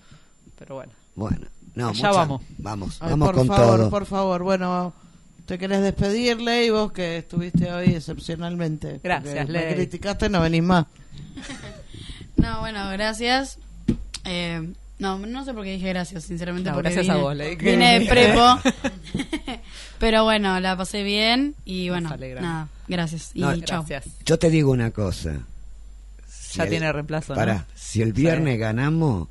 Pero 0.58 0.76
bueno. 0.76 0.92
Bueno, 1.16 1.48
no, 1.76 1.90
Allá 1.90 1.94
mucha- 1.98 2.12
vamos. 2.12 2.42
Vamos, 2.58 2.98
Ay, 3.02 3.10
vamos 3.12 3.28
por 3.30 3.36
con 3.36 3.48
favor, 3.48 3.78
todo. 3.80 3.90
por 3.90 4.06
favor. 4.06 4.44
Bueno, 4.44 4.94
te 5.46 5.58
querés 5.58 5.82
despedirle 5.82 6.66
y 6.66 6.70
vos 6.70 6.92
que 6.92 7.18
estuviste 7.18 7.72
hoy 7.72 7.94
excepcionalmente. 7.96 9.00
Gracias, 9.04 9.46
porque 9.46 9.52
Me 9.68 9.76
criticaste, 9.76 10.30
no 10.30 10.42
venís 10.42 10.64
más. 10.64 10.86
No, 12.38 12.60
bueno, 12.60 12.90
gracias. 12.92 13.58
Eh, 14.26 14.74
no, 15.00 15.18
no 15.20 15.46
sé 15.46 15.54
por 15.54 15.64
qué 15.64 15.72
dije 15.72 15.88
gracias, 15.90 16.26
sinceramente. 16.26 16.70
No, 16.70 16.76
porque 16.76 16.90
gracias 16.92 17.10
a 17.10 17.14
vine- 17.18 17.24
vos, 17.24 17.36
Ley. 17.36 17.56
Vine 17.56 18.00
de 18.00 18.06
prepo. 18.08 18.60
Pero 20.00 20.24
bueno, 20.26 20.60
la 20.60 20.76
pasé 20.76 21.04
bien 21.04 21.56
y 21.64 21.90
bueno, 21.90 22.10
nada, 22.18 22.68
gracias. 22.88 23.32
Y 23.34 23.40
No, 23.42 23.56
chao. 23.62 23.86
Gracias. 23.88 24.14
Yo 24.26 24.38
te 24.38 24.50
digo 24.50 24.72
una 24.72 24.92
cosa. 24.92 25.34
Si 26.28 26.58
Ya 26.58 26.66
el- 26.66 26.70
tiene 26.70 26.92
reemplazo, 26.92 27.34
¿no? 27.34 27.40
Pará, 27.40 27.66
si 27.74 28.02
el 28.02 28.14
viernes 28.14 28.60
ganamos, 28.60 29.28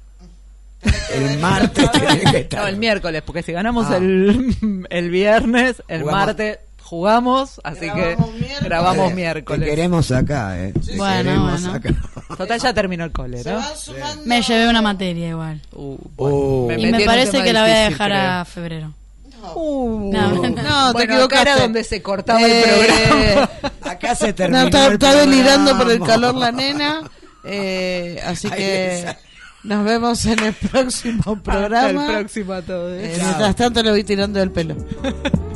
el 1.15 1.39
martes 1.39 1.91
tenés 1.93 2.31
que 2.31 2.39
estar. 2.39 2.61
No, 2.63 2.67
el 2.69 2.77
miércoles, 2.77 3.23
porque 3.25 3.43
si 3.43 3.53
ganamos 3.53 3.87
Ah. 3.91 3.97
el, 3.97 4.87
el 4.91 5.11
viernes, 5.11 5.83
el 5.89 6.03
Jugamos- 6.03 6.27
martes 6.27 6.59
jugamos, 6.83 7.61
así 7.65 7.91
que 7.91 8.17
Grabamos 8.63 8.97
miércoles. 8.97 9.09
Te 9.09 9.15
miércoles. 9.15 9.69
queremos 9.71 10.11
acá, 10.13 10.61
¿eh? 10.61 10.73
Bueno, 10.97 11.23
queremos 11.31 11.63
bueno. 11.63 11.75
acá. 11.79 11.95
Total, 12.37 12.61
ya 12.61 12.75
terminó 12.75 13.05
el 13.05 13.11
cole, 13.13 13.43
¿no? 13.45 13.61
Me 14.27 14.43
llevé 14.43 14.69
una 14.69 14.83
materia 14.83 15.29
igual. 15.31 15.61
Uh, 15.73 15.97
Uh. 16.19 16.67
me 16.69 16.79
Y 16.81 16.87
me 16.93 17.05
parece 17.07 17.43
que 17.43 17.53
la 17.53 17.63
voy 17.63 17.71
a 17.73 17.89
dejar 17.89 18.11
creo. 18.11 18.31
a 18.31 18.45
febrero. 18.45 18.95
Uh, 19.55 20.11
No, 20.13 20.29
no. 20.31 20.43
No, 20.49 20.95
te 20.95 21.03
acá 21.03 21.15
equivocaste. 21.15 21.49
era 21.51 21.57
donde 21.61 21.85
se 21.85 22.01
cortaba 22.03 22.41
Eh, 22.43 22.63
el 22.63 22.87
programa. 22.87 23.51
Acá 23.91 24.15
se 24.15 24.33
terminó. 24.33 24.61
No, 24.61 24.67
está, 24.67 24.87
el 24.87 24.93
está 24.95 25.15
delirando 25.15 25.77
por 25.79 25.91
el 25.91 26.01
calor 26.01 26.35
la 26.35 26.51
nena. 26.53 27.01
eh, 27.45 28.21
así 28.25 28.49
Ay, 28.51 28.57
que 28.59 28.99
esa. 29.01 29.19
Nos 29.65 29.85
vemos 29.85 30.25
en 30.27 30.39
el 30.41 30.53
próximo 30.55 31.19
Hasta 31.21 31.33
el 31.33 31.41
programa. 31.41 32.07
próximo 32.07 32.53
a 32.53 32.63
todos. 32.63 32.93
Eh, 32.93 33.19
mientras 33.21 33.57
tanto 33.57 33.83
le 33.83 33.91
voy 33.91 34.05
tirando 34.05 34.39
del 34.39 34.51
pelo. 34.51 34.77